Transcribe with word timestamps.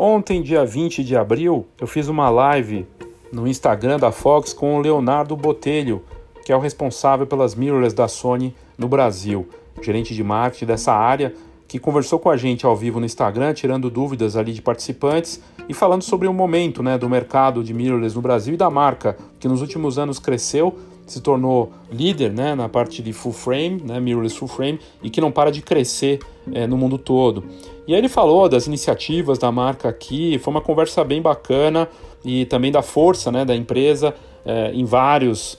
Ontem, 0.00 0.40
dia 0.40 0.64
20 0.64 1.02
de 1.02 1.16
abril, 1.16 1.66
eu 1.76 1.84
fiz 1.84 2.06
uma 2.06 2.30
live 2.30 2.86
no 3.32 3.48
Instagram 3.48 3.98
da 3.98 4.12
Fox 4.12 4.52
com 4.52 4.76
o 4.76 4.80
Leonardo 4.80 5.34
Botelho, 5.34 6.04
que 6.44 6.52
é 6.52 6.56
o 6.56 6.60
responsável 6.60 7.26
pelas 7.26 7.56
mirrorless 7.56 7.96
da 7.96 8.06
Sony 8.06 8.54
no 8.78 8.86
Brasil, 8.86 9.48
gerente 9.82 10.14
de 10.14 10.22
marketing 10.22 10.66
dessa 10.66 10.92
área, 10.92 11.34
que 11.66 11.80
conversou 11.80 12.20
com 12.20 12.30
a 12.30 12.36
gente 12.36 12.64
ao 12.64 12.76
vivo 12.76 13.00
no 13.00 13.06
Instagram, 13.06 13.52
tirando 13.54 13.90
dúvidas 13.90 14.36
ali 14.36 14.52
de 14.52 14.62
participantes 14.62 15.42
e 15.68 15.74
falando 15.74 16.02
sobre 16.02 16.28
o 16.28 16.32
momento 16.32 16.80
né, 16.80 16.96
do 16.96 17.10
mercado 17.10 17.64
de 17.64 17.74
mirrorless 17.74 18.14
no 18.14 18.22
Brasil 18.22 18.54
e 18.54 18.56
da 18.56 18.70
marca, 18.70 19.16
que 19.40 19.48
nos 19.48 19.60
últimos 19.62 19.98
anos 19.98 20.20
cresceu, 20.20 20.78
se 21.08 21.20
tornou 21.20 21.72
líder 21.90 22.32
né, 22.32 22.54
na 22.54 22.68
parte 22.68 23.02
de 23.02 23.12
full 23.12 23.32
frame, 23.32 23.82
né, 23.84 23.98
mirrorless 23.98 24.38
full 24.38 24.46
frame, 24.46 24.78
e 25.02 25.10
que 25.10 25.20
não 25.20 25.32
para 25.32 25.50
de 25.50 25.60
crescer 25.60 26.20
é, 26.52 26.68
no 26.68 26.76
mundo 26.76 26.98
todo. 26.98 27.42
E 27.88 27.94
aí 27.94 28.00
ele 28.00 28.08
falou 28.08 28.50
das 28.50 28.66
iniciativas 28.66 29.38
da 29.38 29.50
marca 29.50 29.88
aqui, 29.88 30.38
foi 30.38 30.50
uma 30.50 30.60
conversa 30.60 31.02
bem 31.02 31.22
bacana 31.22 31.88
e 32.22 32.44
também 32.44 32.70
da 32.70 32.82
força 32.82 33.32
né, 33.32 33.46
da 33.46 33.56
empresa 33.56 34.14
é, 34.44 34.70
em 34.74 34.84
vários 34.84 35.58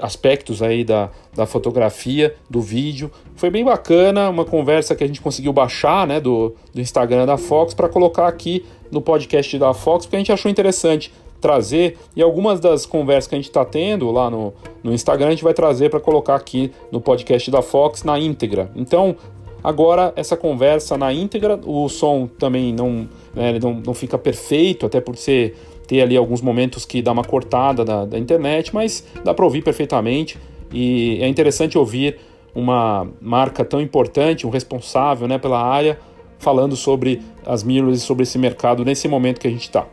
aspectos 0.00 0.60
aí 0.60 0.82
da, 0.82 1.10
da 1.36 1.46
fotografia, 1.46 2.34
do 2.50 2.60
vídeo. 2.60 3.12
Foi 3.36 3.48
bem 3.48 3.64
bacana, 3.64 4.28
uma 4.28 4.44
conversa 4.44 4.96
que 4.96 5.04
a 5.04 5.06
gente 5.06 5.20
conseguiu 5.20 5.52
baixar 5.52 6.04
né, 6.04 6.20
do, 6.20 6.52
do 6.74 6.80
Instagram 6.80 7.26
da 7.26 7.36
Fox 7.36 7.74
para 7.74 7.88
colocar 7.88 8.26
aqui 8.26 8.64
no 8.90 9.00
podcast 9.00 9.56
da 9.56 9.72
Fox, 9.72 10.04
porque 10.04 10.16
a 10.16 10.18
gente 10.18 10.32
achou 10.32 10.50
interessante 10.50 11.12
trazer 11.40 11.96
e 12.16 12.22
algumas 12.22 12.58
das 12.58 12.86
conversas 12.86 13.28
que 13.28 13.34
a 13.36 13.38
gente 13.38 13.48
está 13.48 13.64
tendo 13.64 14.10
lá 14.10 14.28
no, 14.30 14.52
no 14.82 14.92
Instagram 14.92 15.28
a 15.28 15.30
gente 15.30 15.44
vai 15.44 15.54
trazer 15.54 15.90
para 15.90 16.00
colocar 16.00 16.34
aqui 16.36 16.72
no 16.90 17.00
podcast 17.00 17.50
da 17.52 17.62
Fox 17.62 18.02
na 18.02 18.18
íntegra. 18.18 18.70
Então, 18.74 19.16
agora 19.62 20.12
essa 20.16 20.36
conversa 20.36 20.96
na 20.96 21.12
íntegra, 21.12 21.58
o 21.64 21.88
som 21.88 22.26
também 22.26 22.72
não, 22.72 23.08
né, 23.34 23.58
não, 23.60 23.74
não 23.74 23.94
fica 23.94 24.18
perfeito, 24.18 24.86
até 24.86 25.00
por 25.00 25.16
ser 25.16 25.56
ter 25.86 26.00
ali 26.00 26.16
alguns 26.16 26.40
momentos 26.40 26.84
que 26.84 27.02
dá 27.02 27.12
uma 27.12 27.24
cortada 27.24 27.84
da, 27.84 28.04
da 28.04 28.18
internet, 28.18 28.74
mas 28.74 29.04
dá 29.24 29.34
para 29.34 29.44
ouvir 29.44 29.62
perfeitamente 29.62 30.38
e 30.72 31.18
é 31.20 31.28
interessante 31.28 31.76
ouvir 31.76 32.18
uma 32.54 33.06
marca 33.20 33.64
tão 33.64 33.80
importante, 33.80 34.46
um 34.46 34.50
responsável 34.50 35.26
né, 35.26 35.38
pela 35.38 35.62
área, 35.62 35.98
falando 36.38 36.76
sobre 36.76 37.20
as 37.44 37.62
mirrors 37.62 37.98
e 37.98 38.00
sobre 38.00 38.22
esse 38.24 38.38
mercado 38.38 38.84
nesse 38.84 39.08
momento 39.08 39.40
que 39.40 39.46
a 39.46 39.50
gente 39.50 39.62
está. 39.62 39.86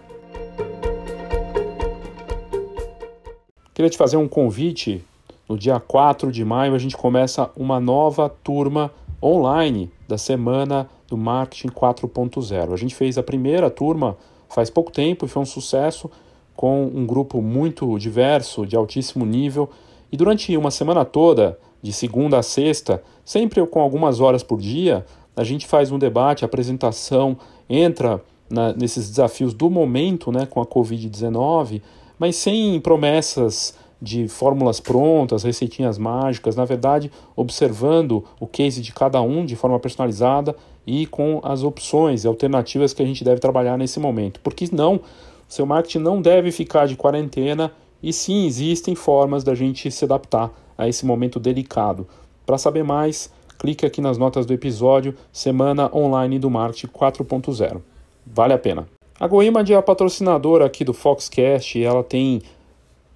Queria 3.74 3.90
te 3.90 3.98
fazer 3.98 4.18
um 4.18 4.28
convite. 4.28 5.04
No 5.48 5.58
dia 5.58 5.80
4 5.80 6.32
de 6.32 6.44
maio, 6.46 6.76
a 6.76 6.78
gente 6.78 6.96
começa 6.96 7.50
uma 7.56 7.80
nova 7.80 8.30
turma 8.30 8.92
online 9.22 9.92
da 10.08 10.18
semana 10.18 10.90
do 11.08 11.18
Marketing 11.18 11.70
4.0. 11.70 12.74
A 12.74 12.78
gente 12.78 12.96
fez 12.96 13.18
a 13.18 13.24
primeira 13.24 13.70
turma 13.70 14.18
faz 14.50 14.70
pouco 14.70 14.92
tempo 14.92 15.26
e 15.26 15.30
foi 15.30 15.42
um 15.42 15.46
sucesso 15.46 16.10
com 16.56 16.86
um 16.94 17.06
grupo 17.06 17.42
muito 17.42 17.98
diverso, 17.98 18.66
de 18.66 18.76
altíssimo 18.76 19.26
nível. 19.26 19.70
E 20.12 20.18
durante 20.18 20.56
uma 20.58 20.72
semana 20.72 21.06
toda, 21.06 21.58
de 21.82 21.94
segunda 21.94 22.40
a 22.40 22.44
sexta, 22.44 23.02
sempre 23.24 23.66
com 23.68 23.80
algumas 23.80 24.20
horas 24.20 24.44
por 24.44 24.60
dia, 24.60 25.06
a 25.36 25.44
gente 25.44 25.66
faz 25.66 25.92
um 25.92 25.98
debate, 25.98 26.44
apresentação, 26.44 27.38
entra 27.70 28.22
na, 28.50 28.74
nesses 28.74 29.10
desafios 29.10 29.54
do 29.54 29.70
momento 29.70 30.32
né, 30.32 30.46
com 30.46 30.60
a 30.60 30.66
Covid-19, 30.66 31.82
mas 32.18 32.36
sem 32.36 32.80
promessas 32.82 33.78
de 34.02 34.28
fórmulas 34.28 34.80
prontas, 34.80 35.44
receitinhas 35.44 35.98
mágicas, 35.98 36.56
na 36.56 36.66
verdade, 36.66 37.12
observando 37.36 38.24
o 38.40 38.48
case 38.48 38.82
de 38.82 38.94
cada 38.94 39.22
um 39.22 39.46
de 39.46 39.56
forma 39.56 39.80
personalizada 39.80 40.56
e 40.88 41.06
com 41.06 41.40
as 41.44 41.64
opções 41.64 42.24
e 42.24 42.28
alternativas 42.28 42.94
que 42.94 43.04
a 43.04 43.06
gente 43.06 43.24
deve 43.24 43.42
trabalhar 43.42 43.78
nesse 43.78 44.00
momento. 44.00 44.40
Porque 44.40 44.68
não, 44.72 45.02
seu 45.48 45.66
marketing 45.66 46.00
não 46.00 46.22
deve 46.22 46.52
ficar 46.52 46.88
de 46.88 46.96
quarentena 46.96 47.72
e 48.02 48.14
sim 48.14 48.46
existem 48.46 48.96
formas 48.96 49.44
da 49.44 49.54
gente 49.54 49.92
se 49.92 50.06
adaptar 50.06 50.52
a 50.78 50.88
esse 50.88 51.06
momento 51.06 51.40
delicado. 51.40 52.08
Para 52.46 52.58
saber 52.58 52.84
mais, 52.84 53.32
clique 53.58 53.86
aqui 53.86 54.00
nas 54.00 54.18
notas 54.18 54.46
do 54.46 54.54
episódio 54.54 55.14
Semana 55.32 55.94
Online 55.94 56.40
do 56.40 56.50
Marketing 56.50 56.88
4.0. 56.88 57.82
Vale 58.26 58.54
a 58.54 58.58
pena. 58.58 58.88
A 59.20 59.28
GoImage 59.28 59.74
é 59.74 59.76
a 59.76 59.82
patrocinadora 59.82 60.66
aqui 60.66 60.86
do 60.86 60.94
Foxcast 60.94 61.78
e 61.78 61.84
ela 61.84 62.04
tem 62.04 62.42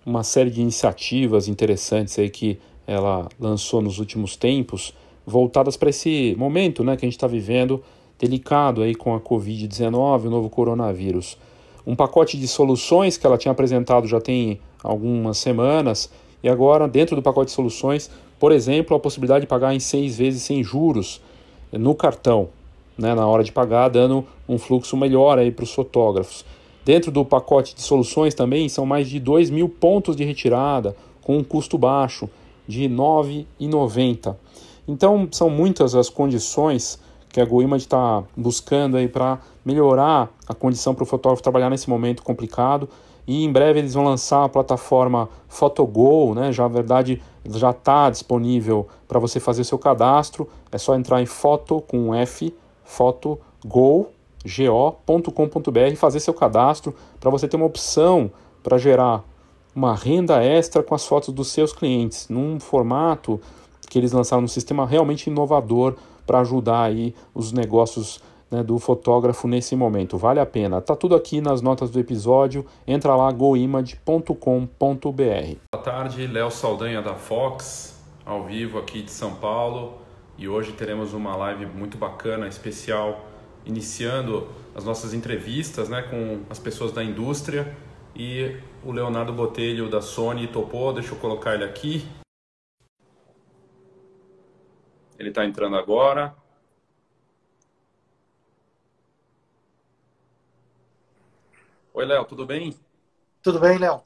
uma 0.06 0.24
série 0.24 0.50
de 0.50 0.62
iniciativas 0.62 1.48
interessantes 1.48 2.18
aí 2.20 2.30
que 2.30 2.60
ela 2.86 3.28
lançou 3.40 3.82
nos 3.82 4.00
últimos 4.00 4.36
tempos 4.36 4.94
voltadas 5.26 5.78
para 5.78 5.90
esse 5.90 6.36
momento 6.38 6.84
né, 6.84 6.98
que 6.98 7.06
a 7.06 7.08
gente 7.08 7.16
está 7.16 7.28
vivendo 7.28 7.82
delicado 8.20 8.82
aí 8.82 8.94
com 8.94 9.16
a 9.16 9.20
Covid-19, 9.20 10.26
o 10.26 10.30
novo 10.30 10.50
coronavírus. 10.50 11.38
Um 11.86 11.96
pacote 11.96 12.38
de 12.38 12.48
soluções 12.48 13.18
que 13.18 13.26
ela 13.26 13.38
tinha 13.38 13.52
apresentado 13.52 14.08
já 14.08 14.20
tem 14.22 14.60
algumas 14.82 15.38
semanas 15.38 16.10
e 16.42 16.50
agora 16.50 16.88
dentro 16.88 17.16
do 17.16 17.22
pacote 17.22 17.48
de 17.48 17.56
soluções, 17.56 18.10
por 18.40 18.52
exemplo, 18.52 18.96
a 18.96 19.00
possibilidade 19.00 19.42
de 19.42 19.48
pagar 19.48 19.74
em 19.74 19.80
seis 19.80 20.18
vezes 20.18 20.44
sem 20.44 20.64
juros 20.64 21.22
no 21.72 21.96
cartão, 21.96 22.50
né, 22.98 23.16
na 23.16 23.26
hora 23.26 23.44
de 23.44 23.52
pagar, 23.52 23.90
dando 23.90 24.26
um 24.48 24.58
fluxo 24.58 24.96
melhor 24.96 25.38
para 25.52 25.64
os 25.64 25.74
fotógrafos. 25.74 26.46
Dentro 26.86 27.12
do 27.12 27.24
pacote 27.24 27.76
de 27.76 27.82
soluções 27.82 28.34
também 28.34 28.68
são 28.68 28.86
mais 28.86 29.08
de 29.10 29.20
2 29.20 29.50
mil 29.50 29.70
pontos 29.70 30.16
de 30.16 30.24
retirada 30.24 30.96
com 31.22 31.38
um 31.38 31.44
custo 31.44 31.78
baixo 31.78 32.30
de 32.68 32.88
R$ 32.88 32.94
9,90. 32.94 34.36
Então, 34.88 35.28
são 35.32 35.50
muitas 35.50 35.96
as 35.96 36.10
condições 36.10 37.00
que 37.30 37.40
a 37.40 37.46
GoImage 37.46 37.86
está 37.86 38.24
buscando 38.36 38.98
aí 38.98 39.08
para 39.08 39.40
melhorar 39.66 40.30
a 40.48 40.54
condição 40.54 40.94
para 40.94 41.04
o 41.04 41.06
fotógrafo 41.06 41.42
trabalhar 41.42 41.70
nesse 41.70 41.90
momento 41.90 42.22
complicado. 42.22 42.88
E 43.26 43.44
em 43.44 43.52
breve 43.52 43.80
eles 43.80 43.94
vão 43.94 44.04
lançar 44.04 44.44
a 44.44 44.50
plataforma 44.50 45.30
PhotoGo, 45.48 46.36
né? 46.36 46.52
Já 46.52 46.64
na 46.64 46.70
verdade 46.70 47.22
já 47.50 47.72
está 47.72 48.10
disponível 48.10 48.88
para 49.08 49.20
você 49.20 49.40
fazer 49.40 49.64
seu 49.64 49.80
cadastro. 49.80 50.48
É 50.72 50.78
só 50.78 50.96
entrar 50.96 51.22
em 51.22 51.26
foto 51.26 51.82
com 51.82 52.14
F, 52.14 52.54
fotogo, 52.84 54.10
go.com.br 54.46 55.96
fazer 55.96 56.20
seu 56.20 56.34
cadastro 56.34 56.96
para 57.20 57.30
você 57.30 57.48
ter 57.48 57.56
uma 57.56 57.66
opção 57.66 58.32
para 58.62 58.78
gerar 58.78 59.24
uma 59.76 59.96
renda 59.96 60.44
extra 60.44 60.84
com 60.84 60.94
as 60.94 61.06
fotos 61.06 61.34
dos 61.34 61.50
seus 61.50 61.74
clientes 61.74 62.30
num 62.30 62.60
formato 62.60 63.40
que 63.90 63.98
eles 63.98 64.12
lançaram 64.12 64.44
um 64.44 64.48
sistema 64.48 64.86
realmente 64.86 65.28
inovador 65.30 65.96
para 66.26 66.40
ajudar 66.40 66.84
aí 66.84 67.14
os 67.34 67.52
negócios 67.52 68.22
né, 68.54 68.64
do 68.64 68.78
fotógrafo 68.78 69.48
nesse 69.48 69.76
momento. 69.76 70.18
Vale 70.18 70.40
a 70.40 70.46
pena. 70.46 70.80
Tá 70.80 70.96
tudo 70.96 71.16
aqui 71.16 71.42
nas 71.42 71.62
notas 71.62 71.90
do 71.90 72.00
episódio. 72.00 72.66
Entra 72.88 73.16
lá 73.16 73.32
goimage.com.br. 73.32 74.28
Boa 75.74 75.84
tarde, 75.84 76.28
Léo 76.28 76.52
Saldanha 76.52 77.02
da 77.02 77.16
Fox, 77.16 78.00
ao 78.26 78.44
vivo 78.44 78.78
aqui 78.78 79.02
de 79.02 79.12
São 79.12 79.34
Paulo. 79.36 79.96
E 80.38 80.48
hoje 80.48 80.72
teremos 80.72 81.14
uma 81.14 81.36
live 81.36 81.66
muito 81.66 81.98
bacana, 81.98 82.48
especial, 82.48 83.26
iniciando 83.66 84.48
as 84.76 84.84
nossas 84.84 85.14
entrevistas 85.14 85.90
né, 85.90 86.02
com 86.04 86.44
as 86.50 86.60
pessoas 86.60 86.92
da 86.92 87.04
indústria. 87.04 87.76
E 88.16 88.60
o 88.84 88.92
Leonardo 88.92 89.34
Botelho 89.34 89.90
da 89.90 90.02
Sony 90.02 90.48
topou, 90.48 90.94
deixa 90.94 91.14
eu 91.14 91.20
colocar 91.20 91.56
ele 91.56 91.64
aqui. 91.64 92.08
Ele 95.18 95.30
está 95.30 95.46
entrando 95.46 95.76
agora. 95.76 96.36
Oi, 101.94 102.06
Léo, 102.06 102.26
tudo 102.26 102.46
bem? 102.46 102.76
Tudo 103.42 103.60
bem, 103.60 103.78
Léo. 103.78 104.02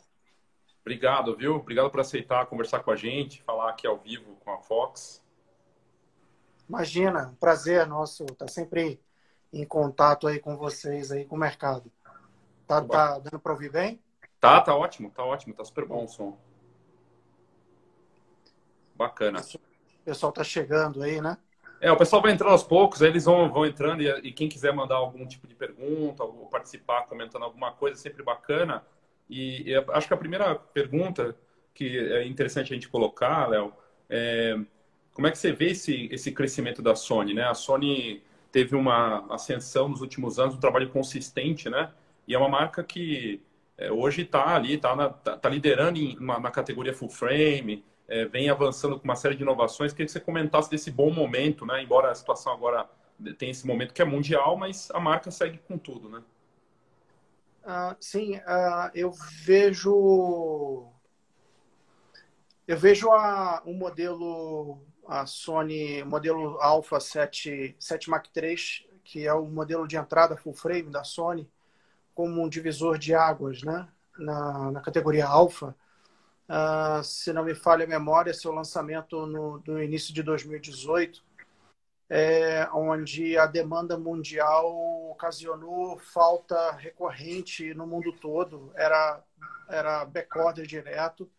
Obrigado, 0.81 1.35
viu? 1.35 1.56
Obrigado 1.56 1.89
por 1.89 2.00
aceitar 2.00 2.45
conversar 2.45 2.81
com 2.81 2.91
a 2.91 2.95
gente, 2.95 3.41
falar 3.44 3.69
aqui 3.69 3.85
ao 3.88 3.97
vivo 3.97 4.35
com 4.44 4.51
a 4.51 4.57
Fox. 4.57 5.24
Imagina, 6.68 7.36
prazer 7.39 7.86
nosso 7.88 8.24
estar 8.24 8.45
tá 8.45 8.48
sempre 8.48 9.00
em 9.51 9.65
contato 9.65 10.27
aí 10.27 10.39
com 10.39 10.55
vocês 10.57 11.11
aí 11.11 11.25
com 11.25 11.35
o 11.35 11.39
mercado. 11.39 11.91
Tá, 12.67 12.81
tá 12.81 13.19
dando 13.19 13.39
para 13.39 13.51
ouvir 13.53 13.71
bem? 13.71 14.01
Tá, 14.39 14.61
tá 14.61 14.75
ótimo, 14.75 15.09
tá 15.09 15.23
ótimo, 15.23 15.53
tá 15.53 15.63
super 15.63 15.85
bom 15.85 16.03
o 16.05 16.07
som. 16.07 16.38
Bacana. 18.95 19.39
Isso 19.39 19.59
pessoal 20.07 20.29
está 20.29 20.44
chegando 20.44 21.03
aí, 21.03 21.19
né? 21.19 21.38
É, 21.81 21.91
o 21.91 21.97
pessoal 21.97 22.21
vai 22.21 22.31
entrando 22.31 22.51
aos 22.51 22.63
poucos, 22.63 23.01
eles 23.01 23.25
vão, 23.25 23.51
vão 23.51 23.65
entrando 23.65 24.01
e, 24.01 24.09
e, 24.23 24.31
quem 24.31 24.47
quiser 24.47 24.73
mandar 24.73 24.95
algum 24.95 25.27
tipo 25.27 25.45
de 25.45 25.53
pergunta 25.53 26.23
ou 26.23 26.47
participar 26.47 27.03
comentando 27.03 27.44
alguma 27.44 27.71
coisa, 27.71 27.99
é 27.99 28.01
sempre 28.01 28.23
bacana. 28.23 28.83
E, 29.29 29.69
e, 29.69 29.75
acho 29.75 30.07
que 30.07 30.13
a 30.13 30.17
primeira 30.17 30.55
pergunta 30.55 31.35
que 31.73 31.97
é 31.97 32.25
interessante 32.25 32.71
a 32.71 32.75
gente 32.75 32.88
colocar, 32.88 33.47
Léo, 33.47 33.73
é 34.09 34.57
como 35.13 35.27
é 35.27 35.31
que 35.31 35.38
você 35.38 35.51
vê 35.51 35.71
esse, 35.71 36.07
esse 36.11 36.31
crescimento 36.31 36.81
da 36.81 36.95
Sony, 36.95 37.33
né? 37.33 37.44
A 37.44 37.53
Sony 37.53 38.23
teve 38.57 38.75
uma 38.75 39.24
ascensão 39.31 39.88
nos 39.88 40.01
últimos 40.01 40.39
anos, 40.39 40.56
um 40.56 40.59
trabalho 40.59 40.89
consistente, 40.89 41.69
né? 41.69 41.92
E 42.27 42.33
é 42.33 42.38
uma 42.39 42.50
marca 42.50 42.83
que 42.83 43.39
é, 43.77 43.92
hoje 43.92 44.24
está 44.24 44.56
ali, 44.56 44.74
está 44.74 45.09
tá, 45.09 45.38
tá 45.38 45.48
liderando 45.48 46.00
em 46.00 46.18
uma, 46.18 46.39
na 46.39 46.50
categoria 46.50 46.92
full 46.92 47.07
frame, 47.07 47.86
é, 48.07 48.25
vem 48.25 48.50
avançando 48.50 48.98
com 48.98 49.04
uma 49.04 49.15
série 49.15 49.36
de 49.36 49.44
inovações. 49.44 49.92
Queria 49.92 50.07
que 50.07 50.12
você 50.12 50.19
comentasse 50.19 50.71
desse 50.71 50.89
bom 50.89 51.12
momento, 51.12 51.68
né? 51.68 51.83
Embora 51.83 52.09
a 52.09 52.15
situação 52.15 52.51
agora 52.51 52.89
tenha 53.38 53.51
esse 53.51 53.68
momento 53.68 53.94
que 53.94 54.01
é 54.01 54.06
mundial, 54.06 54.57
mas 54.57 54.89
a 54.89 55.00
marca 55.00 55.30
segue 55.30 55.59
com 55.59 55.77
tudo, 55.77 56.09
né? 56.09 56.24
Uh, 57.63 57.95
sim, 58.00 58.38
uh, 58.38 58.89
eu 58.95 59.12
vejo 59.45 60.88
eu 62.68 62.75
vejo 62.75 63.12
a, 63.12 63.62
um 63.68 63.75
modelo 63.75 64.80
a 65.07 65.25
Sony 65.25 66.04
modelo 66.04 66.59
Alpha 66.59 67.00
7, 67.00 67.75
7 67.80 68.09
Mark 68.09 68.27
III, 68.36 68.56
que 69.04 69.25
é 69.25 69.33
o 69.33 69.45
modelo 69.45 69.88
de 69.88 69.95
entrada 69.95 70.36
full 70.36 70.54
frame 70.54 70.92
da 70.92 71.04
Sony, 71.04 71.50
como 72.13 72.42
um 72.42 72.50
divisor 72.50 72.98
de 72.98 73.15
águas, 73.15 73.63
né? 73.63 73.88
Na, 74.18 74.71
na 74.71 74.81
categoria 74.81 75.27
Alpha. 75.27 75.75
Uh, 76.50 77.04
se 77.04 77.31
não 77.33 77.44
me 77.44 77.54
falha 77.54 77.86
a 77.86 77.88
memória, 77.88 78.33
seu 78.33 78.51
lançamento 78.51 79.25
no, 79.25 79.62
no 79.65 79.81
início 79.81 80.13
de 80.13 80.24
2018, 80.24 81.24
é, 82.09 82.68
onde 82.74 83.38
a 83.38 83.45
demanda 83.45 83.98
mundial 83.98 85.12
ocasionou 85.12 85.98
falta 86.00 86.71
recorrente 86.71 87.74
no 87.74 87.86
mundo 87.86 88.13
todo, 88.13 88.71
era, 88.75 89.21
era 89.69 90.06
backorder 90.06 90.65
direto, 90.65 91.30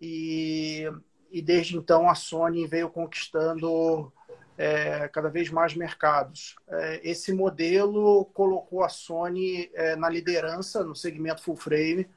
e, 0.00 0.88
e 1.30 1.42
desde 1.42 1.76
então 1.76 2.08
a 2.08 2.14
Sony 2.14 2.66
veio 2.66 2.88
conquistando 2.88 4.12
é, 4.56 5.08
cada 5.08 5.28
vez 5.28 5.50
mais 5.50 5.74
mercados. 5.74 6.56
É, 6.68 7.00
esse 7.08 7.32
modelo 7.32 8.24
colocou 8.34 8.82
a 8.82 8.88
Sony 8.88 9.70
é, 9.74 9.94
na 9.94 10.08
liderança 10.08 10.82
no 10.82 10.96
segmento 10.96 11.42
full 11.42 11.56
frame, 11.56 12.08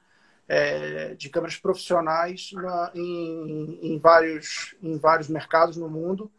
é, 0.47 1.13
de 1.13 1.29
câmeras 1.29 1.57
profissionais 1.57 2.51
na, 2.53 2.91
em, 2.95 3.79
em, 3.81 3.99
vários, 3.99 4.75
em 4.81 4.97
vários 4.97 5.29
mercados 5.29 5.77
no 5.77 5.89
mundo. 5.89 6.31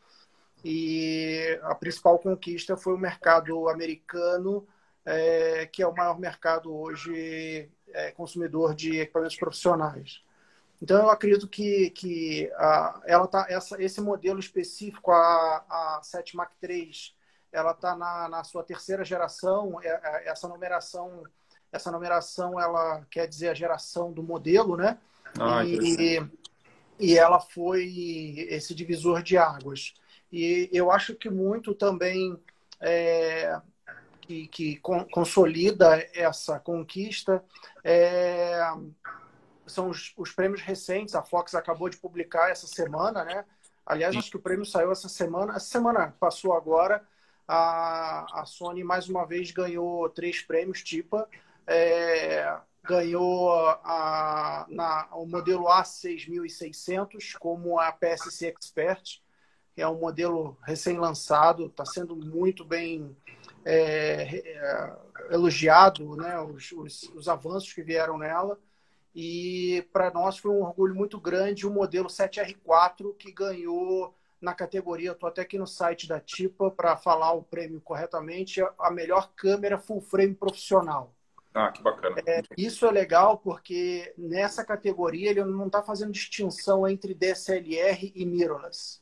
E 0.65 1.59
a 1.63 1.75
principal 1.75 2.19
conquista 2.19 2.77
foi 2.77 2.95
o 2.95 2.99
mercado 2.99 3.69
americano, 3.69 4.67
é, 5.05 5.67
que 5.67 5.83
é 5.83 5.87
o 5.87 5.95
maior 5.95 6.19
mercado 6.19 6.75
hoje 6.75 7.69
é, 7.93 8.11
consumidor 8.13 8.75
de 8.75 9.01
equipamentos 9.01 9.37
profissionais. 9.37 10.23
Então, 10.83 10.99
eu 11.03 11.11
acredito 11.11 11.47
que, 11.47 11.91
que 11.91 12.51
a, 12.57 13.01
ela 13.07 13.29
tá, 13.29 13.47
essa, 13.49 13.81
esse 13.81 14.01
modelo 14.01 14.41
específico, 14.41 15.13
a, 15.13 15.65
a 15.71 16.01
7 16.03 16.37
Mark 16.37 16.51
III, 16.61 16.91
ela 17.53 17.71
está 17.71 17.95
na, 17.95 18.29
na 18.29 18.43
sua 18.43 18.65
terceira 18.65 19.05
geração. 19.05 19.81
É, 19.81 19.89
é, 19.89 20.29
essa 20.31 20.49
numeração 20.49 21.23
essa 21.73 21.91
numeração, 21.91 22.61
ela 22.61 23.07
quer 23.11 23.27
dizer 23.27 23.49
a 23.49 23.55
geração 23.55 24.13
do 24.13 24.23
modelo, 24.23 24.77
né? 24.77 24.99
Ah, 25.41 25.65
e, 25.65 26.21
e 27.01 27.17
ela 27.17 27.41
foi 27.41 28.47
esse 28.51 28.75
divisor 28.75 29.23
de 29.23 29.39
águas. 29.39 29.95
E 30.31 30.69
eu 30.71 30.91
acho 30.91 31.15
que 31.15 31.31
muito 31.31 31.75
também 31.75 32.39
é, 32.79 33.59
que, 34.21 34.47
que 34.49 34.77
consolida 35.11 36.07
essa 36.15 36.61
conquista 36.61 37.43
é, 37.83 38.61
são 39.67 39.89
os, 39.89 40.13
os, 40.17 40.33
prêmios 40.33 40.61
recentes. 40.61 41.15
A 41.15 41.23
Fox 41.23 41.55
acabou 41.55 41.89
de 41.89 41.97
publicar 41.97 42.51
essa 42.51 42.67
semana, 42.67 43.25
né? 43.25 43.45
Aliás, 43.85 44.17
acho 44.17 44.31
que 44.31 44.37
o 44.37 44.43
prêmio 44.43 44.65
saiu 44.65 44.93
essa 44.93 45.09
semana. 45.09 45.57
Essa 45.57 45.67
semana 45.67 46.15
passou 46.19 46.55
agora. 46.55 47.03
A, 47.47 48.41
a 48.41 48.45
Sony 48.47 48.85
mais 48.85 49.09
uma 49.09 49.27
vez 49.27 49.51
ganhou 49.51 50.09
três 50.09 50.41
prêmios 50.41 50.83
TIPA 50.83 51.29
é, 51.67 52.59
ganhou 52.83 53.51
a, 53.53 54.67
na, 54.69 55.09
o 55.13 55.27
modelo 55.27 55.65
A6600 55.67 57.37
como 57.39 57.79
a 57.79 57.93
PSC 57.93 58.47
Expert, 58.49 59.21
é 59.77 59.89
um 59.89 59.99
modelo 59.99 60.59
recém-lançado, 60.63 61.67
está 61.67 61.85
sendo 61.85 62.15
muito 62.15 62.65
bem 62.65 63.17
é, 63.65 64.43
é, 64.45 64.97
elogiado, 65.31 66.15
né, 66.17 66.39
os, 66.41 66.73
os, 66.73 67.03
os, 67.15 67.29
avanços 67.29 67.73
que 67.73 67.83
vieram 67.83 68.19
nela. 68.19 68.59
E 69.15 69.87
para 69.93 70.11
nós 70.11 70.39
foi 70.39 70.51
um 70.51 70.63
orgulho 70.63 70.95
muito 70.95 71.21
grande 71.21 71.67
o 71.67 71.71
modelo 71.71 72.09
7R4 72.09 73.15
que 73.17 73.31
ganhou 73.31 74.15
na 74.41 74.55
categoria, 74.55 75.13
estou 75.13 75.29
até 75.29 75.43
aqui 75.43 75.57
no 75.57 75.67
site 75.67 76.09
da 76.09 76.19
TIPA 76.19 76.71
para 76.73 76.97
falar 76.97 77.33
o 77.33 77.45
prêmio 77.45 77.81
corretamente, 77.81 78.61
a 78.79 78.91
melhor 78.91 79.31
câmera 79.37 79.79
full 79.79 80.01
frame 80.01 80.35
profissional. 80.35 81.15
Ah, 81.55 81.71
que 81.71 81.83
bacana. 81.83 82.17
É, 82.27 82.43
isso 82.57 82.87
é 82.87 82.91
legal 82.91 83.39
porque 83.39 84.13
nessa 84.17 84.65
categoria 84.65 85.31
ele 85.31 85.45
não 85.45 85.67
está 85.67 85.83
fazendo 85.83 86.11
distinção 86.11 86.89
entre 86.89 87.15
DSLR 87.15 88.13
e 88.15 88.25
mirrorless. 88.25 89.01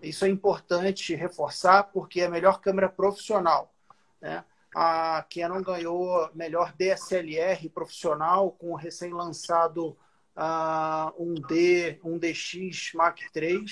Isso 0.00 0.24
é 0.24 0.28
importante 0.28 1.14
reforçar 1.14 1.84
porque 1.92 2.20
é 2.20 2.26
a 2.26 2.30
melhor 2.30 2.60
câmera 2.60 2.88
profissional. 2.88 3.74
Né? 4.20 4.44
A 4.74 5.24
Canon 5.32 5.62
ganhou 5.62 6.30
melhor 6.34 6.72
DSLR 6.72 7.68
profissional 7.68 8.52
com 8.52 8.72
o 8.72 8.76
recém-lançado 8.76 9.96
uh, 10.36 11.12
um 11.18 11.34
D, 11.34 11.98
um 12.04 12.18
DX 12.18 12.92
Mark 12.94 13.18
III, 13.34 13.64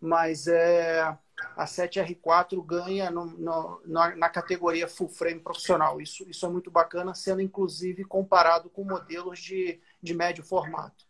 mas 0.00 0.46
é 0.46 1.16
a 1.56 1.64
7R4 1.64 2.64
ganha 2.64 3.10
no, 3.10 3.26
no, 3.26 3.80
na, 3.84 4.16
na, 4.16 4.28
categoria 4.28 4.88
full 4.88 5.08
frame 5.08 5.40
profissional. 5.40 6.00
Isso, 6.00 6.28
isso 6.28 6.46
é 6.46 6.48
muito 6.48 6.70
bacana, 6.70 7.14
sendo 7.14 7.40
inclusive 7.40 8.04
comparado 8.04 8.70
com 8.70 8.84
modelos 8.84 9.40
de, 9.40 9.80
de 10.02 10.14
médio 10.14 10.44
formato. 10.44 11.04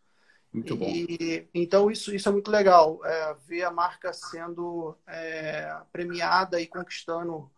Muito 0.52 0.76
bom. 0.76 0.86
E, 0.86 1.48
então, 1.52 1.90
isso, 1.90 2.14
isso 2.14 2.28
é 2.28 2.32
muito 2.32 2.50
legal, 2.50 3.00
é, 3.04 3.34
ver 3.46 3.64
a 3.64 3.70
marca 3.70 4.12
sendo 4.12 4.96
é, 5.06 5.76
premiada 5.92 6.60
e 6.60 6.66
conquistando 6.66 7.50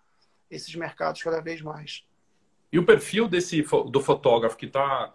esses 0.50 0.74
mercados 0.74 1.22
cada 1.22 1.40
vez 1.40 1.60
mais. 1.60 2.04
E 2.72 2.78
o 2.78 2.84
perfil 2.84 3.28
desse 3.28 3.62
do 3.62 4.00
fotógrafo 4.00 4.56
que 4.56 4.66
está 4.66 5.12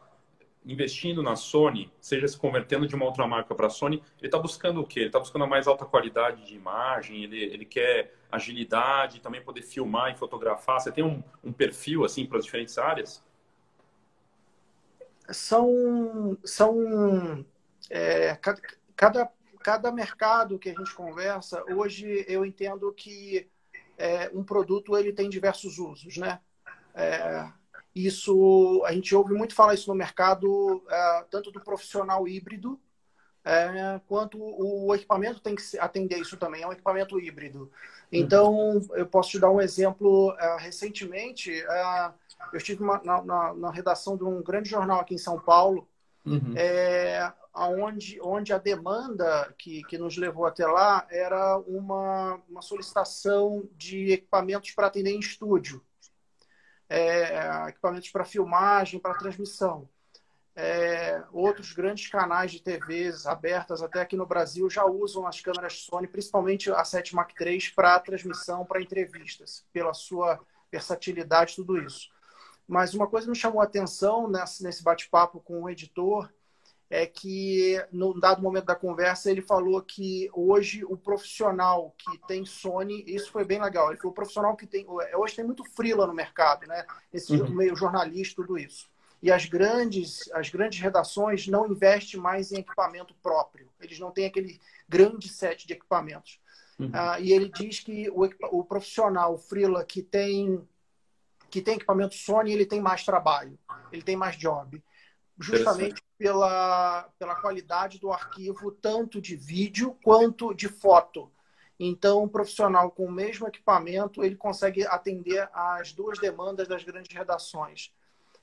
investindo 0.65 1.23
na 1.23 1.35
Sony, 1.35 1.91
seja 1.99 2.27
se 2.27 2.37
convertendo 2.37 2.87
de 2.87 2.95
uma 2.95 3.05
outra 3.05 3.27
marca 3.27 3.55
para 3.55 3.67
a 3.67 3.69
Sony, 3.69 4.03
ele 4.19 4.27
está 4.27 4.37
buscando 4.37 4.81
o 4.81 4.85
quê? 4.85 5.01
Ele 5.01 5.07
está 5.07 5.19
buscando 5.19 5.43
a 5.43 5.47
mais 5.47 5.67
alta 5.67 5.85
qualidade 5.85 6.45
de 6.45 6.55
imagem, 6.55 7.23
ele, 7.23 7.43
ele 7.43 7.65
quer 7.65 8.13
agilidade, 8.31 9.19
também 9.19 9.41
poder 9.41 9.63
filmar 9.63 10.11
e 10.11 10.17
fotografar. 10.17 10.79
Você 10.79 10.91
tem 10.91 11.03
um, 11.03 11.23
um 11.43 11.51
perfil 11.51 12.05
assim 12.05 12.25
para 12.25 12.37
as 12.37 12.45
diferentes 12.45 12.77
áreas? 12.77 13.23
São, 15.29 16.37
são 16.43 17.45
é, 17.89 18.35
cada, 18.35 18.61
cada, 18.95 19.31
cada 19.59 19.91
mercado 19.91 20.59
que 20.59 20.69
a 20.69 20.73
gente 20.73 20.93
conversa, 20.93 21.63
hoje 21.73 22.25
eu 22.27 22.45
entendo 22.45 22.91
que 22.93 23.49
é, 24.01 24.31
um 24.33 24.43
produto 24.43 24.97
ele 24.97 25.13
tem 25.13 25.29
diversos 25.29 25.77
usos, 25.77 26.17
né? 26.17 26.39
É, 26.95 27.47
isso, 27.93 28.83
a 28.85 28.91
gente 28.93 29.13
ouve 29.13 29.33
muito 29.33 29.53
falar 29.53 29.75
isso 29.75 29.89
no 29.89 29.95
mercado, 29.95 30.83
é, 30.89 31.25
tanto 31.29 31.51
do 31.51 31.61
profissional 31.61 32.27
híbrido, 32.27 32.79
é, 33.43 33.99
quanto 34.07 34.37
o 34.39 34.93
equipamento 34.93 35.39
tem 35.39 35.55
que 35.55 35.77
atender 35.79 36.19
isso 36.19 36.37
também, 36.37 36.63
é 36.63 36.67
um 36.67 36.71
equipamento 36.71 37.19
híbrido. 37.19 37.71
Então, 38.11 38.81
eu 38.93 39.05
posso 39.05 39.31
te 39.31 39.39
dar 39.39 39.51
um 39.51 39.61
exemplo. 39.61 40.35
É, 40.37 40.57
recentemente, 40.59 41.51
é, 41.51 42.11
eu 42.53 42.57
estive 42.57 42.83
uma, 42.83 43.01
na, 43.03 43.21
na, 43.23 43.53
na, 43.53 43.71
redação 43.71 44.17
de 44.17 44.23
um 44.23 44.41
grande 44.43 44.69
jornal 44.69 44.99
aqui 44.99 45.15
em 45.15 45.19
São 45.19 45.39
Paulo, 45.39 45.87
uhum. 46.25 46.53
é, 46.55 47.31
onde, 47.53 48.19
onde 48.21 48.53
a 48.53 48.57
demanda 48.57 49.53
que, 49.57 49.83
que 49.83 49.97
nos 49.97 50.17
levou 50.17 50.45
até 50.45 50.65
lá 50.65 51.05
era 51.09 51.57
uma, 51.59 52.41
uma 52.49 52.61
solicitação 52.61 53.67
de 53.73 54.11
equipamentos 54.11 54.71
para 54.71 54.87
atender 54.87 55.11
em 55.11 55.19
estúdio 55.19 55.83
é, 56.91 57.69
equipamentos 57.69 58.09
para 58.09 58.25
filmagem, 58.25 58.99
para 58.99 59.17
transmissão. 59.17 59.87
É, 60.53 61.23
outros 61.31 61.71
grandes 61.71 62.09
canais 62.09 62.51
de 62.51 62.61
TVs 62.61 63.25
abertas 63.25 63.81
até 63.81 64.01
aqui 64.01 64.17
no 64.17 64.25
Brasil 64.25 64.69
já 64.69 64.85
usam 64.85 65.25
as 65.25 65.39
câmeras 65.39 65.85
Sony, 65.85 66.05
principalmente 66.05 66.69
a 66.69 66.83
7 66.83 67.15
Mark 67.15 67.31
III, 67.39 67.71
para 67.73 67.97
transmissão, 68.01 68.65
para 68.65 68.81
entrevistas, 68.81 69.65
pela 69.71 69.93
sua 69.93 70.37
versatilidade, 70.69 71.55
tudo 71.55 71.77
isso. 71.77 72.09
Mas 72.67 72.93
uma 72.93 73.07
coisa 73.07 73.29
me 73.29 73.35
chamou 73.35 73.61
a 73.61 73.63
atenção 73.63 74.29
nesse 74.29 74.83
bate-papo 74.83 75.39
com 75.39 75.63
o 75.63 75.69
editor 75.69 76.29
é 76.91 77.05
que, 77.05 77.81
num 77.89 78.19
dado 78.19 78.41
momento 78.41 78.65
da 78.65 78.75
conversa, 78.75 79.31
ele 79.31 79.41
falou 79.41 79.81
que 79.81 80.29
hoje 80.33 80.83
o 80.83 80.97
profissional 80.97 81.95
que 81.97 82.17
tem 82.27 82.45
Sony, 82.45 83.01
isso 83.07 83.31
foi 83.31 83.45
bem 83.45 83.61
legal, 83.61 83.87
ele 83.87 83.97
falou 83.97 84.11
o 84.11 84.15
profissional 84.15 84.57
que 84.57 84.67
tem. 84.67 84.85
Hoje 85.15 85.37
tem 85.37 85.45
muito 85.45 85.63
freela 85.63 86.05
no 86.05 86.13
mercado, 86.13 86.67
né? 86.67 86.85
Esse 87.13 87.33
uhum. 87.33 87.49
meio 87.55 87.77
jornalista, 87.77 88.41
tudo 88.41 88.57
isso. 88.57 88.89
E 89.23 89.31
as 89.31 89.45
grandes, 89.45 90.29
as 90.33 90.49
grandes 90.49 90.81
redações 90.81 91.47
não 91.47 91.65
investem 91.65 92.19
mais 92.19 92.51
em 92.51 92.57
equipamento 92.57 93.15
próprio. 93.23 93.69
Eles 93.79 93.97
não 93.97 94.11
têm 94.11 94.25
aquele 94.25 94.59
grande 94.89 95.29
set 95.29 95.65
de 95.65 95.71
equipamentos. 95.71 96.41
Uhum. 96.77 96.91
Ah, 96.91 97.21
e 97.21 97.31
ele 97.31 97.49
diz 97.49 97.79
que 97.79 98.09
o, 98.09 98.29
o 98.51 98.65
profissional, 98.65 99.35
o 99.35 99.37
freela, 99.37 99.85
que 99.85 100.03
tem, 100.03 100.67
que 101.49 101.61
tem 101.61 101.75
equipamento 101.75 102.15
Sony, 102.15 102.51
ele 102.51 102.65
tem 102.65 102.81
mais 102.81 103.05
trabalho, 103.05 103.57
ele 103.93 104.01
tem 104.01 104.17
mais 104.17 104.35
job 104.35 104.83
justamente 105.41 106.01
pela, 106.17 107.09
pela 107.17 107.35
qualidade 107.35 107.99
do 107.99 108.11
arquivo, 108.11 108.71
tanto 108.71 109.19
de 109.19 109.35
vídeo 109.35 109.97
quanto 110.03 110.53
de 110.53 110.67
foto. 110.67 111.31
Então, 111.79 112.23
um 112.23 112.27
profissional 112.27 112.91
com 112.91 113.05
o 113.05 113.11
mesmo 113.11 113.47
equipamento, 113.47 114.23
ele 114.23 114.35
consegue 114.35 114.85
atender 114.85 115.49
às 115.51 115.91
duas 115.93 116.19
demandas 116.19 116.67
das 116.67 116.83
grandes 116.83 117.15
redações. 117.15 117.91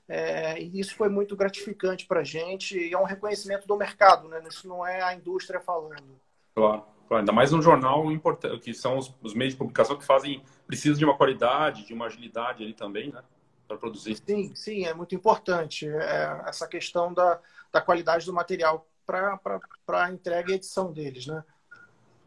É, 0.09 0.59
e 0.59 0.79
isso 0.79 0.95
foi 0.95 1.07
muito 1.07 1.35
gratificante 1.37 2.05
para 2.05 2.21
a 2.21 2.23
gente 2.23 2.77
e 2.77 2.91
é 2.91 2.97
um 2.97 3.03
reconhecimento 3.03 3.67
do 3.67 3.77
mercado, 3.77 4.27
né? 4.27 4.41
Isso 4.49 4.67
não 4.67 4.85
é 4.85 5.01
a 5.01 5.13
indústria 5.13 5.59
falando. 5.61 6.19
Claro, 6.55 6.83
claro. 7.07 7.21
ainda 7.21 7.31
mais 7.31 7.53
um 7.53 7.61
jornal 7.61 8.11
importante, 8.11 8.59
que 8.59 8.73
são 8.73 8.97
os, 8.97 9.15
os, 9.21 9.33
meios 9.33 9.53
de 9.53 9.59
publicação 9.59 9.95
que 9.95 10.05
fazem, 10.05 10.43
precisam 10.65 10.97
de 10.97 11.05
uma 11.05 11.15
qualidade, 11.15 11.85
de 11.85 11.93
uma 11.93 12.07
agilidade 12.07 12.63
ali 12.63 12.73
também, 12.73 13.11
né? 13.11 13.23
Para 13.69 13.77
produzir. 13.77 14.19
Sim, 14.25 14.55
sim, 14.55 14.85
é 14.85 14.95
muito 14.95 15.13
importante 15.13 15.87
é, 15.87 16.41
essa 16.47 16.67
questão 16.67 17.13
da, 17.13 17.39
da 17.71 17.79
qualidade 17.79 18.25
do 18.25 18.33
material 18.33 18.87
para 19.05 19.39
a 19.87 20.11
entrega 20.11 20.51
e 20.51 20.55
edição 20.55 20.91
deles, 20.91 21.27
né? 21.27 21.43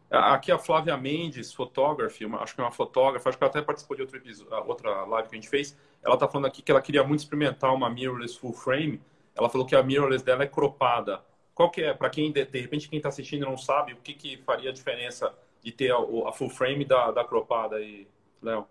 Aqui 0.09 0.51
a 0.51 0.57
Flávia 0.59 0.95
Mendes, 0.95 1.53
uma, 1.57 2.43
acho 2.43 2.55
que 2.55 2.61
é 2.61 2.63
uma 2.63 2.71
fotógrafa, 2.71 3.27
acho 3.27 3.37
que 3.37 3.43
ela 3.43 3.49
até 3.49 3.61
participou 3.61 3.97
de 3.97 4.03
outro 4.03 4.17
episódio, 4.17 4.53
outra 4.69 5.03
live 5.05 5.27
que 5.27 5.35
a 5.35 5.41
gente 5.41 5.49
fez. 5.49 5.75
Ela 6.01 6.13
está 6.13 6.29
falando 6.29 6.45
aqui 6.45 6.61
que 6.61 6.71
ela 6.71 6.81
queria 6.81 7.03
muito 7.03 7.21
experimentar 7.21 7.73
uma 7.73 7.89
mirrorless 7.89 8.37
full 8.37 8.53
frame. 8.53 9.01
Ela 9.35 9.49
falou 9.49 9.67
que 9.67 9.75
a 9.75 9.83
mirrorless 9.83 10.23
dela 10.23 10.43
é 10.43 10.47
cropada. 10.47 11.21
Qual 11.53 11.69
que 11.69 11.81
é, 11.81 11.93
para 11.93 12.09
quem 12.09 12.31
de, 12.31 12.45
de, 12.45 12.59
repente 12.61 12.87
quem 12.87 12.97
está 12.97 13.09
assistindo 13.09 13.45
não 13.45 13.57
sabe, 13.57 13.93
o 13.93 13.97
que, 13.97 14.13
que 14.13 14.37
faria 14.37 14.69
a 14.69 14.73
diferença 14.73 15.33
de 15.61 15.71
ter 15.71 15.91
a, 15.91 15.97
a 15.97 16.31
full 16.31 16.49
frame 16.49 16.85
da, 16.85 17.11
da 17.11 17.25
cropada 17.25 17.77
aí, 17.77 18.07
Léo? 18.41 18.67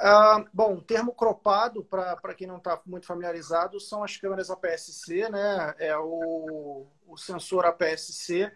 Uh, 0.00 0.48
bom, 0.52 0.80
termo 0.80 1.12
cropado, 1.12 1.84
para 1.84 2.34
quem 2.34 2.46
não 2.46 2.58
está 2.58 2.80
muito 2.86 3.06
familiarizado, 3.06 3.80
são 3.80 4.02
as 4.02 4.16
câmeras 4.16 4.50
APS-C, 4.50 5.28
né? 5.28 5.74
É 5.78 5.96
o, 5.96 6.86
o 7.06 7.16
sensor 7.16 7.64
APS-C 7.66 8.52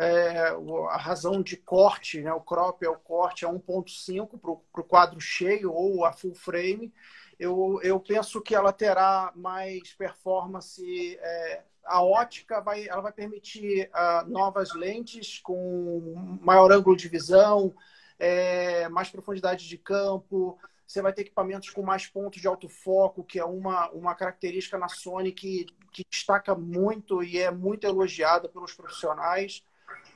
é, 0.00 0.56
a 0.88 0.96
razão 0.96 1.42
de 1.42 1.58
corte, 1.58 2.22
né, 2.22 2.32
o 2.32 2.40
crop 2.40 2.82
é 2.82 2.88
o 2.88 2.96
corte 2.96 3.44
a 3.44 3.50
1.5 3.50 4.38
para 4.72 4.80
o 4.80 4.84
quadro 4.84 5.20
cheio 5.20 5.70
ou 5.72 6.06
a 6.06 6.12
full 6.12 6.34
frame, 6.34 6.90
eu, 7.38 7.78
eu 7.82 8.00
penso 8.00 8.40
que 8.40 8.54
ela 8.54 8.72
terá 8.72 9.32
mais 9.34 9.92
performance. 9.94 11.18
É, 11.20 11.62
a 11.84 12.02
ótica 12.02 12.60
vai, 12.60 12.86
ela 12.86 13.00
vai 13.00 13.12
permitir 13.12 13.90
uh, 13.90 14.28
novas 14.28 14.74
lentes 14.74 15.38
com 15.38 16.38
maior 16.42 16.70
ângulo 16.70 16.96
de 16.96 17.08
visão, 17.08 17.74
é, 18.20 18.88
mais 18.88 19.08
profundidade 19.08 19.66
de 19.66 19.76
campo. 19.76 20.56
Você 20.86 21.02
vai 21.02 21.12
ter 21.12 21.22
equipamentos 21.22 21.70
com 21.70 21.82
mais 21.82 22.06
pontos 22.06 22.40
de 22.40 22.46
alto 22.46 22.68
foco, 22.68 23.24
que 23.24 23.38
é 23.38 23.44
uma, 23.44 23.90
uma 23.90 24.14
característica 24.14 24.78
na 24.78 24.88
Sony 24.88 25.32
que, 25.32 25.66
que 25.90 26.04
destaca 26.08 26.54
muito 26.54 27.22
e 27.22 27.38
é 27.38 27.50
muito 27.50 27.86
elogiada 27.86 28.48
pelos 28.48 28.74
profissionais 28.74 29.64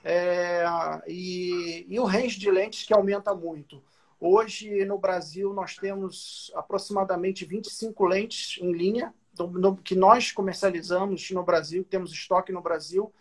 é, 0.05 0.65
e, 1.09 1.87
e 1.89 1.99
o 1.99 2.05
range 2.05 2.39
de 2.39 2.51
lentes 2.51 2.85
que 2.85 2.93
aumenta 2.93 3.35
muito. 3.35 3.83
Hoje, 4.21 4.85
no 4.85 4.99
Brasil, 4.99 5.53
nós 5.53 5.77
temos 5.77 6.53
aproximadamente 6.55 7.45
25 7.45 8.05
lentes 8.07 8.59
em 8.61 8.73
linha 8.73 9.15
do, 9.35 9.77
que 9.77 9.95
nós 9.95 10.31
comercializamos 10.31 11.31
no 11.31 11.43
Brasil, 11.43 11.85
temos 11.85 12.13
estoque 12.13 12.53
no 12.53 12.63
Brasil. 12.63 13.13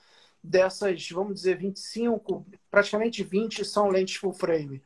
Dessas, 0.43 1.09
vamos 1.09 1.35
dizer, 1.35 1.57
25, 1.57 2.45
praticamente 2.69 3.23
20 3.23 3.63
são 3.63 3.89
lentes 3.89 4.15
full 4.15 4.33
frame. 4.33 4.83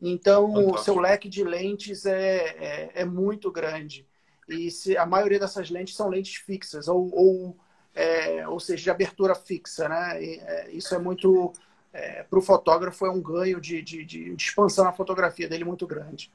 Então, 0.00 0.70
o 0.70 0.78
seu 0.78 0.98
leque 0.98 1.28
de 1.28 1.42
lentes 1.42 2.06
é, 2.06 2.36
é, 2.36 2.90
é, 2.94 3.04
muito 3.04 3.50
grande. 3.50 4.06
E 4.48 4.70
se, 4.70 4.96
a 4.96 5.04
maioria 5.04 5.40
dessas 5.40 5.70
lentes 5.70 5.96
são 5.96 6.08
lentes 6.08 6.36
fixas 6.36 6.88
ou, 6.88 7.10
ou 7.12 7.56
é, 7.94 8.46
ou 8.46 8.60
seja, 8.60 8.84
de 8.84 8.90
abertura 8.90 9.34
fixa. 9.34 9.88
Né? 9.88 10.22
E, 10.22 10.40
é, 10.40 10.70
isso 10.70 10.94
é 10.94 10.98
muito, 10.98 11.52
é, 11.92 12.22
para 12.22 12.38
o 12.38 12.42
fotógrafo, 12.42 13.04
é 13.04 13.10
um 13.10 13.20
ganho 13.20 13.60
de, 13.60 13.82
de, 13.82 14.04
de, 14.04 14.34
expansão 14.34 14.84
na 14.84 14.92
fotografia 14.92 15.48
dele 15.48 15.64
muito 15.64 15.86
grande. 15.86 16.30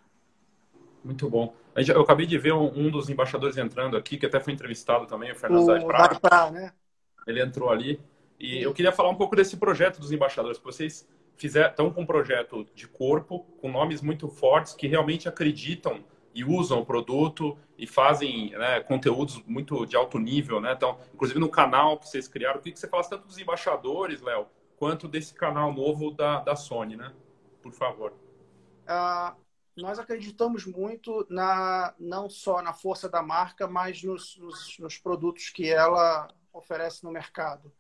Muito 1.04 1.30
bom. 1.30 1.54
Eu 1.76 2.02
acabei 2.02 2.26
de 2.26 2.38
ver 2.38 2.54
um, 2.54 2.68
um, 2.68 2.92
dos 2.92 3.10
embaixadores 3.10 3.58
entrando 3.58 3.98
aqui, 3.98 4.18
que 4.18 4.26
até 4.26 4.40
foi 4.40 4.54
entrevistado 4.54 5.06
também, 5.06 5.32
o 5.32 5.36
Fernando 5.36 5.68
o. 5.70 5.88
Pra, 5.88 6.52
né? 6.52 6.72
Ele 7.26 7.42
entrou 7.42 7.70
ali. 7.70 8.00
E 8.44 8.62
eu 8.62 8.74
queria 8.74 8.92
falar 8.92 9.10
um 9.10 9.16
pouco 9.16 9.38
desse 9.38 9.56
projeto 9.56 10.02
dos 10.02 10.12
embaixadores. 10.12 10.60
Vocês 10.60 11.08
fizer, 11.38 11.70
estão 11.70 11.90
com 11.90 12.02
um 12.02 12.06
projeto 12.06 12.68
de 12.76 12.90
corpo, 12.90 13.46
com 13.62 13.72
nomes 13.72 14.02
muito 14.02 14.28
fortes, 14.28 14.74
que 14.74 14.86
realmente 14.86 15.30
acreditam 15.30 16.04
e 16.36 16.44
usam 16.44 16.82
o 16.82 16.86
produto 16.86 17.58
e 17.78 17.88
fazem 17.88 18.50
né, 18.50 18.82
conteúdos 18.82 19.42
muito 19.48 19.86
de 19.86 19.96
alto 19.96 20.20
nível, 20.20 20.60
né? 20.60 20.74
Então, 20.74 21.00
inclusive 21.14 21.40
no 21.40 21.48
canal 21.48 21.98
que 21.98 22.06
vocês 22.06 22.28
criaram, 22.28 22.60
queria 22.60 22.74
que 22.74 22.80
você 22.82 22.88
falasse 22.90 23.12
tanto 23.12 23.26
dos 23.26 23.38
embaixadores, 23.38 24.22
Léo, 24.22 24.46
quanto 24.76 25.08
desse 25.08 25.34
canal 25.34 25.72
novo 25.72 26.12
da, 26.12 26.42
da 26.42 26.54
Sony, 26.54 26.98
né? 26.98 27.14
Por 27.62 27.72
favor. 27.72 28.12
Uh, 28.82 29.34
nós 29.78 30.00
acreditamos 30.00 30.66
muito 30.66 31.26
na 31.30 31.94
não 31.98 32.30
só 32.30 32.62
na 32.62 32.74
força 32.74 33.08
da 33.08 33.22
marca, 33.22 33.70
mas 33.70 34.04
nos, 34.04 34.36
nos, 34.36 34.78
nos 34.80 34.98
produtos 34.98 35.48
que 35.48 35.70
ela 35.70 36.28
oferece 36.52 37.06
no 37.06 37.10
mercado. 37.10 37.72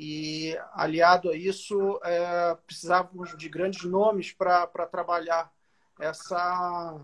E 0.00 0.56
aliado 0.74 1.28
a 1.28 1.36
isso, 1.36 1.98
é, 2.04 2.54
precisávamos 2.64 3.36
de 3.36 3.48
grandes 3.48 3.82
nomes 3.82 4.30
para 4.30 4.86
trabalhar 4.86 5.52
essa 5.98 6.96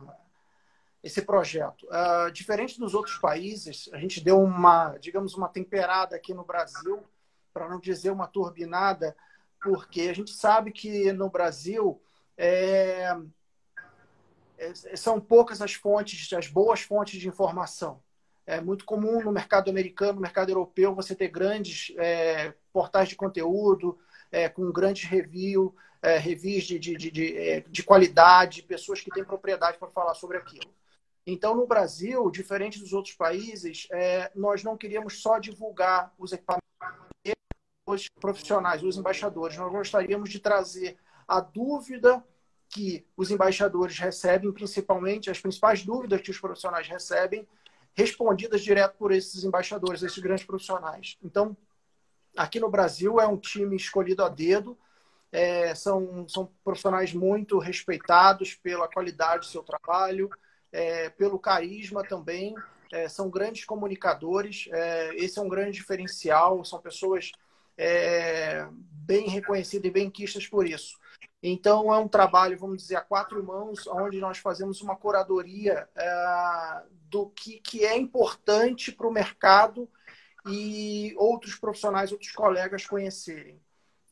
esse 1.02 1.20
projeto. 1.20 1.86
Uh, 1.88 2.30
diferente 2.30 2.78
dos 2.78 2.94
outros 2.94 3.18
países, 3.18 3.90
a 3.92 3.98
gente 3.98 4.22
deu 4.22 4.40
uma, 4.40 4.96
digamos, 4.98 5.34
uma 5.34 5.48
temperada 5.48 6.14
aqui 6.14 6.32
no 6.32 6.44
Brasil, 6.44 7.02
para 7.52 7.68
não 7.68 7.80
dizer 7.80 8.10
uma 8.10 8.28
turbinada, 8.28 9.14
porque 9.60 10.02
a 10.02 10.14
gente 10.14 10.30
sabe 10.30 10.70
que 10.70 11.12
no 11.12 11.28
Brasil 11.28 12.00
é, 12.38 13.14
é, 14.56 14.96
são 14.96 15.20
poucas 15.20 15.60
as 15.60 15.74
fontes, 15.74 16.32
as 16.32 16.46
boas 16.46 16.80
fontes 16.80 17.20
de 17.20 17.26
informação. 17.26 18.00
É 18.46 18.60
muito 18.60 18.84
comum 18.84 19.20
no 19.20 19.32
mercado 19.32 19.68
americano, 19.68 20.14
no 20.14 20.20
mercado 20.20 20.48
europeu, 20.48 20.94
você 20.94 21.14
ter 21.14 21.28
grandes 21.28 21.92
é, 21.98 22.54
portais 22.74 23.08
de 23.08 23.14
conteúdo, 23.14 23.96
é, 24.32 24.48
com 24.48 24.72
grandes 24.72 25.08
review, 25.08 25.72
é, 26.02 26.18
reviews 26.18 26.64
de, 26.64 26.78
de, 26.80 26.96
de, 26.96 27.38
é, 27.38 27.60
de 27.60 27.82
qualidade, 27.84 28.64
pessoas 28.64 29.00
que 29.00 29.10
têm 29.10 29.24
propriedade 29.24 29.78
para 29.78 29.88
falar 29.88 30.14
sobre 30.14 30.36
aquilo. 30.36 30.74
Então, 31.24 31.54
no 31.54 31.66
Brasil, 31.66 32.28
diferente 32.30 32.80
dos 32.80 32.92
outros 32.92 33.14
países, 33.14 33.86
é, 33.92 34.30
nós 34.34 34.64
não 34.64 34.76
queríamos 34.76 35.22
só 35.22 35.38
divulgar 35.38 36.12
os 36.18 36.32
equipamentos 36.32 36.64
os 37.86 38.08
profissionais, 38.20 38.82
os 38.82 38.96
embaixadores. 38.96 39.56
Nós 39.56 39.70
gostaríamos 39.70 40.30
de 40.30 40.40
trazer 40.40 40.96
a 41.28 41.38
dúvida 41.40 42.24
que 42.68 43.06
os 43.16 43.30
embaixadores 43.30 43.98
recebem, 43.98 44.50
principalmente 44.52 45.30
as 45.30 45.38
principais 45.38 45.84
dúvidas 45.84 46.20
que 46.22 46.30
os 46.30 46.40
profissionais 46.40 46.88
recebem, 46.88 47.46
respondidas 47.94 48.62
direto 48.62 48.96
por 48.96 49.12
esses 49.12 49.44
embaixadores, 49.44 50.02
esses 50.02 50.18
grandes 50.18 50.44
profissionais. 50.44 51.16
Então, 51.22 51.56
aqui 52.36 52.60
no 52.60 52.70
Brasil 52.70 53.20
é 53.20 53.26
um 53.26 53.36
time 53.36 53.76
escolhido 53.76 54.22
a 54.24 54.28
dedo, 54.28 54.76
é, 55.32 55.74
são, 55.74 56.28
são 56.28 56.50
profissionais 56.62 57.12
muito 57.12 57.58
respeitados 57.58 58.54
pela 58.54 58.88
qualidade 58.88 59.40
do 59.40 59.50
seu 59.50 59.62
trabalho, 59.62 60.30
é, 60.72 61.10
pelo 61.10 61.38
carisma 61.38 62.04
também. 62.04 62.54
É, 62.92 63.08
são 63.08 63.28
grandes 63.28 63.64
comunicadores, 63.64 64.68
é, 64.70 65.16
esse 65.16 65.38
é 65.38 65.42
um 65.42 65.48
grande 65.48 65.72
diferencial, 65.72 66.64
são 66.64 66.80
pessoas 66.80 67.32
é, 67.76 68.68
bem 68.70 69.28
reconhecidas 69.28 69.88
e 69.88 69.92
bem 69.92 70.08
quistas 70.08 70.46
por 70.46 70.66
isso. 70.66 70.96
Então, 71.42 71.92
é 71.92 71.98
um 71.98 72.08
trabalho, 72.08 72.56
vamos 72.56 72.78
dizer, 72.78 72.96
a 72.96 73.00
quatro 73.00 73.42
mãos, 73.42 73.86
onde 73.88 74.20
nós 74.20 74.38
fazemos 74.38 74.80
uma 74.80 74.96
curadoria 74.96 75.88
é, 75.96 76.82
do 77.10 77.26
que, 77.30 77.60
que 77.60 77.84
é 77.84 77.96
importante 77.96 78.92
para 78.92 79.08
o 79.08 79.12
mercado 79.12 79.88
e 80.46 81.14
outros 81.16 81.54
profissionais, 81.56 82.12
outros 82.12 82.32
colegas 82.32 82.86
conhecerem. 82.86 83.60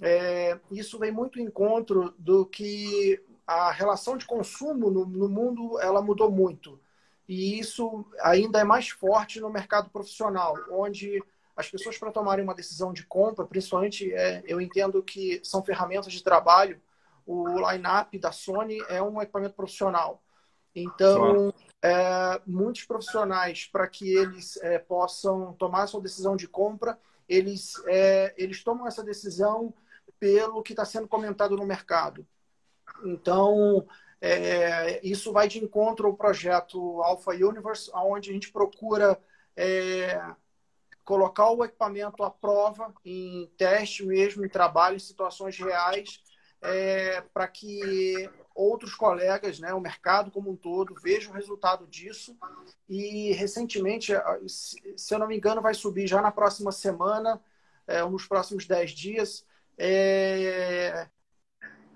É, 0.01 0.59
isso 0.71 0.99
vem 0.99 1.13
muito 1.13 1.39
em 1.39 1.45
encontro 1.45 2.15
do 2.19 2.47
que 2.47 3.23
a 3.47 3.71
relação 3.71 4.17
de 4.17 4.25
consumo 4.25 4.91
no, 4.91 5.07
no, 5.07 5.29
mundo 5.29 5.79
ela 5.81 6.03
mudou 6.03 6.31
muito. 6.31 6.81
E 7.29 7.59
isso 7.59 8.05
ainda 8.21 8.61
é 8.61 8.65
mais 8.65 8.89
forte 8.89 9.41
no 9.41 9.51
mercado 9.51 9.91
profissional, 9.91 10.57
onde 10.71 11.23
as 11.57 11.71
pessoas, 11.71 11.99
para 11.99 12.11
tomarem 12.11 12.45
uma 12.45 12.55
decisão 12.55 12.93
de 12.93 13.05
compra, 13.05 13.45
principalmente, 13.45 14.13
é, 14.13 14.43
eu 14.47 14.61
entendo 14.61 15.03
que 15.03 15.41
são 15.45 15.63
ferramentas 15.63 16.13
de 16.13 16.23
trabalho, 16.23 16.81
o 17.27 17.47
line-up 17.71 18.19
da 18.19 18.33
Sony 18.33 18.83
é 18.89 19.03
um 19.03 19.21
equipamento 19.21 19.55
profissional. 19.55 20.23
Então, 20.75 21.53
é, 21.83 22.41
muitos 22.47 22.85
profissionais, 22.85 23.67
para 23.67 23.89
que 23.89 24.15
eles 24.15 24.57
é, 24.59 24.79
possam 24.79 25.53
tomar 25.55 25.87
sua 25.89 26.01
decisão 26.01 26.37
de 26.37 26.47
compra, 26.47 26.99
eles, 27.29 27.75
é, 27.87 28.33
eles 28.37 28.63
tomam 28.63 28.87
essa 28.87 29.03
decisão 29.03 29.75
pelo 30.19 30.63
que 30.63 30.73
está 30.73 30.85
sendo 30.85 31.09
comentado 31.09 31.57
no 31.57 31.67
mercado. 31.67 32.27
Então, 33.05 33.85
é, 34.21 35.05
isso 35.05 35.33
vai 35.33 35.49
de 35.49 35.59
encontro 35.59 36.07
ao 36.07 36.15
projeto 36.15 37.03
Alpha 37.03 37.33
Universe, 37.33 37.91
onde 37.93 38.31
a 38.31 38.33
gente 38.33 38.53
procura 38.53 39.19
é, 39.57 40.21
colocar 41.05 41.51
o 41.51 41.65
equipamento 41.65 42.23
à 42.23 42.31
prova, 42.31 42.95
em 43.05 43.51
teste 43.57 44.05
mesmo, 44.07 44.45
em 44.45 44.49
trabalho, 44.49 44.97
em 44.97 45.01
situações 45.01 45.59
reais, 45.59 46.21
é, 46.61 47.21
para 47.35 47.49
que 47.49 48.31
outros 48.55 48.95
colegas, 48.95 49.59
né, 49.59 49.73
o 49.73 49.81
mercado 49.81 50.31
como 50.31 50.51
um 50.51 50.57
todo, 50.57 50.95
vejam 51.01 51.33
o 51.33 51.35
resultado 51.35 51.87
disso. 51.87 52.37
E 52.89 53.33
recentemente, 53.33 54.13
se 54.47 55.15
eu 55.15 55.19
não 55.19 55.27
me 55.27 55.37
engano, 55.37 55.63
vai 55.63 55.75
subir 55.75 56.07
já 56.07 56.21
na 56.21 56.31
próxima 56.31 56.73
semana, 56.73 57.41
é, 57.87 58.03
nos 58.05 58.27
próximos 58.27 58.67
10 58.67 58.91
dias, 58.93 59.47
é, 59.79 61.09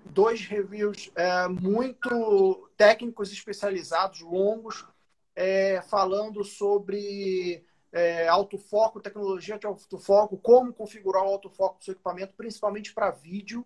dois 0.05 0.41
reviews 0.41 1.11
é, 1.15 1.47
muito 1.47 2.69
técnicos 2.75 3.31
especializados, 3.31 4.21
longos, 4.21 4.85
é, 5.35 5.81
falando 5.83 6.43
sobre 6.43 7.63
é, 7.91 8.27
autofoco, 8.27 8.99
tecnologia 8.99 9.57
de 9.57 9.67
autofoco, 9.67 10.37
como 10.37 10.73
configurar 10.73 11.23
o 11.23 11.27
autofoco 11.27 11.77
do 11.77 11.83
seu 11.83 11.93
equipamento, 11.93 12.33
principalmente 12.35 12.93
para 12.93 13.11
vídeo. 13.11 13.65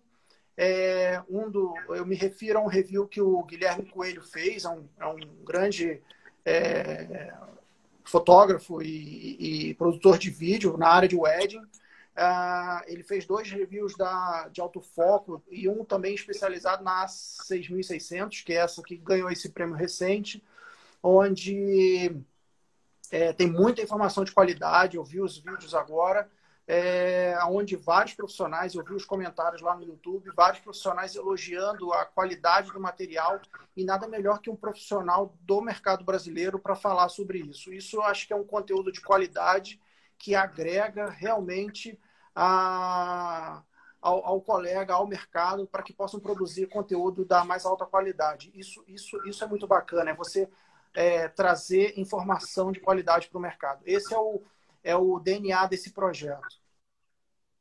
É, 0.56 1.22
um 1.28 1.50
do, 1.50 1.74
eu 1.88 2.04
me 2.04 2.14
refiro 2.14 2.58
a 2.58 2.62
um 2.62 2.66
review 2.66 3.06
que 3.06 3.20
o 3.20 3.42
Guilherme 3.44 3.86
Coelho 3.86 4.22
fez, 4.22 4.64
é 4.64 4.68
um, 4.68 4.86
é 5.00 5.06
um 5.06 5.18
grande 5.44 6.02
é, 6.44 7.32
fotógrafo 8.04 8.82
e, 8.82 9.70
e, 9.70 9.74
produtor 9.74 10.18
de 10.18 10.30
vídeo 10.30 10.76
na 10.76 10.88
área 10.88 11.08
de 11.08 11.16
wedding. 11.16 11.62
Uh, 12.14 12.84
ele 12.86 13.02
fez 13.02 13.24
dois 13.24 13.50
reviews 13.50 13.96
da, 13.96 14.48
de 14.52 14.60
autofoco 14.60 15.42
e 15.50 15.66
um 15.66 15.82
também 15.82 16.14
especializado 16.14 16.84
na 16.84 17.08
6600, 17.08 18.42
que 18.42 18.52
é 18.52 18.56
essa 18.56 18.82
que 18.82 18.98
ganhou 18.98 19.30
esse 19.30 19.48
prêmio 19.48 19.74
recente, 19.74 20.44
onde 21.02 22.14
é, 23.10 23.32
tem 23.32 23.50
muita 23.50 23.80
informação 23.80 24.24
de 24.24 24.32
qualidade. 24.32 24.98
Eu 24.98 25.04
vi 25.04 25.22
os 25.22 25.38
vídeos 25.38 25.74
agora 25.74 26.28
é, 26.66 27.36
onde 27.46 27.76
vários 27.76 28.14
profissionais, 28.14 28.74
eu 28.74 28.84
vi 28.84 28.94
os 28.94 29.04
comentários 29.04 29.60
lá 29.60 29.74
no 29.74 29.84
YouTube, 29.84 30.30
vários 30.34 30.60
profissionais 30.60 31.16
elogiando 31.16 31.92
a 31.92 32.04
qualidade 32.04 32.72
do 32.72 32.80
material 32.80 33.40
e 33.76 33.84
nada 33.84 34.06
melhor 34.06 34.40
que 34.40 34.50
um 34.50 34.56
profissional 34.56 35.34
do 35.40 35.60
mercado 35.60 36.04
brasileiro 36.04 36.58
para 36.58 36.76
falar 36.76 37.08
sobre 37.08 37.38
isso. 37.38 37.72
Isso 37.72 37.96
eu 37.96 38.02
acho 38.02 38.26
que 38.26 38.32
é 38.32 38.36
um 38.36 38.44
conteúdo 38.44 38.92
de 38.92 39.00
qualidade 39.00 39.80
que 40.16 40.34
agrega 40.36 41.10
realmente 41.10 41.98
a, 42.34 43.62
ao, 44.00 44.24
ao 44.24 44.40
colega, 44.40 44.94
ao 44.94 45.06
mercado, 45.06 45.66
para 45.66 45.82
que 45.82 45.92
possam 45.92 46.20
produzir 46.20 46.68
conteúdo 46.68 47.24
da 47.24 47.44
mais 47.44 47.66
alta 47.66 47.84
qualidade. 47.84 48.52
Isso, 48.54 48.84
isso, 48.86 49.20
isso 49.26 49.42
é 49.42 49.46
muito 49.48 49.66
bacana, 49.66 50.10
é 50.10 50.14
você 50.14 50.48
é, 50.94 51.26
trazer 51.28 51.98
informação 51.98 52.70
de 52.70 52.80
qualidade 52.80 53.28
para 53.28 53.38
o 53.38 53.42
mercado. 53.42 53.82
Esse 53.84 54.14
é 54.14 54.18
o, 54.18 54.42
é 54.82 54.96
o 54.96 55.18
DNA 55.18 55.66
desse 55.66 55.92
projeto. 55.92 56.62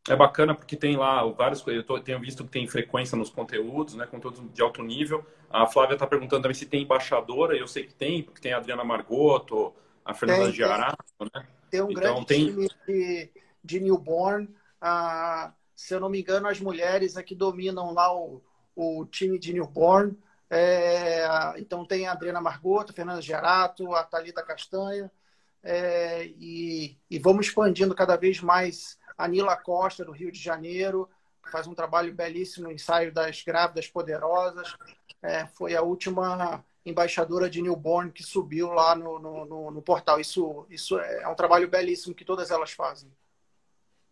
É 0.10 0.16
bacana 0.16 0.56
porque 0.56 0.75
tem 0.75 0.98
lá 0.98 1.24
vários. 1.28 1.66
Eu 1.68 1.84
tô, 1.84 2.00
tenho 2.00 2.20
visto 2.20 2.44
que 2.44 2.50
tem 2.50 2.68
frequência 2.68 3.16
nos 3.16 3.30
conteúdos, 3.30 3.94
né? 3.94 4.08
Conteúdos 4.08 4.42
de 4.51 4.62
alto 4.62 4.82
nível. 4.82 5.24
A 5.50 5.68
Flávia 5.68 5.94
está 5.94 6.08
perguntando 6.08 6.42
também 6.42 6.56
se 6.56 6.66
tem 6.66 6.82
embaixadora. 6.82 7.56
Eu 7.56 7.68
sei 7.68 7.86
que 7.86 7.94
tem, 7.94 8.24
porque 8.24 8.42
tem 8.42 8.54
a 8.54 8.58
Adriana 8.58 8.84
Margoto, 8.84 9.74
a 10.04 10.13
Fernanda 10.13 10.46
tem, 10.46 10.54
Giarato, 10.54 11.06
né? 11.20 11.48
Tem 11.70 11.82
um 11.82 11.92
então, 11.92 12.01
grande 12.01 12.25
tem... 12.25 12.46
time 12.48 12.68
de, 12.88 13.32
de 13.63 13.80
newborn. 13.80 14.50
Ah, 14.82 15.54
se 15.75 15.94
eu 15.94 16.00
não 16.00 16.10
me 16.10 16.22
engano, 16.22 16.48
as 16.48 16.60
mulheres 16.60 17.16
aqui 17.16 17.36
dominam 17.36 17.94
lá 17.94 18.12
o, 18.12 18.42
o 18.75 19.06
time 19.06 19.38
de 19.38 19.54
newborn. 19.54 20.18
É, 20.50 21.25
então 21.58 21.86
tem 21.86 22.08
a 22.08 22.12
Adriana 22.12 22.42
Margoto, 22.42 22.92
a 22.92 22.96
Fernanda 22.96 23.22
Giarato, 23.22 23.94
a 23.94 24.04
Thalita 24.04 24.44
Castanha 24.44 25.12
é, 25.63 26.25
e, 26.39 26.98
e, 27.10 27.20
vamos 27.20 27.48
expandindo 27.48 27.94
cada 27.94 28.15
vez 28.15 28.41
mais. 28.41 29.00
A 29.18 29.27
Nila 29.27 29.56
Costa, 29.56 30.03
do 30.03 30.12
Rio 30.12 30.32
de 30.32 30.39
Janeiro, 30.39 31.08
faz 31.51 31.68
um 31.68 31.75
trabalho 31.75 32.13
belíssimo 32.13 32.68
no 32.68 32.74
ensaio 32.74 33.13
das 33.13 33.44
grávidas 33.44 33.88
poderosas. 33.88 34.75
É, 35.22 35.46
foi 35.46 35.75
a 35.75 35.82
última 35.82 36.63
embaixadora 36.84 37.50
de 37.50 37.62
newborn 37.62 38.12
que 38.12 38.24
subiu 38.24 38.71
lá 38.74 38.95
no, 38.95 39.19
no, 39.19 39.45
no, 39.45 39.71
no, 39.71 39.82
portal. 39.82 40.19
Isso, 40.19 40.65
isso 40.69 40.97
é 41.00 41.28
um 41.28 41.36
trabalho 41.36 41.67
belíssimo 41.67 42.15
que 42.15 42.26
todas 42.26 42.50
elas 42.50 42.71
fazem. 42.71 43.12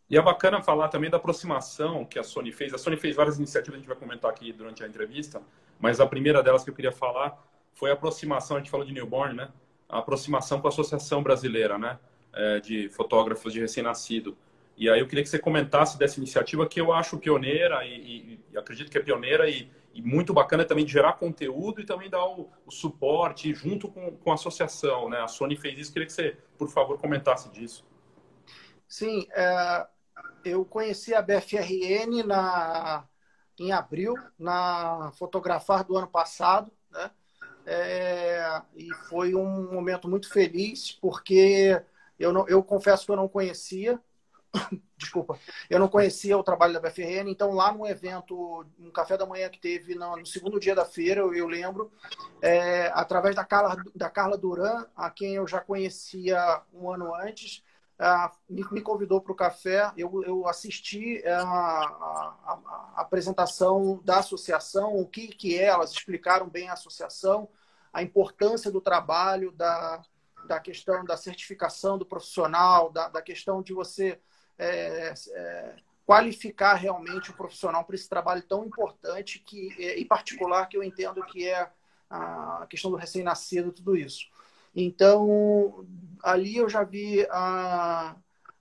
E 0.07 0.17
é 0.17 0.21
bacana 0.21 0.61
falar 0.61 0.89
também 0.89 1.09
da 1.09 1.17
aproximação 1.17 2.05
que 2.05 2.19
a 2.19 2.23
Sony 2.23 2.51
fez. 2.51 2.73
A 2.73 2.77
Sony 2.77 2.97
fez 2.97 3.15
várias 3.15 3.37
iniciativas, 3.37 3.75
a 3.75 3.79
gente 3.79 3.87
vai 3.87 3.97
comentar 3.97 4.29
aqui 4.29 4.51
durante 4.51 4.83
a 4.83 4.87
entrevista, 4.87 5.41
mas 5.79 5.99
a 5.99 6.05
primeira 6.05 6.43
delas 6.43 6.63
que 6.63 6.69
eu 6.69 6.75
queria 6.75 6.91
falar 6.91 7.43
foi 7.73 7.89
a 7.91 7.93
aproximação, 7.93 8.57
a 8.57 8.59
gente 8.59 8.71
falou 8.71 8.85
de 8.85 8.91
newborn, 8.91 9.35
né? 9.35 9.49
A 9.89 9.97
aproximação 9.97 10.61
com 10.61 10.67
a 10.67 10.69
Associação 10.69 11.23
Brasileira 11.23 11.77
né, 11.77 11.99
é, 12.31 12.59
de 12.59 12.87
Fotógrafos 12.89 13.51
de 13.51 13.59
Recém-Nascido. 13.59 14.37
E 14.77 14.89
aí 14.89 14.99
eu 14.99 15.07
queria 15.07 15.23
que 15.23 15.29
você 15.29 15.39
comentasse 15.39 15.97
dessa 15.97 16.19
iniciativa 16.19 16.65
que 16.67 16.79
eu 16.79 16.93
acho 16.93 17.17
pioneira 17.17 17.83
e, 17.83 18.39
e, 18.53 18.57
acredito 18.57 18.89
que 18.89 18.97
é 18.97 19.01
pioneira 19.01 19.49
e, 19.49 19.69
e, 19.93 20.01
muito 20.01 20.33
bacana 20.33 20.63
também 20.63 20.85
de 20.85 20.91
gerar 20.93 21.13
conteúdo 21.13 21.81
e 21.81 21.85
também 21.85 22.09
dar 22.09 22.23
o, 22.25 22.49
o 22.65 22.71
suporte 22.71 23.53
junto 23.53 23.89
com, 23.89 24.15
com 24.15 24.31
a 24.31 24.35
associação. 24.35 25.09
Né? 25.09 25.19
A 25.19 25.27
Sony 25.27 25.57
fez 25.57 25.77
isso, 25.77 25.91
queria 25.91 26.05
que 26.05 26.13
você, 26.13 26.37
por 26.57 26.69
favor, 26.69 26.97
comentasse 26.97 27.49
disso. 27.49 27.85
Sim, 28.87 29.27
é, 29.31 29.87
eu 30.45 30.63
conheci 30.63 31.13
a 31.13 31.21
BFRN 31.21 32.23
na, 32.25 33.05
em 33.59 33.71
abril, 33.71 34.13
na 34.37 35.11
Fotografar 35.17 35.83
do 35.83 35.97
ano 35.97 36.07
passado, 36.07 36.71
né? 36.89 37.11
É, 37.71 38.63
e 38.75 38.91
foi 39.09 39.35
um 39.35 39.71
momento 39.71 40.09
muito 40.09 40.27
feliz, 40.27 40.91
porque 40.91 41.79
eu, 42.17 42.33
não, 42.33 42.47
eu 42.47 42.63
confesso 42.63 43.05
que 43.05 43.11
eu 43.11 43.15
não 43.15 43.27
conhecia, 43.27 44.01
desculpa, 44.97 45.37
eu 45.69 45.77
não 45.77 45.87
conhecia 45.87 46.35
o 46.35 46.41
trabalho 46.41 46.73
da 46.73 46.79
BFRN, 46.79 47.29
então 47.29 47.53
lá 47.53 47.71
no 47.71 47.85
evento, 47.85 48.65
um 48.79 48.89
café 48.89 49.15
da 49.15 49.27
manhã 49.27 49.47
que 49.49 49.59
teve 49.59 49.93
no, 49.93 50.17
no 50.17 50.25
segundo 50.25 50.59
dia 50.59 50.73
da 50.73 50.83
feira, 50.83 51.21
eu, 51.21 51.31
eu 51.31 51.47
lembro, 51.47 51.91
é, 52.41 52.87
através 52.95 53.35
da 53.35 53.45
Carla, 53.45 53.77
da 53.95 54.09
Carla 54.09 54.35
Duran, 54.35 54.87
a 54.95 55.11
quem 55.11 55.35
eu 55.35 55.47
já 55.47 55.61
conhecia 55.61 56.63
um 56.73 56.91
ano 56.91 57.13
antes, 57.13 57.63
me, 58.49 58.65
me, 58.71 58.81
convidou 58.81 59.21
para 59.21 59.31
o 59.31 59.35
café, 59.35 59.91
eu, 59.95 60.23
eu 60.23 60.47
assisti 60.47 61.21
a, 61.27 61.41
a, 61.43 62.59
a, 62.95 63.01
apresentação 63.01 64.01
da 64.03 64.17
associação, 64.19 64.95
o 64.95 65.05
que, 65.05 65.27
que 65.27 65.59
é, 65.59 65.65
elas 65.65 65.91
explicaram 65.91 66.49
bem 66.49 66.67
a 66.67 66.73
associação, 66.73 67.47
a 67.91 68.03
importância 68.03 68.71
do 68.71 68.81
trabalho, 68.81 69.51
da, 69.51 70.01
da 70.47 70.59
questão 70.59 71.03
da 71.03 71.17
certificação 71.17 71.97
do 71.97 72.05
profissional, 72.05 72.91
da, 72.91 73.09
da 73.09 73.21
questão 73.21 73.61
de 73.61 73.73
você 73.73 74.19
é, 74.57 75.13
é, 75.31 75.75
qualificar 76.05 76.73
realmente 76.75 77.31
o 77.31 77.35
profissional 77.35 77.83
para 77.83 77.95
esse 77.95 78.09
trabalho 78.09 78.41
tão 78.41 78.65
importante, 78.65 79.39
que, 79.39 79.69
em 79.77 80.05
particular, 80.05 80.67
que 80.67 80.75
eu 80.75 80.83
entendo 80.83 81.23
que 81.25 81.47
é 81.47 81.69
a 82.09 82.65
questão 82.67 82.89
do 82.89 82.97
recém-nascido, 82.97 83.71
tudo 83.71 83.95
isso. 83.95 84.27
Então, 84.75 85.85
ali 86.23 86.57
eu 86.57 86.67
já 86.67 86.83
vi 86.83 87.25
a, 87.29 88.15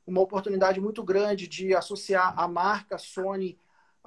uma 0.06 0.20
oportunidade 0.20 0.80
muito 0.80 1.02
grande 1.02 1.46
de 1.46 1.74
associar 1.74 2.34
a 2.38 2.46
marca 2.46 2.98
Sony 2.98 3.58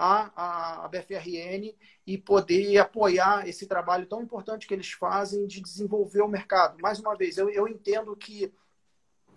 à, 0.02 0.84
à 0.84 0.88
BFRN 0.88 1.76
e 2.08 2.18
poder 2.18 2.80
apoiar 2.80 3.48
esse 3.48 3.68
trabalho 3.68 4.08
tão 4.08 4.22
importante 4.24 4.66
que 4.66 4.74
eles 4.74 4.92
fazem 4.92 5.46
de 5.46 5.62
desenvolver 5.62 6.22
o 6.22 6.28
mercado. 6.28 6.80
Mais 6.82 7.00
uma 7.00 7.16
vez, 7.16 7.38
eu, 7.38 7.50
eu 7.52 7.68
entendo 7.68 8.16
que 8.16 8.52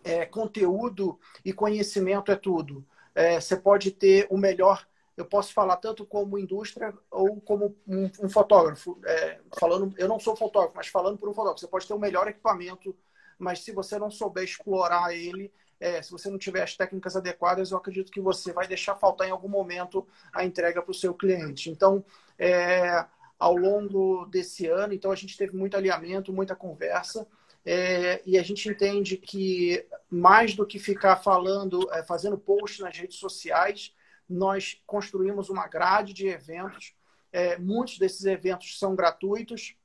é, 0.03 0.25
conteúdo 0.25 1.21
e 1.45 1.53
conhecimento 1.53 2.33
é 2.33 2.37
tudo. 2.37 2.83
É, 3.15 3.39
você 3.39 3.57
pode 3.57 3.91
ter 3.91 4.27
o 4.31 4.39
melhor, 4.39 4.87
eu 5.19 5.27
posso 5.27 5.53
falar 5.53 5.77
tanto 5.77 6.07
como 6.07 6.39
indústria 6.39 6.95
ou 7.11 7.39
como 7.43 7.77
um, 7.87 8.11
um 8.23 8.29
fotógrafo. 8.31 8.99
É, 9.05 9.41
falando, 9.59 9.95
eu 9.99 10.09
não 10.09 10.19
sou 10.19 10.35
fotógrafo, 10.35 10.77
mas 10.77 10.89
falando 10.89 11.19
por 11.19 11.29
um 11.29 11.35
fotógrafo, 11.35 11.61
você 11.61 11.69
pode 11.69 11.87
ter 11.87 11.93
o 11.93 11.99
melhor 11.99 12.27
equipamento, 12.27 12.97
mas 13.39 13.59
se 13.59 13.71
você 13.71 13.99
não 13.99 14.11
souber 14.11 14.45
explorar 14.45 15.15
ele, 15.15 15.53
é, 15.81 16.01
se 16.03 16.11
você 16.11 16.31
não 16.31 16.39
tiver 16.39 16.63
as 16.63 16.77
técnicas 16.77 17.17
adequadas, 17.17 17.71
eu 17.71 17.79
acredito 17.79 18.13
que 18.13 18.21
você 18.21 18.53
vai 18.53 18.67
deixar 18.67 18.95
faltar 18.97 19.29
em 19.29 19.31
algum 19.31 19.49
momento 19.49 20.07
a 20.33 20.45
entrega 20.45 20.81
para 20.83 20.91
o 20.91 20.95
seu 20.95 21.15
cliente. 21.15 21.71
Então, 21.71 22.05
é, 22.39 23.05
ao 23.39 23.57
longo 23.57 24.27
desse 24.27 24.67
ano, 24.67 24.95
então 24.95 25.11
a 25.11 25.17
gente 25.17 25.37
teve 25.37 25.57
muito 25.57 25.77
alinhamento, 25.77 26.33
muita 26.33 26.57
conversa. 26.57 27.27
É, 27.67 28.21
e 28.27 28.39
a 28.39 28.43
gente 28.43 28.69
entende 28.69 29.17
que 29.17 29.87
mais 30.11 30.55
do 30.55 30.67
que 30.67 30.79
ficar 30.79 31.17
falando, 31.17 31.91
é, 31.93 32.03
fazendo 32.03 32.37
posts 32.37 32.81
nas 32.81 32.97
redes 32.97 33.19
sociais, 33.19 33.95
nós 34.29 34.81
construímos 34.87 35.49
uma 35.49 35.67
grade 35.67 36.13
de 36.13 36.29
eventos. 36.29 36.95
É, 37.33 37.59
muitos 37.59 37.99
desses 37.99 38.25
eventos 38.25 38.79
são 38.79 38.95
gratuitos. 38.95 39.77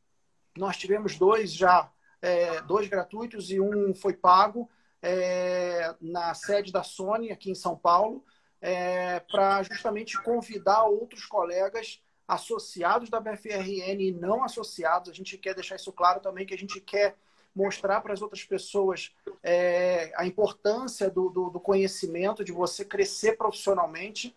Nós 0.57 0.77
tivemos 0.77 1.17
dois 1.17 1.53
já, 1.53 1.91
é, 2.21 2.61
dois 2.61 2.87
gratuitos 2.87 3.49
e 3.49 3.59
um 3.59 3.93
foi 3.93 4.13
pago 4.13 4.69
é, 5.01 5.95
na 6.01 6.33
sede 6.33 6.71
da 6.71 6.83
Sony, 6.83 7.31
aqui 7.31 7.51
em 7.51 7.55
São 7.55 7.75
Paulo, 7.77 8.23
é, 8.61 9.19
para 9.21 9.63
justamente 9.63 10.21
convidar 10.21 10.83
outros 10.83 11.25
colegas 11.25 12.01
associados 12.27 13.09
da 13.09 13.19
BFRN 13.19 14.01
e 14.01 14.11
não 14.11 14.43
associados. 14.43 15.09
A 15.09 15.13
gente 15.13 15.37
quer 15.37 15.55
deixar 15.55 15.75
isso 15.75 15.91
claro 15.91 16.19
também, 16.19 16.45
que 16.45 16.53
a 16.53 16.57
gente 16.57 16.79
quer 16.79 17.15
mostrar 17.55 18.01
para 18.01 18.13
as 18.13 18.21
outras 18.21 18.43
pessoas 18.43 19.11
é, 19.41 20.11
a 20.15 20.25
importância 20.25 21.09
do, 21.09 21.29
do, 21.29 21.49
do, 21.49 21.59
conhecimento, 21.59 22.43
de 22.43 22.51
você 22.51 22.85
crescer 22.85 23.37
profissionalmente. 23.37 24.35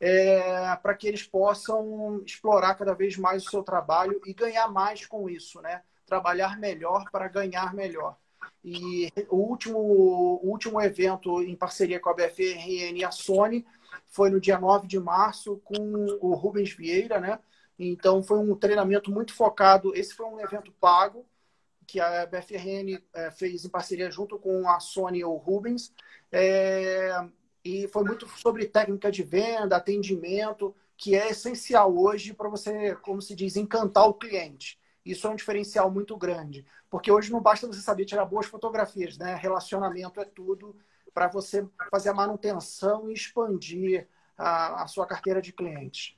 é, 0.00 0.76
para 0.76 0.94
que 0.94 1.06
eles 1.06 1.22
possam 1.22 2.22
explorar 2.26 2.74
cada 2.74 2.94
vez 2.94 3.16
mais 3.16 3.46
o 3.46 3.50
seu 3.50 3.62
trabalho 3.62 4.20
e 4.26 4.34
ganhar 4.34 4.68
mais 4.68 5.06
com 5.06 5.30
isso, 5.30 5.60
né? 5.62 5.82
Trabalhar 6.06 6.58
melhor 6.58 7.04
para 7.10 7.28
ganhar 7.28 7.72
melhor. 7.74 8.16
E 8.64 9.12
o 9.28 9.36
último, 9.36 9.78
o 9.78 10.48
último 10.48 10.80
evento 10.80 11.42
em 11.42 11.54
parceria 11.54 12.00
com 12.00 12.08
a 12.08 12.14
BFRN 12.14 12.96
e 12.96 13.04
a 13.04 13.10
Sony 13.10 13.64
foi 14.06 14.30
no 14.30 14.40
dia 14.40 14.58
9 14.58 14.86
de 14.86 14.98
março 14.98 15.60
com 15.64 15.76
o 16.20 16.34
Rubens 16.34 16.72
Vieira, 16.72 17.20
né? 17.20 17.38
Então 17.78 18.22
foi 18.22 18.38
um 18.38 18.54
treinamento 18.56 19.10
muito 19.10 19.34
focado. 19.34 19.94
Esse 19.94 20.14
foi 20.14 20.26
um 20.26 20.40
evento 20.40 20.72
pago 20.80 21.26
que 21.86 22.00
a 22.00 22.24
BFRN 22.24 22.98
é, 23.12 23.30
fez 23.30 23.64
em 23.64 23.68
parceria 23.68 24.10
junto 24.10 24.38
com 24.38 24.66
a 24.68 24.80
Sony 24.80 25.18
e 25.18 25.24
o 25.24 25.36
Rubens. 25.36 25.92
É, 26.32 27.10
e 27.62 27.86
foi 27.88 28.04
muito 28.04 28.26
sobre 28.38 28.66
técnica 28.66 29.10
de 29.10 29.22
venda, 29.22 29.76
atendimento, 29.76 30.74
que 30.96 31.14
é 31.14 31.30
essencial 31.30 31.96
hoje 31.96 32.32
para 32.32 32.48
você, 32.48 32.94
como 32.96 33.20
se 33.20 33.34
diz, 33.34 33.56
encantar 33.56 34.08
o 34.08 34.14
cliente. 34.14 34.78
Isso 35.04 35.26
é 35.26 35.30
um 35.30 35.36
diferencial 35.36 35.90
muito 35.90 36.16
grande, 36.16 36.64
porque 36.88 37.10
hoje 37.10 37.30
não 37.30 37.40
basta 37.40 37.66
você 37.66 37.80
saber 37.80 38.06
tirar 38.06 38.24
boas 38.24 38.46
fotografias, 38.46 39.18
né? 39.18 39.34
Relacionamento 39.34 40.20
é 40.20 40.24
tudo 40.24 40.74
para 41.12 41.28
você 41.28 41.66
fazer 41.90 42.08
a 42.08 42.14
manutenção 42.14 43.10
e 43.10 43.12
expandir 43.12 44.08
a, 44.36 44.82
a, 44.82 44.86
sua 44.86 45.06
carteira 45.06 45.40
de 45.40 45.52
clientes. 45.52 46.16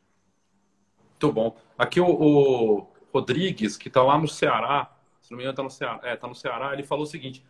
Muito 1.11 1.33
bom. 1.33 1.57
Aqui 1.77 2.01
o, 2.01 2.07
o 2.07 2.87
Rodrigues, 3.12 3.77
que 3.77 3.88
está 3.88 4.03
lá 4.03 4.16
no 4.16 4.29
Ceará, 4.29 4.96
se 5.20 5.33
não 5.33 5.38
me 5.38 5.42
engano 5.42 5.53
está 5.53 5.62
no 5.62 5.70
Ceará, 5.70 6.01
é, 6.03 6.16
tá 6.16 6.29
no 6.29 6.35
Ceará, 6.35 6.72
ele 6.72 6.85
falou 6.85 7.05
o 7.05 7.09
seguinte, 7.09 7.44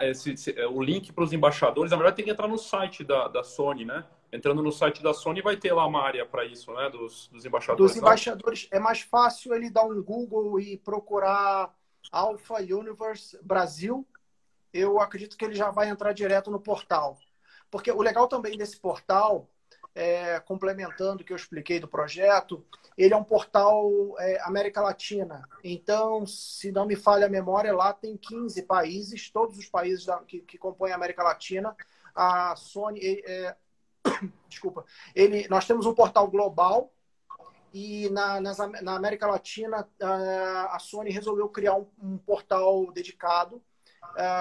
esse, 0.00 0.32
esse, 0.32 0.58
é, 0.58 0.66
o 0.66 0.82
link 0.82 1.12
para 1.12 1.24
os 1.24 1.32
embaixadores, 1.32 1.90
na 1.90 1.96
verdade 1.96 2.16
tem 2.16 2.24
que 2.24 2.30
entrar 2.30 2.48
no 2.48 2.58
site 2.58 3.04
da, 3.04 3.28
da 3.28 3.44
Sony, 3.44 3.84
né? 3.84 4.04
Entrando 4.32 4.62
no 4.62 4.70
site 4.70 5.02
da 5.02 5.14
Sony 5.14 5.40
vai 5.40 5.56
ter 5.56 5.72
lá 5.72 5.86
uma 5.86 6.02
área 6.02 6.26
para 6.26 6.44
isso, 6.44 6.72
né? 6.72 6.90
Dos, 6.90 7.28
dos 7.28 7.44
embaixadores. 7.44 7.92
Dos 7.92 8.00
embaixadores, 8.00 8.68
é 8.70 8.78
mais 8.78 9.00
fácil 9.00 9.54
ele 9.54 9.70
dar 9.70 9.84
um 9.84 10.02
Google 10.02 10.60
e 10.60 10.76
procurar 10.76 11.74
Alpha 12.12 12.56
Universe 12.56 13.38
Brasil. 13.42 14.06
Eu 14.72 15.00
acredito 15.00 15.36
que 15.36 15.44
ele 15.44 15.54
já 15.54 15.70
vai 15.70 15.88
entrar 15.88 16.12
direto 16.12 16.50
no 16.50 16.60
portal. 16.60 17.18
Porque 17.70 17.90
o 17.90 18.02
legal 18.02 18.28
também 18.28 18.56
desse 18.56 18.78
portal 18.78 19.48
é, 19.98 20.38
complementando 20.38 21.22
o 21.22 21.24
que 21.24 21.32
eu 21.32 21.36
expliquei 21.36 21.80
do 21.80 21.88
projeto, 21.88 22.64
ele 22.96 23.12
é 23.12 23.16
um 23.16 23.24
portal 23.24 23.90
é, 24.20 24.40
América 24.42 24.80
Latina. 24.80 25.42
Então, 25.64 26.24
se 26.24 26.70
não 26.70 26.86
me 26.86 26.94
falha 26.94 27.26
a 27.26 27.30
memória, 27.30 27.74
lá 27.74 27.92
tem 27.92 28.16
15 28.16 28.62
países, 28.62 29.28
todos 29.28 29.58
os 29.58 29.68
países 29.68 30.04
da, 30.04 30.18
que, 30.20 30.40
que, 30.40 30.56
compõem 30.56 30.92
a 30.92 30.94
América 30.94 31.24
Latina. 31.24 31.76
A 32.14 32.54
Sony, 32.54 33.00
é, 33.26 33.56
desculpa, 34.48 34.84
ele, 35.14 35.46
nós 35.48 35.66
temos 35.66 35.86
um 35.86 35.94
portal 35.94 36.28
global 36.28 36.92
e 37.72 38.08
na, 38.10 38.40
nas, 38.40 38.58
na 38.82 38.96
América 38.96 39.26
Latina 39.26 39.88
a, 40.00 40.76
a 40.76 40.78
Sony 40.78 41.10
resolveu 41.10 41.48
criar 41.48 41.74
um, 41.74 41.86
um 42.02 42.18
portal 42.18 42.90
dedicado. 42.92 43.62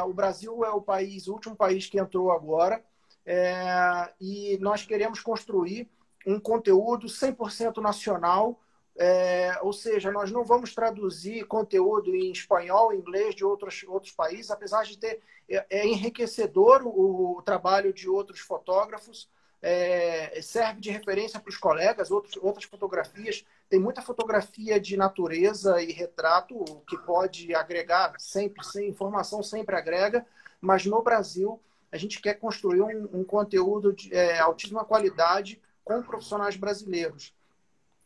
o 0.06 0.14
Brasil 0.14 0.64
é 0.64 0.70
o 0.70 0.82
país, 0.82 1.28
o 1.28 1.34
último 1.34 1.56
país 1.56 1.88
que 1.88 2.00
entrou 2.00 2.32
agora. 2.32 2.84
É, 3.30 4.14
e 4.22 4.58
nós 4.62 4.86
queremos 4.86 5.20
construir 5.20 5.90
um 6.26 6.40
conteúdo 6.40 7.08
100% 7.08 7.82
nacional, 7.82 8.58
é, 8.98 9.60
ou 9.62 9.74
seja, 9.74 10.12
nós 10.12 10.32
não 10.32 10.46
vamos 10.46 10.74
traduzir 10.74 11.46
conteúdo 11.46 12.16
em 12.16 12.32
espanhol, 12.32 12.94
inglês 12.94 13.36
de 13.36 13.46
outros, 13.46 13.84
outros 13.88 14.14
países, 14.14 14.50
apesar 14.50 14.84
de 14.84 14.98
ter. 14.98 15.22
É, 15.50 15.66
é 15.70 15.88
enriquecedor 15.88 16.84
o, 16.86 17.38
o, 17.38 17.42
trabalho 17.42 17.94
de 17.94 18.10
outros 18.10 18.40
fotógrafos, 18.40 19.30
é, 19.62 20.40
serve 20.42 20.80
de 20.80 20.92
referência 20.92 21.40
para 21.40 21.50
os 21.50 21.58
colegas, 21.58 22.12
outros, 22.12 22.38
outras 22.42 22.66
fotografias. 22.66 23.46
Tem 23.70 23.80
muita 23.80 24.02
fotografia 24.02 24.80
de 24.80 24.96
natureza 24.96 25.82
e 25.82 25.92
retrato 25.92 26.64
que 26.88 26.98
pode 26.98 27.54
agregar 27.54 28.14
sempre, 28.20 28.64
sem 28.64 28.90
informação 28.90 29.42
sempre 29.44 29.76
agrega, 29.76 30.26
mas 30.62 30.86
no 30.86 31.02
Brasil 31.02 31.62
a 31.92 31.98
gente 31.98 32.22
quer 32.22 32.36
construir 32.36 32.82
um, 32.82 33.20
um 33.20 33.24
conteúdo 33.24 33.94
de 33.94 34.14
é, 34.14 34.40
altíssima 34.40 34.84
qualidade 34.86 35.62
com 35.84 36.02
profissionais 36.02 36.56
brasileiros. 36.56 37.34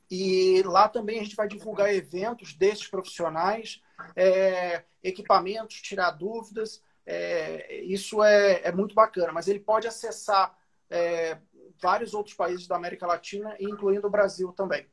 E 0.10 0.62
lá 0.64 0.90
também 0.90 1.20
a 1.20 1.24
gente 1.24 1.38
vai 1.38 1.48
divulgar 1.48 1.94
eventos 1.94 2.54
desses 2.54 2.86
profissionais, 2.86 3.82
é, 4.16 4.84
equipamentos, 5.02 5.82
tirar 5.82 6.12
dúvidas. 6.12 6.84
É, 7.06 7.82
isso 7.84 8.22
é, 8.22 8.62
é, 8.64 8.72
muito 8.72 8.94
bacana, 8.94 9.32
mas 9.32 9.48
ele 9.48 9.60
pode 9.60 9.88
acessar 9.88 10.56
é, 10.92 11.38
vários 11.82 12.14
outros 12.14 12.36
países 12.36 12.68
da 12.68 12.76
América 12.76 13.08
Latina, 13.08 13.56
incluindo 13.60 14.06
o 14.06 14.12
Brasil 14.12 14.52
também. 14.52 14.86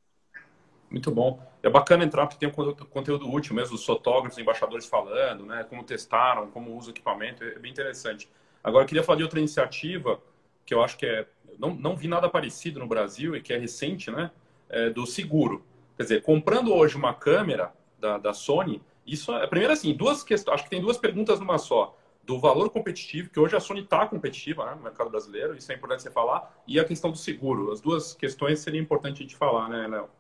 Muito 0.90 1.10
bom. 1.10 1.42
É 1.62 1.68
bacana 1.68 2.04
entrar 2.04 2.26
porque 2.26 2.38
tem 2.38 2.48
um 2.48 2.74
conteúdo 2.86 3.30
útil 3.30 3.54
mesmo, 3.54 3.74
os 3.74 3.84
fotógrafos, 3.84 4.38
embaixadores 4.38 4.86
falando, 4.86 5.44
né, 5.44 5.64
como 5.68 5.84
testaram, 5.84 6.50
como 6.50 6.74
usa 6.74 6.88
o 6.88 6.92
equipamento, 6.92 7.44
é 7.44 7.58
bem 7.58 7.70
interessante. 7.70 8.28
Agora, 8.64 8.84
eu 8.84 8.88
queria 8.88 9.02
falar 9.02 9.18
de 9.18 9.22
outra 9.24 9.38
iniciativa 9.38 10.20
que 10.64 10.74
eu 10.74 10.82
acho 10.82 10.96
que 10.96 11.06
é. 11.06 11.26
Não, 11.58 11.74
não 11.74 11.96
vi 11.96 12.06
nada 12.06 12.28
parecido 12.28 12.78
no 12.78 12.86
Brasil 12.86 13.34
e 13.34 13.40
que 13.40 13.52
é 13.52 13.58
recente, 13.58 14.10
né? 14.10 14.30
É 14.68 14.90
do 14.90 15.06
seguro. 15.06 15.64
Quer 15.96 16.02
dizer, 16.04 16.22
comprando 16.22 16.72
hoje 16.72 16.96
uma 16.96 17.12
câmera 17.12 17.72
da, 17.98 18.18
da 18.18 18.32
Sony, 18.32 18.80
isso 19.06 19.34
é. 19.34 19.46
Primeiro, 19.46 19.72
assim, 19.72 19.94
duas 19.94 20.22
questões. 20.22 20.54
Acho 20.54 20.64
que 20.64 20.70
tem 20.70 20.80
duas 20.80 20.96
perguntas 20.96 21.40
numa 21.40 21.58
só. 21.58 21.97
Do 22.28 22.38
valor 22.38 22.68
competitivo, 22.68 23.30
que 23.30 23.40
hoje 23.40 23.56
a 23.56 23.60
Sony 23.60 23.80
está 23.80 24.06
competitiva 24.06 24.66
né, 24.66 24.74
no 24.74 24.82
mercado 24.82 25.08
brasileiro, 25.08 25.56
isso 25.56 25.72
é 25.72 25.74
importante 25.74 26.02
você 26.02 26.10
falar, 26.10 26.54
e 26.66 26.78
a 26.78 26.84
questão 26.84 27.10
do 27.10 27.16
seguro. 27.16 27.72
As 27.72 27.80
duas 27.80 28.12
questões 28.12 28.58
seria 28.58 28.78
importante 28.78 29.20
a 29.20 29.22
gente 29.22 29.34
falar, 29.34 29.66
né, 29.70 29.88
Léo? 29.88 30.10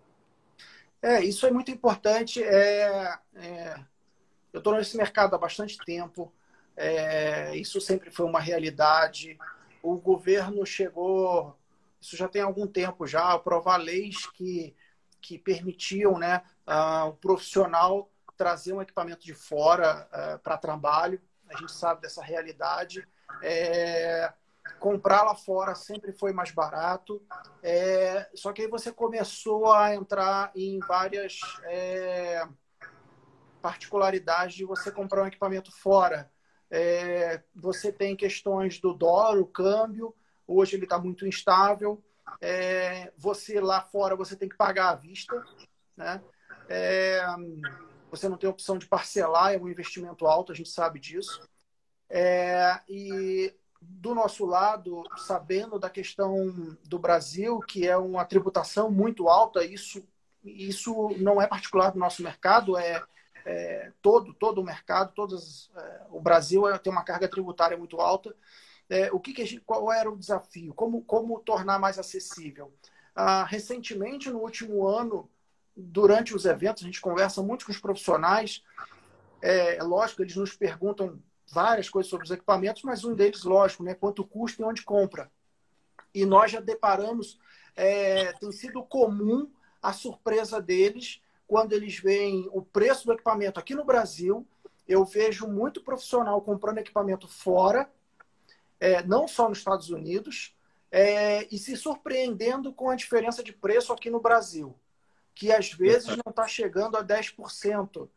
É, 1.02 1.22
isso 1.22 1.46
é 1.46 1.50
muito 1.50 1.70
importante. 1.70 2.42
É, 2.42 3.14
é... 3.34 3.84
Eu 4.54 4.56
estou 4.56 4.74
nesse 4.74 4.96
mercado 4.96 5.34
há 5.34 5.38
bastante 5.38 5.76
tempo. 5.84 6.32
É, 6.74 7.54
isso 7.54 7.78
sempre 7.78 8.10
foi 8.10 8.24
uma 8.24 8.40
realidade. 8.40 9.36
O 9.82 9.98
governo 9.98 10.64
chegou, 10.64 11.54
isso 12.00 12.16
já 12.16 12.26
tem 12.26 12.40
algum 12.40 12.66
tempo 12.66 13.06
já, 13.06 13.20
a 13.20 13.34
aprovar 13.34 13.76
leis 13.76 14.24
que, 14.30 14.74
que 15.20 15.36
permitiam 15.36 16.18
né, 16.18 16.40
uh, 16.66 17.12
profissional 17.16 18.10
trazer 18.34 18.72
um 18.72 18.80
equipamento 18.80 19.26
de 19.26 19.34
fora 19.34 20.08
uh, 20.10 20.38
para 20.38 20.56
trabalho. 20.56 21.20
A 21.48 21.56
gente 21.56 21.72
sabe 21.72 22.02
dessa 22.02 22.22
realidade. 22.22 23.06
É, 23.42 24.32
comprar 24.78 25.22
lá 25.22 25.34
fora 25.34 25.74
sempre 25.74 26.12
foi 26.12 26.32
mais 26.32 26.50
barato. 26.50 27.22
É, 27.62 28.28
só 28.34 28.52
que 28.52 28.62
aí 28.62 28.68
você 28.68 28.92
começou 28.92 29.72
a 29.72 29.94
entrar 29.94 30.50
em 30.54 30.78
várias 30.80 31.40
é, 31.64 32.46
particularidades 33.60 34.56
de 34.56 34.64
você 34.64 34.90
comprar 34.90 35.22
um 35.22 35.26
equipamento 35.26 35.72
fora. 35.72 36.30
É, 36.70 37.42
você 37.54 37.90
tem 37.90 38.14
questões 38.14 38.78
do 38.78 38.92
dólar, 38.92 39.38
o 39.38 39.46
câmbio, 39.46 40.14
hoje 40.46 40.76
ele 40.76 40.84
está 40.84 40.98
muito 40.98 41.26
instável. 41.26 42.02
É, 42.40 43.10
você 43.16 43.58
lá 43.58 43.80
fora 43.80 44.14
você 44.14 44.36
tem 44.36 44.48
que 44.48 44.56
pagar 44.56 44.90
à 44.90 44.94
vista, 44.94 45.42
né? 45.96 46.22
Você 48.10 48.28
não 48.28 48.36
tem 48.36 48.48
opção 48.48 48.78
de 48.78 48.86
parcelar, 48.86 49.54
é 49.54 49.58
um 49.58 49.68
investimento 49.68 50.26
alto, 50.26 50.52
a 50.52 50.54
gente 50.54 50.68
sabe 50.68 50.98
disso. 50.98 51.40
É, 52.10 52.80
e 52.88 53.54
do 53.80 54.14
nosso 54.14 54.44
lado, 54.44 55.02
sabendo 55.16 55.78
da 55.78 55.88
questão 55.88 56.76
do 56.84 56.98
Brasil, 56.98 57.60
que 57.60 57.86
é 57.86 57.96
uma 57.96 58.24
tributação 58.24 58.90
muito 58.90 59.28
alta, 59.28 59.64
isso, 59.64 60.02
isso 60.44 61.10
não 61.18 61.40
é 61.40 61.46
particular 61.46 61.90
do 61.90 61.98
nosso 61.98 62.22
mercado, 62.22 62.76
é, 62.76 63.02
é, 63.44 63.92
todo, 64.02 64.34
todo 64.34 64.60
o 64.60 64.64
mercado, 64.64 65.12
todas, 65.14 65.70
é, 65.76 66.06
o 66.10 66.20
Brasil 66.20 66.68
é, 66.68 66.78
tem 66.78 66.92
uma 66.92 67.04
carga 67.04 67.28
tributária 67.28 67.76
muito 67.76 68.00
alta. 68.00 68.34
É, 68.90 69.12
o 69.12 69.20
que, 69.20 69.32
que 69.32 69.44
gente, 69.44 69.62
qual 69.62 69.92
era 69.92 70.10
o 70.10 70.16
desafio? 70.16 70.74
Como, 70.74 71.02
como 71.04 71.40
tornar 71.40 71.78
mais 71.78 71.98
acessível? 71.98 72.72
Ah, 73.14 73.44
recentemente, 73.44 74.30
no 74.30 74.38
último 74.38 74.86
ano, 74.86 75.28
durante 75.78 76.34
os 76.34 76.44
eventos, 76.44 76.82
a 76.82 76.86
gente 76.86 77.00
conversa 77.00 77.40
muito 77.42 77.64
com 77.64 77.72
os 77.72 77.78
profissionais. 77.78 78.64
É, 79.40 79.76
é, 79.76 79.82
lógico, 79.82 80.22
eles 80.22 80.34
nos 80.34 80.54
perguntam 80.56 81.22
várias 81.50 81.88
coisas 81.88 82.10
sobre 82.10 82.26
os 82.26 82.30
equipamentos, 82.32 82.82
mas 82.82 83.04
um 83.04 83.14
deles, 83.14 83.44
lógico, 83.44 83.84
né, 83.84 83.94
quanto 83.94 84.26
custa 84.26 84.60
e 84.60 84.64
onde 84.64 84.82
compra. 84.82 85.30
E 86.12 86.26
nós 86.26 86.50
já 86.50 86.60
deparamos, 86.60 87.38
é, 87.76 88.32
tem 88.32 88.50
sido 88.50 88.82
comum 88.82 89.50
a 89.80 89.92
surpresa 89.92 90.60
deles 90.60 91.22
quando 91.46 91.72
eles 91.72 91.98
veem 91.98 92.48
o 92.52 92.60
preço 92.60 93.06
do 93.06 93.12
equipamento 93.12 93.58
aqui 93.58 93.74
no 93.74 93.84
Brasil, 93.84 94.46
eu 94.86 95.04
vejo 95.04 95.46
muito 95.46 95.82
profissional 95.82 96.40
comprando 96.42 96.78
equipamento 96.78 97.28
fora, 97.28 97.90
é, 98.80 99.02
não 99.02 99.26
só 99.26 99.48
nos 99.48 99.58
Estados 99.58 99.88
Unidos, 99.88 100.54
é, 100.90 101.46
e 101.54 101.58
se 101.58 101.76
surpreendendo 101.76 102.72
com 102.72 102.90
a 102.90 102.96
diferença 102.96 103.42
de 103.42 103.52
preço 103.52 103.92
aqui 103.92 104.10
no 104.10 104.20
Brasil, 104.20 104.74
que 105.38 105.52
às 105.52 105.72
vezes 105.72 106.08
não 106.08 106.30
está 106.30 106.48
chegando 106.48 106.96
a 106.96 107.04
10%. 107.04 108.08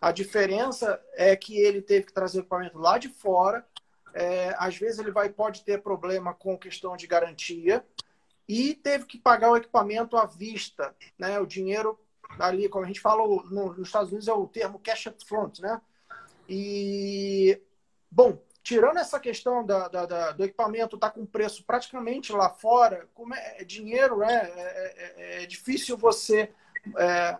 A 0.00 0.10
diferença 0.10 1.00
é 1.14 1.36
que 1.36 1.56
ele 1.60 1.80
teve 1.80 2.06
que 2.06 2.12
trazer 2.12 2.38
o 2.38 2.40
equipamento 2.40 2.76
lá 2.76 2.98
de 2.98 3.08
fora, 3.08 3.64
é, 4.12 4.52
às 4.58 4.76
vezes 4.76 4.98
ele 4.98 5.12
vai, 5.12 5.28
pode 5.28 5.62
ter 5.62 5.80
problema 5.80 6.34
com 6.34 6.58
questão 6.58 6.96
de 6.96 7.06
garantia, 7.06 7.86
e 8.48 8.74
teve 8.74 9.06
que 9.06 9.16
pagar 9.16 9.52
o 9.52 9.56
equipamento 9.56 10.16
à 10.16 10.26
vista, 10.26 10.92
né? 11.16 11.38
O 11.38 11.46
dinheiro 11.46 11.96
ali, 12.36 12.68
como 12.68 12.84
a 12.84 12.88
gente 12.88 13.00
fala 13.00 13.22
no, 13.22 13.72
nos 13.72 13.86
Estados 13.86 14.08
Unidos, 14.08 14.26
é 14.26 14.32
o 14.32 14.48
termo 14.48 14.80
cash 14.80 15.06
up 15.06 15.24
front, 15.24 15.60
né? 15.60 15.80
E, 16.48 17.62
bom, 18.10 18.42
tirando 18.66 18.96
essa 18.96 19.20
questão 19.20 19.64
da, 19.64 19.86
da, 19.86 20.06
da 20.06 20.32
do 20.32 20.44
equipamento 20.44 20.96
estar 20.96 21.10
tá 21.10 21.14
com 21.14 21.24
preço 21.24 21.62
praticamente 21.62 22.32
lá 22.32 22.50
fora, 22.50 23.08
como 23.14 23.32
é, 23.32 23.58
é 23.60 23.64
dinheiro, 23.64 24.18
né? 24.18 24.34
É, 24.34 24.60
é, 24.60 25.14
é, 25.16 25.42
é 25.44 25.46
difícil 25.46 25.96
você 25.96 26.52
é, 26.98 27.38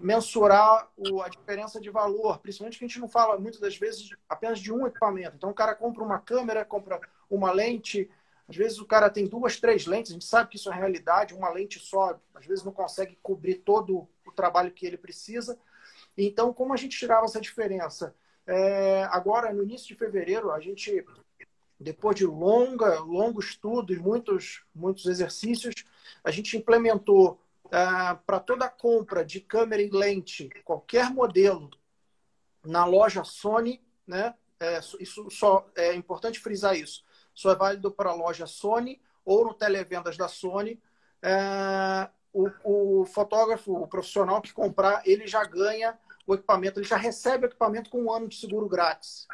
mensurar 0.00 0.88
o, 0.96 1.20
a 1.20 1.28
diferença 1.28 1.78
de 1.78 1.90
valor, 1.90 2.38
principalmente 2.38 2.78
que 2.78 2.86
a 2.86 2.88
gente 2.88 2.98
não 2.98 3.06
fala 3.06 3.38
muitas 3.38 3.60
das 3.60 3.76
vezes 3.76 4.08
apenas 4.26 4.58
de 4.58 4.72
um 4.72 4.86
equipamento. 4.86 5.36
Então 5.36 5.50
o 5.50 5.54
cara 5.54 5.74
compra 5.74 6.02
uma 6.02 6.18
câmera, 6.18 6.64
compra 6.64 7.02
uma 7.28 7.52
lente, 7.52 8.10
às 8.48 8.56
vezes 8.56 8.78
o 8.78 8.86
cara 8.86 9.10
tem 9.10 9.26
duas, 9.26 9.60
três 9.60 9.84
lentes, 9.84 10.10
a 10.10 10.14
gente 10.14 10.24
sabe 10.24 10.48
que 10.48 10.56
isso 10.56 10.72
é 10.72 10.74
realidade, 10.74 11.34
uma 11.34 11.50
lente 11.50 11.78
só, 11.78 12.18
às 12.34 12.46
vezes 12.46 12.64
não 12.64 12.72
consegue 12.72 13.18
cobrir 13.22 13.56
todo 13.56 14.08
o 14.26 14.32
trabalho 14.32 14.72
que 14.72 14.86
ele 14.86 14.96
precisa. 14.96 15.58
Então, 16.16 16.50
como 16.50 16.72
a 16.72 16.78
gente 16.78 16.96
tirava 16.96 17.26
essa 17.26 17.42
diferença? 17.42 18.14
É, 18.46 19.04
agora, 19.10 19.52
no 19.52 19.62
início 19.62 19.88
de 19.88 19.96
fevereiro, 19.96 20.52
a 20.52 20.60
gente, 20.60 21.04
depois 21.78 22.16
de 22.16 22.24
longa, 22.24 23.00
longo 23.00 23.40
estudo 23.40 23.92
e 23.92 23.98
muitos, 23.98 24.64
muitos 24.74 25.06
exercícios, 25.06 25.74
a 26.22 26.30
gente 26.30 26.56
implementou 26.56 27.40
ah, 27.72 28.18
para 28.26 28.38
toda 28.38 28.68
compra 28.68 29.24
de 29.24 29.40
câmera 29.40 29.82
e 29.82 29.90
lente, 29.90 30.48
qualquer 30.64 31.10
modelo, 31.10 31.70
na 32.64 32.84
loja 32.84 33.24
Sony, 33.24 33.82
né? 34.06 34.34
É, 34.58 34.80
isso 35.00 35.28
só 35.30 35.68
é 35.74 35.94
importante 35.94 36.40
frisar 36.40 36.76
isso. 36.76 37.04
Só 37.34 37.50
é 37.52 37.54
válido 37.54 37.90
para 37.90 38.10
a 38.10 38.14
loja 38.14 38.46
Sony 38.46 39.00
ou 39.24 39.44
no 39.44 39.54
televendas 39.54 40.16
da 40.16 40.28
Sony. 40.28 40.80
É, 41.22 42.08
o, 42.32 43.00
o, 43.00 43.04
fotógrafo, 43.06 43.72
o 43.74 43.86
profissional 43.86 44.40
que 44.40 44.52
comprar, 44.52 45.02
ele 45.06 45.26
já 45.26 45.44
ganha 45.44 45.98
o 46.26 46.34
equipamento, 46.34 46.80
ele 46.80 46.86
já 46.86 46.96
recebe 46.96 47.44
o 47.44 47.48
equipamento 47.48 47.90
com 47.90 48.02
um 48.02 48.12
ano 48.12 48.28
de 48.28 48.36
seguro 48.36 48.68
grátis. 48.68 49.26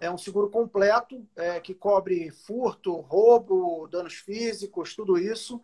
É 0.00 0.10
um 0.10 0.18
seguro 0.18 0.50
completo 0.50 1.26
é, 1.36 1.60
que 1.60 1.74
cobre 1.74 2.30
furto, 2.30 2.94
roubo, 2.96 3.88
danos 3.88 4.14
físicos, 4.14 4.94
tudo 4.94 5.16
isso 5.16 5.62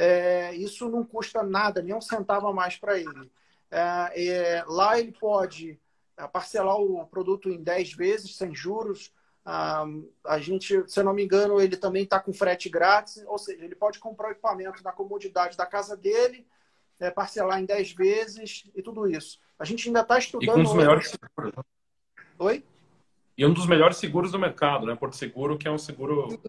é, 0.00 0.54
isso 0.54 0.88
não 0.88 1.04
custa 1.04 1.42
nada, 1.42 1.82
nem 1.82 1.94
um 1.94 2.00
centavo 2.00 2.46
a 2.46 2.54
mais 2.54 2.74
para 2.78 2.98
ele. 2.98 3.30
É, 3.70 4.28
é, 4.28 4.64
lá 4.66 4.98
ele 4.98 5.12
pode 5.12 5.78
é, 6.16 6.26
parcelar 6.26 6.76
o 6.76 7.06
produto 7.06 7.50
em 7.50 7.62
10 7.62 7.92
vezes, 7.92 8.34
sem 8.34 8.54
juros. 8.54 9.12
Ah, 9.44 9.84
a 10.24 10.38
gente, 10.38 10.84
se 10.88 11.00
eu 11.00 11.04
não 11.04 11.12
me 11.12 11.22
engano, 11.22 11.60
ele 11.60 11.76
também 11.76 12.04
está 12.04 12.18
com 12.18 12.32
frete 12.32 12.70
grátis, 12.70 13.22
ou 13.26 13.36
seja, 13.36 13.62
ele 13.62 13.74
pode 13.74 13.98
comprar 13.98 14.28
o 14.28 14.30
equipamento 14.32 14.82
na 14.82 14.92
comodidade 14.92 15.54
da 15.54 15.66
casa 15.66 15.94
dele, 15.94 16.46
é, 16.98 17.10
parcelar 17.10 17.60
em 17.60 17.66
10 17.66 17.92
vezes 17.92 18.64
e 18.74 18.82
tudo 18.82 19.06
isso. 19.06 19.38
A 19.60 19.64
gente 19.66 19.86
ainda 19.86 20.00
está 20.00 20.18
estudando. 20.18 20.58
E 20.58 20.62
com 20.64 20.70
os 20.70 20.74
melhores 20.74 21.10
seguros. 21.10 21.54
Né? 21.54 21.62
Oi? 22.38 22.64
E 23.36 23.44
um 23.44 23.52
dos 23.52 23.66
melhores 23.66 23.98
seguros 23.98 24.32
do 24.32 24.38
mercado, 24.38 24.86
né? 24.86 24.96
Porto 24.96 25.16
Seguro, 25.16 25.58
que 25.58 25.68
é 25.68 25.70
um 25.70 25.76
seguro. 25.76 26.40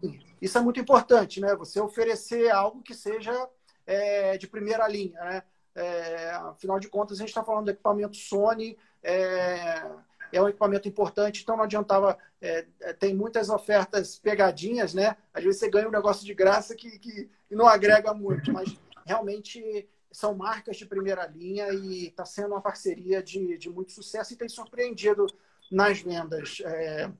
Isso 0.41 0.58
é 0.58 0.62
muito 0.62 0.80
importante, 0.80 1.41
né? 1.41 1.54
Você 1.56 1.80
oferecer 1.82 2.50
algo 2.50 2.82
que 2.82 2.93
seja 2.93 3.50
é, 3.86 4.38
de 4.38 4.47
primeira 4.47 4.88
linha, 4.88 5.19
né? 5.19 5.43
É, 5.76 6.32
afinal 6.32 6.80
de 6.80 6.88
contas, 6.88 7.17
a 7.17 7.19
gente 7.19 7.30
está 7.30 7.43
falando 7.43 7.65
do 7.65 7.71
equipamento 7.71 8.15
Sony, 8.15 8.78
é, 9.04 9.89
é 10.32 10.41
um 10.41 10.47
equipamento 10.47 10.88
importante, 10.88 11.43
então 11.43 11.58
não 11.58 11.65
adiantava. 11.65 12.17
É, 12.41 12.65
é, 12.80 12.93
tem 12.93 13.13
muitas 13.13 13.50
ofertas 13.50 14.17
pegadinhas, 14.17 14.93
né? 14.93 15.17
Às 15.34 15.43
vezes 15.43 15.60
você 15.60 15.69
ganha 15.69 15.88
um 15.88 15.91
negócio 15.91 16.26
de 16.26 16.34
graça 16.34 16.76
que, 16.76 16.97
que 17.00 17.30
não 17.50 17.67
agrega 17.67 18.13
muito, 18.13 18.54
mas 18.54 18.78
realmente 19.06 19.88
são 20.12 20.36
marcas 20.36 20.78
de 20.78 20.86
primeira 20.86 21.26
linha 21.26 21.71
e 21.71 22.08
está 22.08 22.26
sendo 22.26 22.50
uma 22.50 22.62
parceria 22.62 23.24
de, 23.24 23.58
de 23.58 23.69
muito 23.69 23.91
sucesso 23.91 24.34
e 24.34 24.36
tem 24.36 24.50
surpreendido 24.50 25.26
nas 25.71 26.02
vendas. 26.02 26.62
É, 26.65 27.12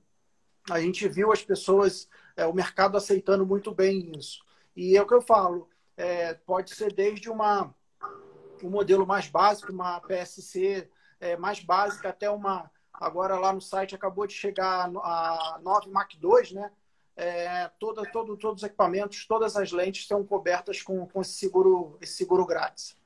a 0.70 0.80
gente 0.80 1.08
viu 1.08 1.32
as 1.32 1.42
pessoas, 1.42 2.08
é, 2.36 2.46
o 2.46 2.52
mercado 2.52 2.96
aceitando 2.96 3.46
muito 3.46 3.74
bem 3.74 4.12
isso. 4.16 4.44
E 4.76 4.96
é 4.96 5.02
o 5.02 5.06
que 5.06 5.14
eu 5.14 5.22
falo, 5.22 5.68
é, 5.96 6.34
pode 6.34 6.74
ser 6.74 6.92
desde 6.92 7.30
uma, 7.30 7.74
um 8.62 8.70
modelo 8.70 9.06
mais 9.06 9.28
básico, 9.28 9.72
uma 9.72 10.00
PSC 10.00 10.88
é, 11.20 11.36
mais 11.36 11.60
básica, 11.60 12.10
até 12.10 12.30
uma. 12.30 12.70
Agora 12.92 13.38
lá 13.38 13.52
no 13.52 13.60
site 13.60 13.94
acabou 13.94 14.26
de 14.26 14.34
chegar 14.34 14.84
a 14.84 15.58
9 15.62 15.90
Mark 15.90 16.12
II, 16.14 16.54
né? 16.54 16.70
É, 17.16 17.70
toda, 17.78 18.04
todo, 18.10 18.36
todos 18.36 18.62
os 18.62 18.66
equipamentos, 18.66 19.26
todas 19.26 19.56
as 19.56 19.70
lentes 19.70 20.06
são 20.06 20.24
cobertas 20.24 20.82
com, 20.82 21.06
com 21.06 21.20
esse, 21.20 21.32
seguro, 21.32 21.98
esse 22.00 22.14
seguro 22.14 22.46
grátis. 22.46 22.96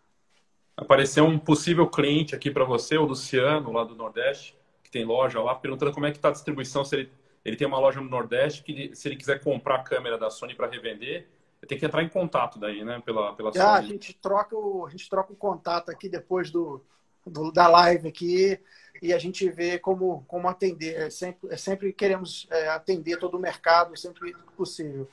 Apareceu 0.77 1.25
um 1.25 1.39
possível 1.39 1.89
cliente 1.89 2.35
aqui 2.35 2.51
para 2.51 2.65
você, 2.65 2.97
o 2.97 3.05
Luciano, 3.05 3.73
lá 3.73 3.83
do 3.83 3.97
Nordeste, 3.97 4.57
que 4.85 4.91
tem 4.91 5.05
loja 5.05 5.43
lá, 5.43 5.55
perguntando 5.55 5.93
como 5.93 6.07
é 6.07 6.11
que 6.11 6.19
está 6.19 6.29
a 6.29 6.33
distribuição, 6.33 6.85
se 6.85 6.97
ele, 6.97 7.13
ele 7.45 7.57
tem 7.57 7.67
uma 7.67 7.79
loja 7.79 8.01
no 8.01 8.09
Nordeste, 8.09 8.63
que 8.63 8.95
se 8.95 9.09
ele 9.09 9.17
quiser 9.17 9.43
comprar 9.43 9.77
a 9.77 9.83
câmera 9.83 10.17
da 10.17 10.31
Sony 10.31 10.55
para 10.55 10.69
revender, 10.69 11.29
tem 11.67 11.79
que 11.79 11.85
entrar 11.85 12.03
em 12.03 12.09
contato 12.09 12.59
daí, 12.59 12.85
né? 12.85 13.03
Pela, 13.05 13.35
pela 13.35 13.51
ah, 13.59 13.75
a 13.75 13.83
gente 13.83 14.15
troca 14.15 14.57
o 14.57 14.87
A 14.87 14.91
gente 14.91 15.09
troca 15.09 15.33
o 15.33 15.37
contato 15.37 15.91
aqui 15.91 16.09
depois 16.09 16.51
do, 16.51 16.81
do, 17.27 17.51
da 17.51 17.67
live 17.69 18.09
aqui 18.09 18.59
e 19.03 19.13
a 19.13 19.19
gente 19.19 19.49
vê 19.51 19.79
como, 19.79 20.25
como 20.27 20.49
atender. 20.49 20.95
É 20.97 21.11
sempre, 21.11 21.53
é 21.53 21.57
sempre 21.57 21.93
queremos 21.93 22.47
é, 22.51 22.69
atender 22.69 23.19
todo 23.19 23.37
o 23.37 23.41
mercado, 23.41 23.97
sempre 23.97 24.35
possível. 24.57 25.09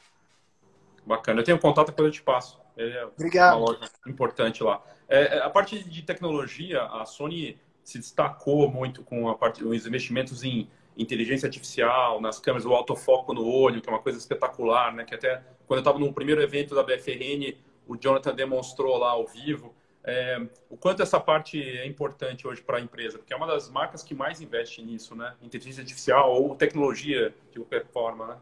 Bacana. 1.06 1.42
Eu 1.42 1.44
tenho 1.44 1.60
contato 1.60 1.88
depois 1.88 2.08
eu 2.08 2.12
te 2.12 2.22
passo. 2.22 2.62
É 2.78 3.06
Obrigado. 3.06 3.58
uma 3.58 3.72
loja 3.72 3.90
importante 4.08 4.64
lá. 4.64 4.82
É, 5.08 5.38
é, 5.38 5.44
a 5.44 5.50
parte 5.50 5.84
de 5.84 6.02
tecnologia, 6.02 6.84
a 6.84 7.06
Sony 7.06 7.60
se 7.84 8.00
destacou 8.00 8.70
muito 8.72 9.04
com 9.04 9.30
a 9.30 9.36
parte, 9.36 9.64
os 9.64 9.86
investimentos 9.86 10.44
em 10.44 10.70
inteligência 10.98 11.48
artificial, 11.48 12.22
nas 12.22 12.40
câmeras, 12.40 12.66
o 12.66 12.74
autofoco 12.74 13.34
no 13.34 13.46
olho, 13.46 13.82
que 13.82 13.90
é 13.90 13.92
uma 13.92 14.02
coisa 14.02 14.18
espetacular, 14.18 14.94
né? 14.94 15.04
Que 15.04 15.16
até 15.16 15.44
quando 15.68 15.80
eu 15.80 15.82
estava 15.82 16.00
no 16.00 16.14
primeiro 16.14 16.42
evento 16.42 16.74
da 16.74 16.84
BFRN, 16.84 17.56
o 17.88 17.98
Jonathan 17.98 18.34
demonstrou 18.34 18.98
lá 18.98 19.12
ao 19.12 19.28
vivo 19.28 19.76
é, 20.06 20.38
o 20.70 20.76
quanto 20.76 21.02
essa 21.02 21.20
parte 21.20 21.62
é 21.62 21.86
importante 21.86 22.48
hoje 22.48 22.62
para 22.62 22.78
a 22.78 22.82
empresa, 22.82 23.18
porque 23.18 23.34
é 23.34 23.38
uma 23.38 23.48
das 23.48 23.70
marcas 23.70 24.04
que 24.04 24.14
mais 24.14 24.42
investe 24.42 24.82
nisso, 24.82 25.16
né? 25.16 25.36
Inteligência 25.42 25.82
artificial 25.82 26.34
ou 26.34 26.56
tecnologia 26.56 27.34
de 27.52 27.60
qualquer 27.60 27.86
forma, 27.88 28.28
né? 28.28 28.38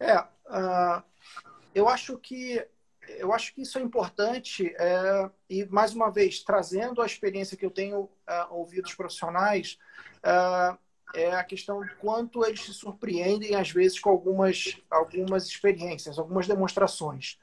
É, 0.00 0.18
uh, 0.18 1.02
eu 1.74 1.88
acho 1.88 2.18
que 2.18 2.66
eu 3.06 3.34
acho 3.34 3.54
que 3.54 3.60
isso 3.60 3.78
é 3.78 3.82
importante 3.82 4.74
é, 4.78 5.30
e 5.48 5.66
mais 5.66 5.94
uma 5.94 6.10
vez 6.10 6.42
trazendo 6.42 7.02
a 7.02 7.06
experiência 7.06 7.56
que 7.56 7.64
eu 7.64 7.70
tenho 7.70 8.04
uh, 8.04 8.10
ouvido 8.50 8.84
dos 8.84 8.94
profissionais, 8.94 9.78
uh, 10.20 10.78
é 11.14 11.34
a 11.34 11.44
questão 11.44 11.82
de 11.82 11.94
quanto 11.96 12.44
eles 12.44 12.64
se 12.64 12.72
surpreendem, 12.72 13.54
às 13.54 13.70
vezes, 13.70 14.00
com 14.00 14.10
algumas, 14.10 14.78
algumas 14.90 15.46
experiências, 15.46 16.18
algumas 16.18 16.46
demonstrações. 16.46 17.38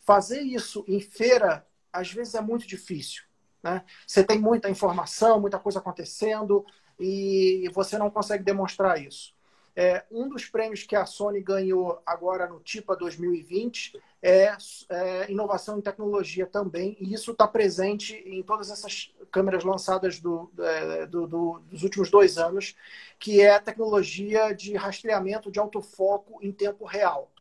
Fazer 0.00 0.40
isso 0.40 0.82
em 0.88 0.98
feira, 0.98 1.64
às 1.92 2.12
vezes, 2.12 2.34
é 2.34 2.40
muito 2.40 2.66
difícil. 2.66 3.22
Né? 3.62 3.84
Você 4.06 4.24
tem 4.24 4.38
muita 4.38 4.70
informação, 4.70 5.40
muita 5.40 5.58
coisa 5.58 5.78
acontecendo, 5.78 6.64
e 6.98 7.70
você 7.74 7.98
não 7.98 8.10
consegue 8.10 8.44
demonstrar 8.44 9.00
isso. 9.00 9.34
É, 9.74 10.04
um 10.10 10.28
dos 10.28 10.44
prêmios 10.44 10.82
que 10.82 10.94
a 10.94 11.06
Sony 11.06 11.40
ganhou 11.40 12.02
agora 12.04 12.46
no 12.46 12.60
TIPA 12.60 12.94
2020 12.94 13.98
é, 14.20 14.54
é 14.90 15.30
inovação 15.30 15.78
em 15.78 15.80
tecnologia 15.80 16.46
também, 16.46 16.94
e 17.00 17.14
isso 17.14 17.30
está 17.30 17.48
presente 17.48 18.14
em 18.26 18.42
todas 18.42 18.70
essas 18.70 19.14
câmeras 19.30 19.64
lançadas 19.64 20.20
do, 20.20 20.52
é, 20.58 21.06
do, 21.06 21.26
do, 21.26 21.58
dos 21.60 21.82
últimos 21.82 22.10
dois 22.10 22.36
anos, 22.36 22.76
que 23.18 23.40
é 23.40 23.58
tecnologia 23.58 24.52
de 24.52 24.76
rastreamento 24.76 25.50
de 25.50 25.58
autofoco 25.58 26.38
em 26.42 26.52
tempo 26.52 26.84
real. 26.84 27.32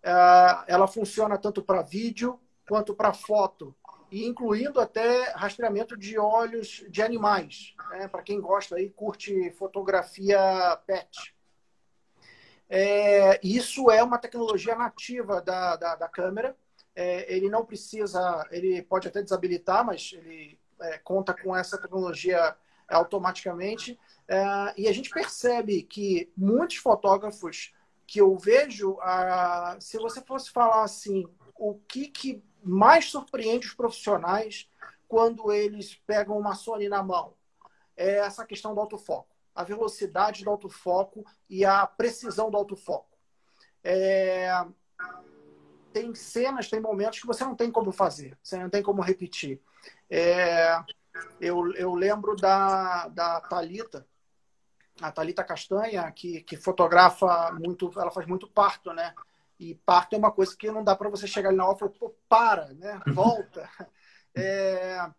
É, 0.00 0.12
ela 0.68 0.86
funciona 0.86 1.36
tanto 1.36 1.60
para 1.60 1.82
vídeo 1.82 2.38
quanto 2.68 2.94
para 2.94 3.12
foto, 3.12 3.74
e 4.10 4.26
incluindo 4.26 4.80
até 4.80 5.30
rastreamento 5.30 5.96
de 5.96 6.18
olhos 6.18 6.84
de 6.88 7.02
animais, 7.02 7.74
né? 7.90 8.08
para 8.08 8.22
quem 8.22 8.40
gosta 8.40 8.76
aí, 8.76 8.90
curte 8.90 9.50
fotografia 9.52 10.38
pet. 10.86 11.34
É, 12.68 13.40
isso 13.42 13.90
é 13.90 14.02
uma 14.02 14.18
tecnologia 14.18 14.74
nativa 14.74 15.40
da, 15.40 15.76
da, 15.76 15.94
da 15.94 16.08
câmera. 16.08 16.56
É, 16.94 17.34
ele 17.34 17.48
não 17.48 17.64
precisa, 17.64 18.46
ele 18.50 18.82
pode 18.82 19.08
até 19.08 19.22
desabilitar, 19.22 19.84
mas 19.84 20.12
ele 20.14 20.58
é, 20.80 20.98
conta 20.98 21.34
com 21.34 21.54
essa 21.54 21.78
tecnologia 21.78 22.56
automaticamente. 22.88 23.98
É, 24.28 24.44
e 24.76 24.88
a 24.88 24.92
gente 24.92 25.10
percebe 25.10 25.82
que 25.82 26.30
muitos 26.36 26.76
fotógrafos 26.76 27.74
que 28.06 28.20
eu 28.20 28.36
vejo, 28.36 28.98
a, 29.00 29.76
se 29.80 29.96
você 29.98 30.20
fosse 30.20 30.50
falar 30.50 30.82
assim, 30.82 31.26
o 31.56 31.74
que, 31.88 32.08
que 32.08 32.42
mais 32.62 33.10
surpreende 33.10 33.66
os 33.66 33.74
profissionais 33.74 34.68
quando 35.08 35.52
eles 35.52 35.94
pegam 36.06 36.38
uma 36.38 36.54
Sony 36.54 36.88
na 36.88 37.02
mão? 37.02 37.34
É 37.96 38.18
essa 38.18 38.46
questão 38.46 38.74
do 38.74 38.80
autofoco. 38.80 39.34
A 39.54 39.64
velocidade 39.64 40.44
do 40.44 40.50
autofoco 40.50 41.24
e 41.48 41.64
a 41.64 41.86
precisão 41.86 42.50
do 42.50 42.56
autofoco. 42.56 43.18
É, 43.84 44.48
tem 45.92 46.14
cenas, 46.14 46.70
tem 46.70 46.80
momentos 46.80 47.20
que 47.20 47.26
você 47.26 47.44
não 47.44 47.54
tem 47.54 47.70
como 47.70 47.92
fazer, 47.92 48.38
você 48.42 48.58
não 48.58 48.70
tem 48.70 48.82
como 48.82 49.02
repetir. 49.02 49.60
É, 50.08 50.82
eu, 51.40 51.72
eu 51.74 51.94
lembro 51.94 52.34
da, 52.34 53.08
da 53.08 53.40
Talita, 53.42 54.06
a 55.00 55.10
Talita 55.10 55.44
Castanha, 55.44 56.10
que, 56.10 56.42
que 56.42 56.56
fotografa 56.56 57.52
muito, 57.52 57.90
ela 57.96 58.10
faz 58.10 58.26
muito 58.26 58.48
parto, 58.48 58.92
né? 58.92 59.14
E 59.62 59.76
parto 59.86 60.14
é 60.16 60.18
uma 60.18 60.32
coisa 60.32 60.56
que 60.56 60.68
não 60.72 60.82
dá 60.82 60.96
para 60.96 61.08
você 61.08 61.24
chegar 61.24 61.50
ali 61.50 61.56
na 61.56 61.64
hora 61.64 61.76
e 61.76 61.78
falar, 61.78 61.92
pô, 61.92 62.12
para, 62.28 62.66
né? 62.74 63.00
Volta. 63.14 63.68
É, 64.34 65.10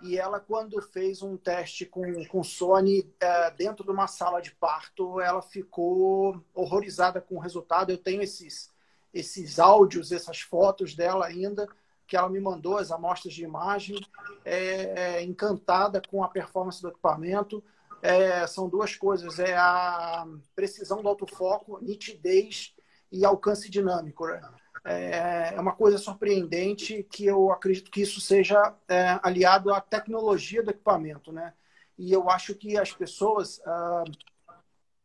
e 0.00 0.16
ela, 0.16 0.40
quando 0.40 0.80
fez 0.80 1.20
um 1.20 1.36
teste 1.36 1.84
com, 1.84 2.24
com 2.24 2.42
Sony 2.42 3.06
é, 3.20 3.50
dentro 3.50 3.84
de 3.84 3.90
uma 3.90 4.06
sala 4.06 4.40
de 4.40 4.50
parto, 4.50 5.20
ela 5.20 5.42
ficou 5.42 6.42
horrorizada 6.54 7.20
com 7.20 7.34
o 7.34 7.38
resultado. 7.38 7.92
Eu 7.92 7.98
tenho 7.98 8.22
esses, 8.22 8.72
esses 9.12 9.58
áudios, 9.58 10.10
essas 10.10 10.40
fotos 10.40 10.94
dela 10.94 11.26
ainda, 11.26 11.68
que 12.06 12.16
ela 12.16 12.30
me 12.30 12.40
mandou, 12.40 12.78
as 12.78 12.90
amostras 12.90 13.34
de 13.34 13.44
imagem, 13.44 14.00
é, 14.42 15.18
é, 15.18 15.22
encantada 15.22 16.00
com 16.08 16.24
a 16.24 16.28
performance 16.28 16.80
do 16.80 16.88
equipamento. 16.88 17.62
É, 18.00 18.46
são 18.46 18.70
duas 18.70 18.96
coisas, 18.96 19.38
é 19.38 19.54
a 19.54 20.26
precisão 20.54 21.02
do 21.02 21.10
autofoco, 21.10 21.78
nitidez 21.82 22.74
e 23.12 23.24
alcance 23.24 23.70
dinâmico. 23.70 24.26
Né? 24.26 24.40
É, 24.84 25.54
é 25.54 25.60
uma 25.60 25.74
coisa 25.74 25.98
surpreendente 25.98 27.04
que 27.04 27.26
eu 27.26 27.52
acredito 27.52 27.90
que 27.90 28.02
isso 28.02 28.20
seja 28.20 28.74
é, 28.88 29.20
aliado 29.22 29.72
à 29.72 29.80
tecnologia 29.80 30.62
do 30.62 30.70
equipamento, 30.70 31.30
né? 31.30 31.52
E 31.96 32.10
eu 32.10 32.28
acho 32.28 32.54
que 32.54 32.76
as 32.76 32.90
pessoas 32.90 33.60
ah, 33.64 34.04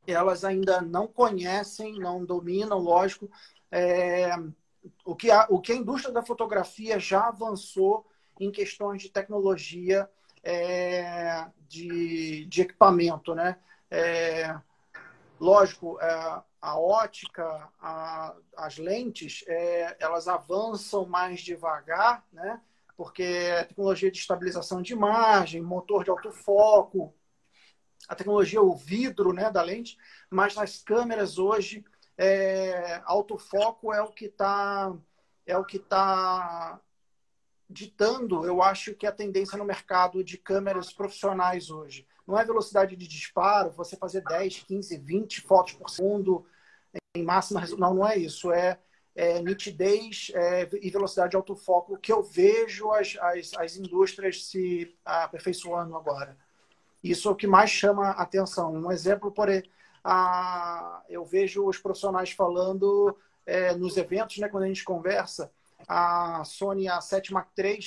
elas 0.07 0.43
ainda 0.43 0.81
não 0.81 1.05
conhecem, 1.05 1.99
não 1.99 2.23
dominam, 2.23 2.79
lógico, 2.79 3.29
é, 3.69 4.31
o, 5.05 5.15
que 5.15 5.29
a, 5.29 5.45
o 5.49 5.59
que 5.59 5.73
a 5.73 5.75
indústria 5.75 6.13
da 6.13 6.23
fotografia 6.23 6.97
já 6.97 7.27
avançou 7.27 8.05
em 8.39 8.49
questões 8.51 9.01
de 9.01 9.09
tecnologia 9.09 10.09
é, 10.41 11.45
de, 11.67 12.45
de 12.45 12.61
equipamento, 12.61 13.35
né? 13.35 13.57
É, 13.91 14.57
lógico, 15.39 15.99
é, 15.99 16.41
a 16.61 16.79
ótica, 16.79 17.69
a, 17.79 18.35
as 18.55 18.77
lentes, 18.77 19.43
é, 19.47 19.95
elas 19.99 20.27
avançam 20.27 21.05
mais 21.05 21.41
devagar, 21.41 22.25
né? 22.31 22.61
Porque 22.95 23.53
a 23.59 23.65
tecnologia 23.65 24.09
de 24.09 24.17
estabilização 24.17 24.81
de 24.81 24.93
imagem, 24.93 25.61
motor 25.61 26.03
de 26.03 26.09
autofoco, 26.09 27.13
a 28.07 28.15
tecnologia, 28.15 28.61
o 28.61 28.75
vidro 28.75 29.33
né, 29.33 29.51
da 29.51 29.61
lente, 29.61 29.97
mas 30.29 30.57
as 30.57 30.81
câmeras 30.81 31.37
hoje, 31.37 31.85
é, 32.17 33.01
autofoco 33.05 33.93
é 33.93 34.01
o 34.01 34.11
que 34.11 34.25
está 34.25 34.95
é 35.45 35.57
o 35.57 35.63
que 35.63 35.77
está 35.77 36.81
ditando, 37.69 38.45
eu 38.45 38.61
acho 38.61 38.93
que 38.93 39.05
a 39.05 39.11
tendência 39.11 39.57
no 39.57 39.63
mercado 39.63 40.23
de 40.23 40.37
câmeras 40.37 40.91
profissionais 40.91 41.69
hoje. 41.69 42.07
Não 42.27 42.37
é 42.37 42.43
velocidade 42.43 42.95
de 42.95 43.07
disparo, 43.07 43.71
você 43.71 43.95
fazer 43.95 44.21
10, 44.21 44.63
15, 44.67 44.97
20 44.97 45.41
fotos 45.41 45.73
por 45.73 45.89
segundo 45.89 46.45
em 47.15 47.23
máxima 47.23 47.59
resolução. 47.59 47.89
Não, 47.89 47.95
não 47.97 48.07
é 48.07 48.17
isso. 48.17 48.51
É, 48.51 48.77
é 49.15 49.41
nitidez 49.41 50.31
é, 50.35 50.69
e 50.81 50.89
velocidade 50.89 51.31
de 51.31 51.37
autofoco 51.37 51.97
que 51.97 52.11
eu 52.11 52.21
vejo 52.21 52.91
as, 52.91 53.15
as, 53.19 53.53
as 53.55 53.77
indústrias 53.77 54.45
se 54.45 54.95
aperfeiçoando 55.05 55.95
agora. 55.95 56.37
Isso 57.03 57.29
é 57.29 57.31
o 57.31 57.35
que 57.35 57.47
mais 57.47 57.69
chama 57.69 58.09
a 58.09 58.21
atenção. 58.23 58.73
Um 58.73 58.91
exemplo, 58.91 59.31
por 59.31 59.47
a, 60.03 61.03
eu 61.09 61.25
vejo 61.25 61.65
os 61.65 61.77
profissionais 61.77 62.31
falando 62.31 63.17
é, 63.45 63.73
nos 63.75 63.97
eventos, 63.97 64.37
né, 64.37 64.49
quando 64.49 64.63
a 64.63 64.67
gente 64.67 64.83
conversa, 64.83 65.51
a 65.87 66.43
Sony 66.43 66.85
A7 66.85 67.31
Mark 67.31 67.49
III, 67.57 67.79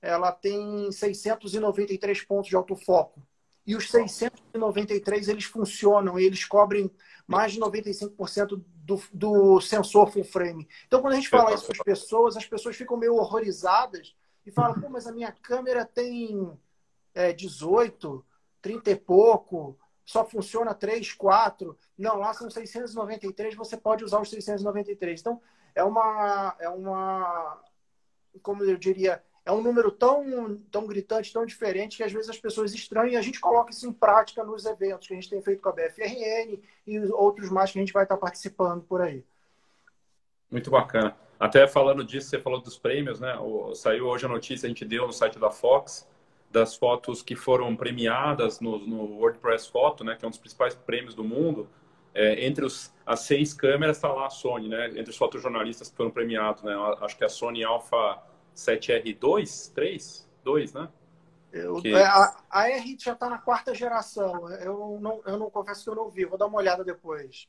ela 0.00 0.32
tem 0.32 0.90
693 0.90 2.22
pontos 2.22 2.48
de 2.48 2.56
autofoco. 2.56 3.22
E 3.68 3.76
os 3.76 3.90
693 3.90 5.28
eles 5.28 5.44
funcionam, 5.44 6.18
eles 6.18 6.42
cobrem 6.42 6.90
mais 7.26 7.52
de 7.52 7.60
95% 7.60 8.64
do, 8.64 9.02
do 9.12 9.60
sensor 9.60 10.10
full 10.10 10.24
frame. 10.24 10.66
Então, 10.86 11.02
quando 11.02 11.12
a 11.12 11.16
gente 11.16 11.28
fala 11.28 11.52
isso 11.52 11.66
para 11.66 11.76
as 11.76 11.84
pessoas, 11.84 12.34
as 12.38 12.46
pessoas 12.46 12.76
ficam 12.76 12.96
meio 12.96 13.16
horrorizadas 13.16 14.16
e 14.46 14.50
falam: 14.50 14.80
pô, 14.80 14.88
mas 14.88 15.06
a 15.06 15.12
minha 15.12 15.30
câmera 15.30 15.84
tem 15.84 16.50
é, 17.14 17.30
18, 17.34 18.24
30 18.62 18.90
e 18.90 18.96
pouco, 18.96 19.78
só 20.02 20.24
funciona 20.24 20.72
3, 20.72 21.12
4. 21.12 21.76
Não, 21.98 22.16
lá 22.16 22.32
são 22.32 22.48
693, 22.48 23.54
você 23.54 23.76
pode 23.76 24.02
usar 24.02 24.18
os 24.18 24.30
693. 24.30 25.20
Então, 25.20 25.42
é 25.74 25.84
uma, 25.84 26.56
é 26.58 26.70
uma 26.70 27.62
como 28.42 28.64
eu 28.64 28.78
diria, 28.78 29.22
é 29.48 29.52
um 29.52 29.62
número 29.62 29.90
tão, 29.90 30.60
tão 30.70 30.86
gritante, 30.86 31.32
tão 31.32 31.46
diferente, 31.46 31.96
que 31.96 32.02
às 32.02 32.12
vezes 32.12 32.28
as 32.28 32.36
pessoas 32.36 32.74
estranham 32.74 33.12
e 33.12 33.16
a 33.16 33.22
gente 33.22 33.40
coloca 33.40 33.70
isso 33.70 33.88
em 33.88 33.92
prática 33.92 34.44
nos 34.44 34.66
eventos 34.66 35.08
que 35.08 35.14
a 35.14 35.16
gente 35.16 35.30
tem 35.30 35.40
feito 35.40 35.62
com 35.62 35.70
a 35.70 35.72
BFRN 35.72 36.60
e 36.86 36.98
outros 37.12 37.48
mais 37.48 37.72
que 37.72 37.78
a 37.78 37.80
gente 37.80 37.92
vai 37.92 38.02
estar 38.02 38.18
participando 38.18 38.82
por 38.82 39.00
aí. 39.00 39.24
Muito 40.50 40.70
bacana. 40.70 41.16
Até 41.40 41.66
falando 41.66 42.04
disso, 42.04 42.28
você 42.28 42.38
falou 42.38 42.60
dos 42.60 42.78
prêmios, 42.78 43.20
né? 43.20 43.38
Saiu 43.74 44.08
hoje 44.08 44.26
a 44.26 44.28
notícia, 44.28 44.66
a 44.66 44.68
gente 44.68 44.84
deu 44.84 45.06
no 45.06 45.14
site 45.14 45.38
da 45.38 45.50
Fox, 45.50 46.06
das 46.50 46.76
fotos 46.76 47.22
que 47.22 47.34
foram 47.34 47.74
premiadas 47.74 48.60
no, 48.60 48.78
no 48.78 49.18
WordPress 49.18 49.70
Photo, 49.70 50.04
né? 50.04 50.14
Que 50.14 50.26
é 50.26 50.28
um 50.28 50.30
dos 50.30 50.38
principais 50.38 50.74
prêmios 50.74 51.14
do 51.14 51.24
mundo. 51.24 51.66
É, 52.12 52.44
entre 52.44 52.66
os, 52.66 52.92
as 53.06 53.20
seis 53.20 53.54
câmeras 53.54 53.96
está 53.96 54.12
lá 54.12 54.26
a 54.26 54.30
Sony, 54.30 54.68
né? 54.68 54.88
Entre 54.88 55.08
os 55.08 55.16
fotojornalistas 55.16 55.88
que 55.88 55.96
foram 55.96 56.10
premiados, 56.10 56.62
né? 56.62 56.74
Acho 57.00 57.16
que 57.16 57.24
é 57.24 57.26
a 57.26 57.30
Sony 57.30 57.64
Alpha 57.64 58.27
7R2, 58.58 59.72
3, 59.72 60.28
2, 60.42 60.72
né? 60.72 60.88
Eu, 61.52 61.80
que... 61.80 61.94
É, 61.94 62.04
a, 62.04 62.36
a, 62.50 62.68
R 62.68 62.96
já 62.98 63.12
está 63.12 63.30
na 63.30 63.38
quarta 63.38 63.74
geração. 63.74 64.50
Eu 64.60 64.98
não, 65.00 65.22
eu 65.24 65.38
não 65.38 65.48
confesso 65.48 65.84
que 65.84 65.90
eu 65.90 65.94
não 65.94 66.10
vi. 66.10 66.24
Vou 66.24 66.36
dar 66.36 66.46
uma 66.46 66.58
olhada 66.58 66.84
depois. 66.84 67.48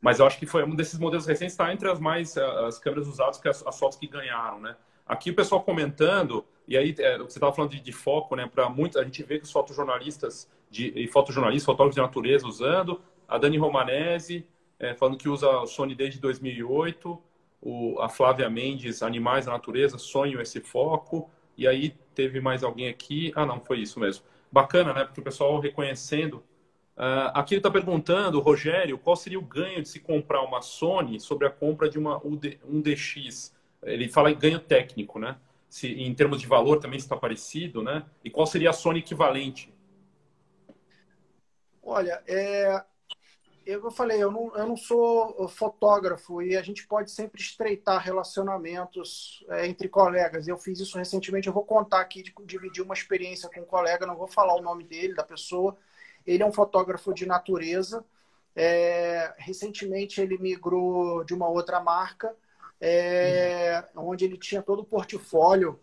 Mas 0.00 0.18
eu 0.18 0.26
acho 0.26 0.38
que 0.38 0.46
foi 0.46 0.64
um 0.64 0.74
desses 0.74 0.98
modelos 0.98 1.26
recentes 1.26 1.52
está 1.52 1.72
entre 1.72 1.90
as 1.90 2.00
mais 2.00 2.36
as 2.36 2.78
câmeras 2.78 3.06
usadas 3.06 3.38
que 3.38 3.48
as, 3.48 3.66
as, 3.66 3.78
fotos 3.78 3.98
que 3.98 4.06
ganharam, 4.06 4.60
né? 4.60 4.76
Aqui 5.04 5.30
o 5.30 5.34
pessoal 5.34 5.62
comentando 5.62 6.44
e 6.66 6.76
aí 6.76 6.94
é, 6.98 7.18
você 7.18 7.38
estava 7.38 7.52
falando 7.52 7.72
de, 7.72 7.80
de, 7.80 7.92
foco, 7.92 8.36
né? 8.36 8.46
Para 8.46 8.68
muitos 8.68 8.96
a 8.96 9.04
gente 9.04 9.22
vê 9.22 9.38
que 9.38 9.44
os 9.44 9.52
fotojornalistas 9.52 10.48
de, 10.70 10.92
e 10.96 11.08
fotojornalistas, 11.08 11.66
fotógrafos 11.66 11.96
de 11.96 12.00
natureza 12.00 12.46
usando. 12.46 13.00
A 13.26 13.38
Dani 13.38 13.58
Romanese 13.58 14.46
é, 14.78 14.94
falando 14.94 15.18
que 15.18 15.28
usa 15.28 15.48
o 15.48 15.66
Sony 15.66 15.94
desde 15.94 16.20
2008 16.20 17.20
o, 17.60 18.00
a 18.00 18.08
Flávia 18.08 18.48
Mendes, 18.48 19.02
Animais 19.02 19.46
da 19.46 19.52
Natureza, 19.52 19.98
Sonho 19.98 20.40
esse 20.40 20.60
foco. 20.60 21.30
E 21.56 21.66
aí 21.66 21.90
teve 22.14 22.40
mais 22.40 22.62
alguém 22.62 22.88
aqui. 22.88 23.32
Ah, 23.34 23.44
não, 23.44 23.60
foi 23.60 23.80
isso 23.80 23.98
mesmo. 23.98 24.24
Bacana, 24.50 24.92
né? 24.92 25.04
Porque 25.04 25.20
o 25.20 25.24
pessoal 25.24 25.58
reconhecendo. 25.60 26.42
Uh, 26.96 27.30
aqui 27.34 27.54
ele 27.54 27.60
está 27.60 27.70
perguntando, 27.70 28.40
Rogério, 28.40 28.98
qual 28.98 29.14
seria 29.14 29.38
o 29.38 29.42
ganho 29.42 29.82
de 29.82 29.88
se 29.88 30.00
comprar 30.00 30.42
uma 30.42 30.60
Sony 30.60 31.20
sobre 31.20 31.46
a 31.46 31.50
compra 31.50 31.88
de 31.88 31.98
uma 31.98 32.18
UD, 32.24 32.58
um 32.64 32.80
DX? 32.80 33.54
Ele 33.82 34.08
fala 34.08 34.30
em 34.30 34.36
ganho 34.36 34.58
técnico, 34.58 35.18
né? 35.18 35.36
Se, 35.68 35.92
em 35.92 36.12
termos 36.14 36.40
de 36.40 36.46
valor 36.46 36.78
também 36.78 36.98
está 36.98 37.16
parecido, 37.16 37.82
né? 37.82 38.04
E 38.24 38.30
qual 38.30 38.46
seria 38.46 38.70
a 38.70 38.72
Sony 38.72 39.00
equivalente? 39.00 39.72
Olha, 41.82 42.22
é, 42.26 42.84
eu 43.70 43.90
falei, 43.90 44.22
eu 44.22 44.30
não, 44.30 44.56
eu 44.56 44.66
não 44.66 44.76
sou 44.76 45.46
fotógrafo 45.48 46.40
e 46.40 46.56
a 46.56 46.62
gente 46.62 46.86
pode 46.86 47.10
sempre 47.10 47.40
estreitar 47.40 48.02
relacionamentos 48.02 49.44
é, 49.50 49.66
entre 49.66 49.88
colegas. 49.88 50.48
Eu 50.48 50.56
fiz 50.56 50.80
isso 50.80 50.96
recentemente, 50.96 51.48
eu 51.48 51.52
vou 51.52 51.64
contar 51.64 52.00
aqui, 52.00 52.22
de, 52.22 52.32
dividir 52.46 52.82
uma 52.82 52.94
experiência 52.94 53.48
com 53.48 53.60
um 53.60 53.66
colega, 53.66 54.06
não 54.06 54.16
vou 54.16 54.26
falar 54.26 54.54
o 54.54 54.62
nome 54.62 54.84
dele, 54.84 55.14
da 55.14 55.22
pessoa. 55.22 55.76
Ele 56.26 56.42
é 56.42 56.46
um 56.46 56.52
fotógrafo 56.52 57.12
de 57.12 57.26
natureza. 57.26 58.02
É, 58.56 59.34
recentemente 59.36 60.20
ele 60.20 60.38
migrou 60.38 61.22
de 61.22 61.34
uma 61.34 61.48
outra 61.48 61.78
marca, 61.78 62.34
é, 62.80 63.84
uhum. 63.94 64.08
onde 64.08 64.24
ele 64.24 64.38
tinha 64.38 64.62
todo 64.62 64.80
o 64.80 64.86
portfólio, 64.86 65.78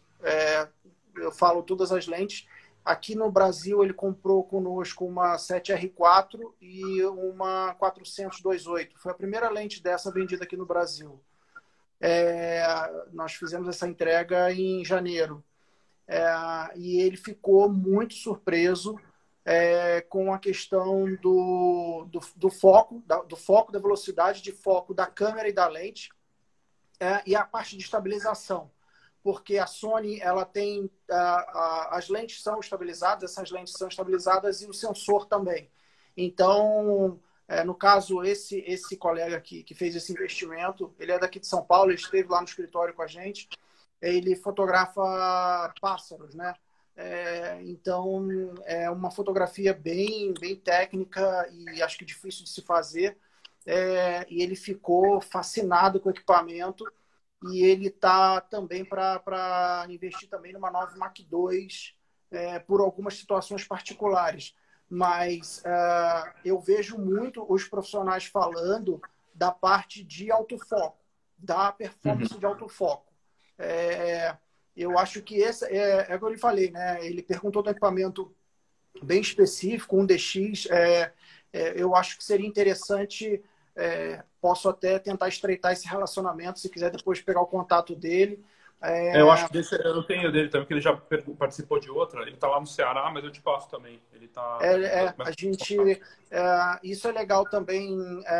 eu 1.15 1.31
falo 1.31 1.61
todas 1.61 1.91
as 1.91 2.07
lentes, 2.07 2.47
Aqui 2.85 3.15
no 3.15 3.31
Brasil, 3.31 3.83
ele 3.83 3.93
comprou 3.93 4.43
conosco 4.43 5.07
uma 5.07 5.37
7R4 5.37 6.53
e 6.61 7.03
uma 7.03 7.73
428. 7.73 8.99
Foi 8.99 9.11
a 9.11 9.15
primeira 9.15 9.49
lente 9.49 9.81
dessa 9.81 10.11
vendida 10.11 10.43
aqui 10.43 10.55
no 10.55 10.67
Brasil. 10.67 11.19
É, 11.99 12.63
nós 13.11 13.33
fizemos 13.33 13.67
essa 13.67 13.87
entrega 13.87 14.53
em 14.53 14.85
janeiro. 14.85 15.43
É, 16.07 16.23
e 16.75 17.01
ele 17.01 17.17
ficou 17.17 17.67
muito 17.67 18.13
surpreso 18.13 18.95
é, 19.43 20.01
com 20.01 20.31
a 20.31 20.37
questão 20.37 21.05
do, 21.15 22.07
do, 22.11 22.19
do 22.35 22.49
foco, 22.51 23.01
da, 23.07 23.19
do 23.23 23.35
foco, 23.35 23.71
da 23.71 23.79
velocidade 23.79 24.43
de 24.43 24.51
foco 24.51 24.93
da 24.93 25.07
câmera 25.07 25.49
e 25.49 25.53
da 25.53 25.67
lente, 25.67 26.11
é, 26.99 27.23
e 27.25 27.35
a 27.35 27.43
parte 27.43 27.75
de 27.75 27.83
estabilização 27.83 28.69
porque 29.25 29.57
a 29.57 29.65
Sony 29.67 30.19
ela 30.21 30.45
tem 30.45 30.89
as 31.91 32.09
lentes 32.09 32.43
são 32.43 32.59
estabilizadas, 32.59 33.31
essas 33.31 33.49
lentes 33.51 33.73
são 33.73 33.87
estabilizadas 33.89 34.61
e 34.61 34.67
o 34.67 34.73
sensor 34.73 35.25
também. 35.27 35.69
Então 36.15 37.19
É, 37.47 37.63
no 37.63 37.75
caso, 37.75 38.23
esse, 38.23 38.59
esse 38.67 38.97
colega 38.97 39.39
que, 39.39 39.63
que 39.63 39.75
fez 39.75 39.95
esse 39.95 40.11
investimento, 40.11 40.93
ele 40.99 41.11
é 41.11 41.19
daqui 41.19 41.39
de 41.39 41.47
São 41.47 41.63
Paulo, 41.63 41.91
ele 41.91 41.99
esteve 41.99 42.27
lá 42.27 42.39
no 42.41 42.47
escritório 42.47 42.93
com 42.93 43.03
a 43.03 43.07
gente. 43.07 43.47
Ele 44.01 44.35
fotografa 44.35 45.73
pássaros, 45.81 46.33
né? 46.35 46.55
É, 46.95 47.61
então, 47.63 48.27
é 48.65 48.89
uma 48.89 49.11
fotografia 49.11 49.73
bem, 49.73 50.33
bem 50.39 50.55
técnica 50.55 51.47
e 51.51 51.81
acho 51.83 51.97
que 51.99 52.05
difícil 52.05 52.43
de 52.43 52.49
se 52.49 52.61
fazer. 52.61 53.17
É, 53.65 54.25
e 54.29 54.41
ele 54.43 54.55
ficou 54.55 55.21
fascinado 55.21 55.99
com 55.99 56.09
o 56.09 56.11
equipamento 56.11 56.85
e 57.43 57.63
ele 57.63 57.87
está 57.87 58.41
também 58.41 58.83
para 58.83 59.85
investir 59.89 60.29
também 60.29 60.53
numa 60.53 60.71
9 60.71 60.97
Mark 60.97 61.19
II 61.19 61.67
é, 62.31 62.59
por 62.59 62.81
algumas 62.81 63.17
situações 63.17 63.63
particulares. 63.63 64.55
Mas 64.89 65.63
uh, 65.65 66.33
eu 66.43 66.59
vejo 66.59 66.97
muito 66.97 67.45
os 67.51 67.67
profissionais 67.67 68.25
falando 68.25 69.01
da 69.33 69.51
parte 69.51 70.03
de 70.03 70.31
autofoco, 70.31 71.03
da 71.37 71.71
performance 71.71 72.33
uhum. 72.33 72.39
de 72.39 72.45
autofoco. 72.45 73.11
É, 73.57 74.35
eu 74.75 74.97
acho 74.97 75.21
que 75.21 75.35
esse 75.35 75.65
é, 75.65 76.07
é 76.09 76.15
o 76.15 76.19
que 76.19 76.25
eu 76.25 76.29
lhe 76.29 76.37
falei, 76.37 76.69
né? 76.69 77.05
Ele 77.05 77.23
perguntou 77.23 77.63
do 77.63 77.69
equipamento 77.69 78.33
bem 79.01 79.21
específico, 79.21 79.97
um 79.97 80.05
DX. 80.05 80.67
É, 80.69 81.13
é, 81.51 81.81
eu 81.81 81.95
acho 81.95 82.17
que 82.17 82.23
seria 82.23 82.47
interessante. 82.47 83.41
É, 83.75 84.23
posso 84.39 84.69
até 84.69 84.97
tentar 84.99 85.27
estreitar 85.27 85.73
esse 85.73 85.87
relacionamento, 85.87 86.59
se 86.59 86.69
quiser 86.69 86.89
depois 86.91 87.21
pegar 87.21 87.41
o 87.41 87.47
contato 87.47 87.95
dele. 87.95 88.43
É... 88.81 89.19
Eu 89.19 89.31
acho 89.31 89.47
que 89.47 89.53
desse, 89.53 89.75
eu 89.75 90.03
tenho 90.03 90.31
dele 90.31 90.49
também, 90.49 90.63
porque 90.63 90.73
ele 90.73 90.81
já 90.81 90.95
participou 91.37 91.79
de 91.79 91.89
outra. 91.89 92.21
Ele 92.21 92.35
está 92.35 92.47
lá 92.47 92.59
no 92.59 92.67
Ceará, 92.67 93.09
mas 93.11 93.23
eu 93.23 93.31
te 93.31 93.41
passo 93.41 93.69
também. 93.69 94.01
Ele 94.13 94.27
tá. 94.27 94.59
É, 94.61 95.05
é 95.05 95.15
a 95.17 95.31
gente, 95.37 96.01
é, 96.31 96.79
isso 96.83 97.07
é 97.07 97.11
legal 97.11 97.45
também, 97.45 97.97
é, 98.25 98.35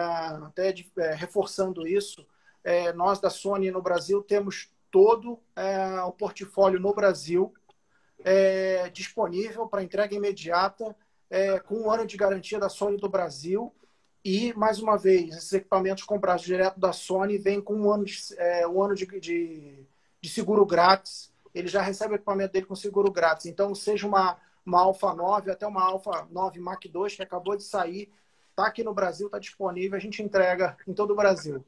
até 0.46 0.72
de, 0.72 0.90
reforçando 1.16 1.88
isso. 1.88 2.26
nós 2.96 3.20
da 3.20 3.30
Sony 3.30 3.72
no 3.72 3.82
Brasil 3.82 4.22
temos 4.22 4.70
todo 4.92 5.40
é, 5.56 6.02
o 6.04 6.12
portfólio 6.12 6.80
no 6.80 6.94
Brasil 6.94 7.54
é, 8.26 8.90
disponível 8.90 9.68
para 9.68 9.84
entrega 9.84 10.16
imediata, 10.16 10.96
é, 11.30 11.60
com 11.60 11.76
um 11.82 11.92
ano 11.92 12.08
de 12.08 12.18
garantia 12.18 12.60
da 12.60 12.70
Sony 12.70 12.98
do 12.98 13.08
Brasil. 13.08 13.74
E, 14.26 14.52
mais 14.56 14.80
uma 14.82 14.98
vez, 14.98 15.38
esses 15.38 15.54
equipamentos 15.54 16.04
comprados 16.04 16.44
direto 16.44 16.80
da 16.80 16.92
Sony 16.92 17.38
vêm 17.38 17.62
com 17.62 17.76
um 17.76 17.92
ano 17.92 18.06
de, 18.06 18.18
é, 18.40 18.68
um 18.68 18.82
ano 18.82 18.96
de, 18.96 19.06
de, 19.20 19.86
de, 20.20 20.30
seguro 20.30 20.66
grátis. 20.66 21.32
Ele 21.54 21.68
já 21.68 21.80
recebe 21.80 22.14
o 22.14 22.16
equipamento 22.16 22.52
dele 22.52 22.66
com 22.66 22.76
seguro 22.76 23.12
grátis. 23.12 23.46
Então, 23.46 23.76
seja 23.76 24.08
uma, 24.08 24.36
uma 24.66 24.82
Alpha 24.82 25.14
9, 25.14 25.52
até 25.52 25.68
uma 25.68 25.84
Alpha 25.84 26.28
9 26.32 26.60
Mark 26.60 26.84
II, 26.84 27.16
que 27.16 27.22
acabou 27.22 27.56
de 27.56 27.62
sair, 27.62 28.10
está 28.50 28.66
aqui 28.66 28.84
no 28.84 28.96
Brasil, 28.96 29.28
está 29.28 29.38
disponível, 29.38 29.96
a 29.96 30.02
gente 30.02 30.24
entrega 30.24 30.76
em 30.88 30.94
todo 30.94 31.12
o 31.12 31.16
Brasil. 31.16 31.64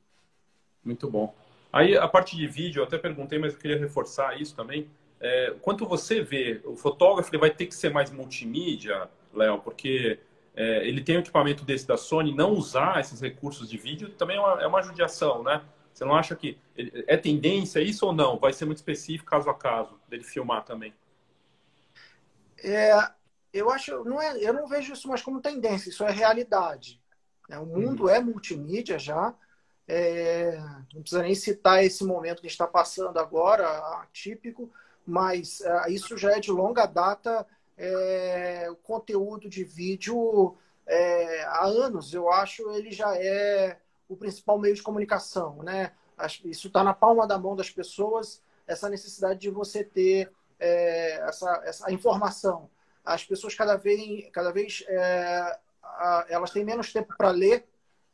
Muito 0.83 1.07
bom. 1.11 1.35
Aí, 1.71 1.95
a 1.95 2.07
parte 2.07 2.35
de 2.35 2.47
vídeo, 2.47 2.79
eu 2.79 2.85
até 2.85 2.97
perguntei, 2.97 3.37
mas 3.37 3.53
eu 3.53 3.59
queria 3.59 3.77
reforçar 3.77 4.41
isso 4.41 4.55
também. 4.55 4.89
É, 5.19 5.53
quanto 5.61 5.85
você 5.85 6.23
vê, 6.23 6.59
o 6.65 6.75
fotógrafo 6.75 7.29
ele 7.29 7.39
vai 7.39 7.51
ter 7.51 7.67
que 7.67 7.75
ser 7.75 7.91
mais 7.91 8.09
multimídia, 8.09 9.07
Léo, 9.31 9.59
porque 9.59 10.19
é, 10.57 10.87
ele 10.87 11.03
tem 11.03 11.15
um 11.15 11.19
equipamento 11.19 11.63
desse 11.63 11.85
da 11.85 11.95
Sony, 11.95 12.33
não 12.33 12.51
usar 12.53 12.99
esses 12.99 13.21
recursos 13.21 13.69
de 13.69 13.77
vídeo 13.77 14.09
também 14.09 14.37
é 14.37 14.39
uma, 14.39 14.61
é 14.63 14.65
uma 14.65 14.81
judiação, 14.81 15.43
né? 15.43 15.63
Você 15.93 16.03
não 16.03 16.15
acha 16.15 16.35
que 16.35 16.57
é 16.75 17.15
tendência 17.15 17.79
isso 17.79 18.07
ou 18.07 18.11
não? 18.11 18.39
Vai 18.39 18.53
ser 18.53 18.65
muito 18.65 18.77
específico 18.77 19.29
caso 19.29 19.47
a 19.51 19.53
caso 19.53 19.99
dele 20.09 20.23
filmar 20.23 20.65
também? 20.65 20.95
É, 22.63 22.91
eu 23.53 23.69
acho, 23.69 24.03
não 24.03 24.19
é, 24.19 24.43
eu 24.43 24.51
não 24.51 24.67
vejo 24.67 24.93
isso 24.93 25.07
mais 25.07 25.21
como 25.21 25.41
tendência, 25.41 25.89
isso 25.89 26.03
é 26.03 26.09
realidade. 26.09 26.99
Né? 27.47 27.59
O 27.59 27.65
mundo 27.65 28.03
uhum. 28.05 28.09
é 28.09 28.19
multimídia 28.19 28.97
já. 28.97 29.35
É, 29.87 30.57
não 30.91 31.01
precisa 31.01 31.21
nem 31.21 31.35
citar 31.35 31.83
esse 31.83 32.03
momento 32.03 32.41
que 32.41 32.47
está 32.47 32.65
passando 32.65 33.19
agora, 33.19 33.67
atípico, 34.01 34.71
mas 35.05 35.61
é, 35.61 35.91
isso 35.91 36.17
já 36.17 36.31
é 36.31 36.39
de 36.39 36.51
longa 36.51 36.87
data 36.87 37.45
é, 37.77 38.67
o 38.69 38.75
conteúdo 38.75 39.49
de 39.49 39.63
vídeo 39.63 40.57
é, 40.85 41.43
há 41.43 41.65
anos, 41.65 42.13
eu 42.13 42.31
acho, 42.31 42.69
ele 42.71 42.91
já 42.91 43.15
é 43.15 43.79
o 44.07 44.15
principal 44.15 44.57
meio 44.57 44.75
de 44.75 44.81
comunicação, 44.81 45.61
né? 45.63 45.91
Isso 46.45 46.67
está 46.67 46.83
na 46.83 46.93
palma 46.93 47.27
da 47.27 47.37
mão 47.37 47.55
das 47.55 47.69
pessoas, 47.69 48.41
essa 48.65 48.89
necessidade 48.89 49.39
de 49.39 49.49
você 49.49 49.83
ter 49.83 50.31
é, 50.59 51.19
essa, 51.27 51.61
essa 51.63 51.91
informação. 51.91 52.69
As 53.05 53.23
pessoas 53.23 53.53
cada 53.53 53.75
vez, 53.75 54.29
cada 54.31 54.51
vez 54.51 54.83
é, 54.87 55.59
elas 56.29 56.51
têm 56.51 56.65
menos 56.65 56.91
tempo 56.91 57.13
para 57.15 57.29
ler, 57.29 57.67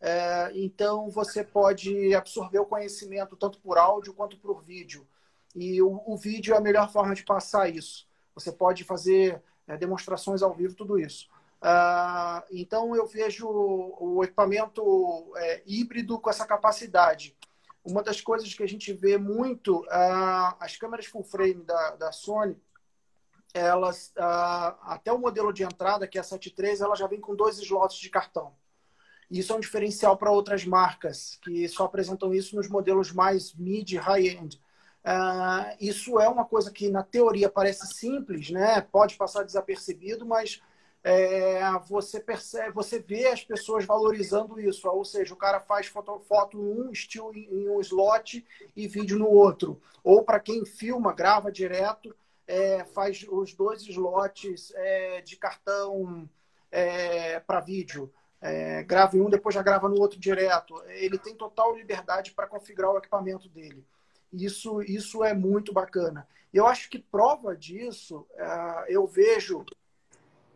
é, 0.05 0.51
então, 0.53 1.09
você 1.09 1.45
pode 1.45 2.13
absorver 2.13 2.59
o 2.59 2.65
conhecimento 2.65 3.37
tanto 3.37 3.57
por 3.59 3.77
áudio 3.77 4.13
quanto 4.13 4.37
por 4.37 4.61
vídeo. 4.61 5.07
E 5.55 5.81
o, 5.81 6.03
o 6.05 6.17
vídeo 6.17 6.53
é 6.53 6.57
a 6.57 6.61
melhor 6.61 6.91
forma 6.91 7.15
de 7.15 7.23
passar 7.23 7.69
isso. 7.69 8.05
Você 8.35 8.51
pode 8.51 8.83
fazer 8.83 9.41
é, 9.67 9.77
demonstrações 9.77 10.41
ao 10.41 10.53
vivo, 10.53 10.75
tudo 10.75 10.99
isso. 10.99 11.29
Uh, 11.61 12.43
então, 12.51 12.93
eu 12.95 13.07
vejo 13.07 13.47
o 13.47 14.21
equipamento 14.23 15.31
é, 15.37 15.63
híbrido 15.65 16.19
com 16.19 16.29
essa 16.29 16.45
capacidade. 16.45 17.37
Uma 17.85 18.03
das 18.03 18.19
coisas 18.19 18.53
que 18.53 18.63
a 18.63 18.67
gente 18.67 18.91
vê 18.91 19.17
muito, 19.17 19.79
uh, 19.81 20.55
as 20.59 20.75
câmeras 20.75 21.05
full 21.05 21.23
frame 21.23 21.63
da, 21.63 21.95
da 21.95 22.11
Sony, 22.11 22.57
elas, 23.53 24.13
uh, 24.17 24.75
até 24.83 25.11
o 25.13 25.19
modelo 25.19 25.53
de 25.53 25.63
entrada, 25.63 26.07
que 26.07 26.17
é 26.17 26.21
a 26.21 26.23
7.3, 26.23 26.81
ela 26.81 26.95
já 26.95 27.07
vem 27.07 27.21
com 27.21 27.35
dois 27.35 27.57
slots 27.59 27.97
de 27.97 28.09
cartão. 28.09 28.53
Isso 29.29 29.53
é 29.53 29.55
um 29.55 29.59
diferencial 29.59 30.17
para 30.17 30.31
outras 30.31 30.65
marcas 30.65 31.39
que 31.41 31.67
só 31.67 31.85
apresentam 31.85 32.33
isso 32.33 32.55
nos 32.55 32.67
modelos 32.67 33.11
mais 33.11 33.53
mid, 33.53 33.93
high-end. 33.93 34.61
Uh, 35.05 35.75
isso 35.81 36.19
é 36.19 36.27
uma 36.29 36.45
coisa 36.45 36.71
que 36.71 36.89
na 36.89 37.03
teoria 37.03 37.49
parece 37.49 37.87
simples, 37.95 38.49
né? 38.49 38.81
Pode 38.81 39.15
passar 39.15 39.43
desapercebido, 39.43 40.25
mas 40.25 40.61
é, 41.03 41.59
você 41.87 42.19
percebe, 42.19 42.71
você 42.71 42.99
vê 42.99 43.27
as 43.27 43.43
pessoas 43.43 43.85
valorizando 43.85 44.59
isso. 44.59 44.87
Ou 44.89 45.03
seja, 45.03 45.33
o 45.33 45.37
cara 45.37 45.59
faz 45.59 45.87
foto, 45.87 46.19
foto 46.27 46.57
um 46.59 46.91
estilo 46.91 47.35
em 47.35 47.69
um 47.69 47.79
slot 47.81 48.45
e 48.75 48.87
vídeo 48.87 49.19
no 49.19 49.27
outro. 49.27 49.81
Ou 50.03 50.23
para 50.23 50.39
quem 50.39 50.65
filma, 50.65 51.13
grava 51.13 51.51
direto, 51.51 52.15
é, 52.47 52.85
faz 52.85 53.25
os 53.29 53.53
dois 53.53 53.81
slots 53.81 54.71
é, 54.75 55.21
de 55.21 55.35
cartão 55.35 56.29
é, 56.71 57.39
para 57.41 57.59
vídeo 57.59 58.11
é, 58.43 58.83
grava 58.83 59.15
em 59.15 59.21
um, 59.21 59.29
depois 59.29 59.55
já 59.55 59.63
grava 59.63 59.87
no 59.87 59.99
outro 59.99 60.19
direto. 60.19 60.83
Ele 60.87 61.17
tem 61.17 61.33
total 61.33 61.73
liberdade 61.75 62.33
para 62.33 62.45
configurar 62.45 62.91
o 62.91 62.97
equipamento 62.97 63.47
dele. 63.47 63.85
Isso, 64.33 64.81
isso 64.81 65.23
é 65.23 65.33
muito 65.33 65.71
bacana. 65.71 66.27
Eu 66.51 66.67
acho 66.67 66.89
que 66.89 66.99
prova 66.99 67.55
disso, 67.55 68.27
é, 68.35 68.85
eu 68.89 69.07
vejo 69.07 69.65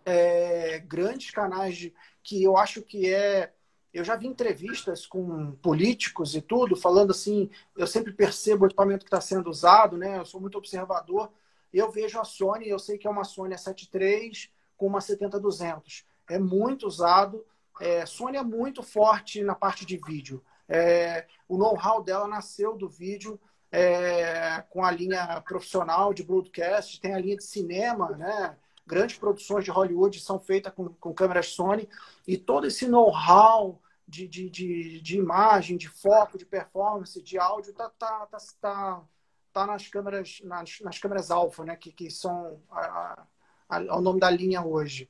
é, 0.06 0.80
grandes 0.80 1.32
canais 1.32 1.78
de, 1.78 1.94
que 2.24 2.44
eu 2.44 2.58
acho 2.58 2.82
que 2.82 3.14
é. 3.14 3.54
Eu 3.94 4.04
já 4.04 4.16
vi 4.16 4.28
entrevistas 4.28 5.08
com 5.08 5.54
políticos 5.56 6.36
e 6.36 6.42
tudo, 6.42 6.76
falando 6.76 7.12
assim. 7.12 7.50
Eu 7.76 7.88
sempre 7.88 8.12
percebo 8.12 8.64
o 8.64 8.68
equipamento 8.68 9.06
que 9.06 9.08
está 9.08 9.22
sendo 9.22 9.50
usado, 9.50 9.98
né? 9.98 10.20
Eu 10.20 10.26
sou 10.26 10.42
muito 10.42 10.58
observador. 10.58 11.32
Eu 11.74 11.92
vejo 11.92 12.20
a 12.20 12.24
Sony, 12.24 12.68
eu 12.68 12.80
sei 12.80 12.98
que 12.98 13.08
é 13.08 13.10
uma 13.10 13.24
Sony 13.24 13.56
A73 13.56 14.50
com 14.76 14.88
uma 14.88 15.00
70-200. 15.00 16.04
É 16.30 16.38
muito 16.38 16.86
usado 16.86 17.46
é, 17.80 18.06
Sony 18.06 18.38
é 18.38 18.44
muito 18.44 18.82
forte 18.82 19.44
na 19.44 19.56
parte 19.56 19.86
de 19.86 19.98
vídeo. 19.98 20.44
É, 20.68 21.26
o 21.48 21.58
know-how 21.58 22.04
dela 22.04 22.28
nasceu 22.28 22.76
do 22.76 22.90
vídeo 22.90 23.40
é, 23.72 24.64
com 24.70 24.84
a 24.84 24.92
linha 24.92 25.42
profissional 25.42 26.14
de 26.14 26.24
broadcast, 26.24 27.00
tem 27.02 27.14
a 27.14 27.20
linha 27.20 27.38
de 27.38 27.44
cinema, 27.44 28.12
né? 28.12 28.58
Grandes 28.86 29.18
produções 29.18 29.66
de 29.66 29.72
Hollywood 29.72 30.20
são 30.20 30.40
feitas 30.40 30.74
com, 30.74 30.88
com 30.90 31.14
câmeras 31.14 31.48
Sony 31.48 31.90
e 32.26 32.38
todo 32.38 32.66
esse 32.66 32.88
know-how 32.88 33.82
de, 34.08 34.26
de, 34.28 34.50
de, 34.50 35.02
de, 35.02 35.18
imagem, 35.18 35.76
de 35.76 35.90
foco, 35.90 36.38
de 36.38 36.46
performance, 36.46 37.22
de 37.22 37.38
áudio 37.38 37.74
tá, 37.74 37.90
tá, 38.00 38.26
tá, 38.28 38.38
tá, 38.62 39.04
tá 39.52 39.66
nas 39.68 39.88
câmeras 39.88 40.40
nas, 40.44 40.80
nas 40.80 40.98
câmeras 41.00 41.30
alfa, 41.30 41.66
né? 41.66 41.76
Que, 41.76 41.92
que 41.92 42.10
são 42.10 42.62
a, 42.70 43.26
a, 43.70 43.78
a, 43.78 43.98
o 43.98 44.02
nome 44.02 44.20
da 44.20 44.30
linha 44.30 44.66
hoje. 44.66 45.10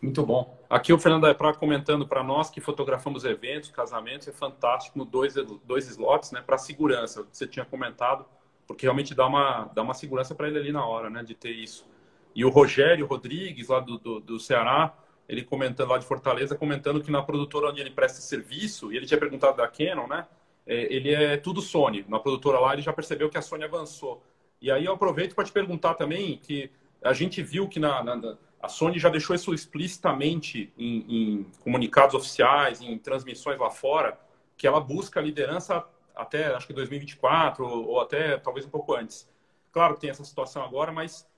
Muito 0.00 0.24
bom. 0.24 0.56
Aqui 0.68 0.92
o 0.92 0.98
Fernando 0.98 1.26
Epra 1.26 1.54
comentando 1.54 2.06
para 2.06 2.22
nós 2.22 2.50
que 2.50 2.60
fotografamos 2.60 3.24
eventos, 3.24 3.70
casamentos, 3.70 4.28
é 4.28 4.32
fantástico 4.32 5.04
dois, 5.04 5.34
dois 5.64 5.88
slots, 5.88 6.32
né, 6.32 6.42
para 6.44 6.58
segurança. 6.58 7.26
Você 7.32 7.46
tinha 7.46 7.64
comentado, 7.64 8.26
porque 8.66 8.84
realmente 8.84 9.14
dá 9.14 9.26
uma, 9.26 9.70
dá 9.74 9.82
uma 9.82 9.94
segurança 9.94 10.34
para 10.34 10.48
ele 10.48 10.58
ali 10.58 10.72
na 10.72 10.84
hora, 10.84 11.08
né, 11.08 11.22
de 11.22 11.34
ter 11.34 11.50
isso. 11.50 11.88
E 12.34 12.44
o 12.44 12.50
Rogério 12.50 13.06
Rodrigues, 13.06 13.68
lá 13.68 13.80
do, 13.80 13.98
do, 13.98 14.20
do 14.20 14.38
Ceará, 14.38 14.94
ele 15.26 15.42
comentando 15.42 15.88
lá 15.88 15.98
de 15.98 16.04
Fortaleza, 16.04 16.54
comentando 16.54 17.02
que 17.02 17.10
na 17.10 17.22
produtora 17.22 17.70
onde 17.70 17.80
ele 17.80 17.90
presta 17.90 18.20
serviço, 18.20 18.92
e 18.92 18.96
ele 18.96 19.06
tinha 19.06 19.18
perguntado 19.18 19.56
da 19.56 19.66
Canon, 19.66 20.06
né, 20.06 20.26
é, 20.66 20.94
ele 20.94 21.14
é 21.14 21.38
tudo 21.38 21.62
Sony. 21.62 22.04
Na 22.06 22.20
produtora 22.20 22.58
lá 22.58 22.74
ele 22.74 22.82
já 22.82 22.92
percebeu 22.92 23.30
que 23.30 23.38
a 23.38 23.42
Sony 23.42 23.64
avançou. 23.64 24.22
E 24.60 24.70
aí 24.70 24.84
eu 24.84 24.92
aproveito 24.92 25.34
para 25.34 25.44
te 25.44 25.52
perguntar 25.52 25.94
também 25.94 26.36
que 26.36 26.70
a 27.02 27.12
gente 27.12 27.42
viu 27.42 27.68
que 27.68 27.78
na, 27.78 28.02
na 28.02 28.36
a 28.66 28.68
Sony 28.68 28.98
já 28.98 29.08
deixou 29.08 29.34
isso 29.34 29.54
explicitamente 29.54 30.72
em, 30.76 31.04
em, 31.08 31.46
comunicados 31.62 32.14
oficiais, 32.14 32.80
em 32.80 32.98
transmissões 32.98 33.58
lá 33.58 33.70
fora, 33.70 34.18
que 34.56 34.66
ela 34.66 34.80
busca 34.80 35.20
a 35.20 35.22
liderança 35.22 35.84
até, 36.14 36.46
acho 36.54 36.66
que 36.66 36.72
2024, 36.72 37.64
ou, 37.64 37.86
ou 37.86 38.00
até 38.00 38.36
talvez 38.38 38.66
um 38.66 38.70
pouco 38.70 38.94
antes. 38.94 39.28
Claro 39.70 39.94
que 39.94 40.00
tem 40.00 40.10
essa 40.10 40.24
situação 40.24 40.64
agora, 40.64 40.90
mas 40.90 41.28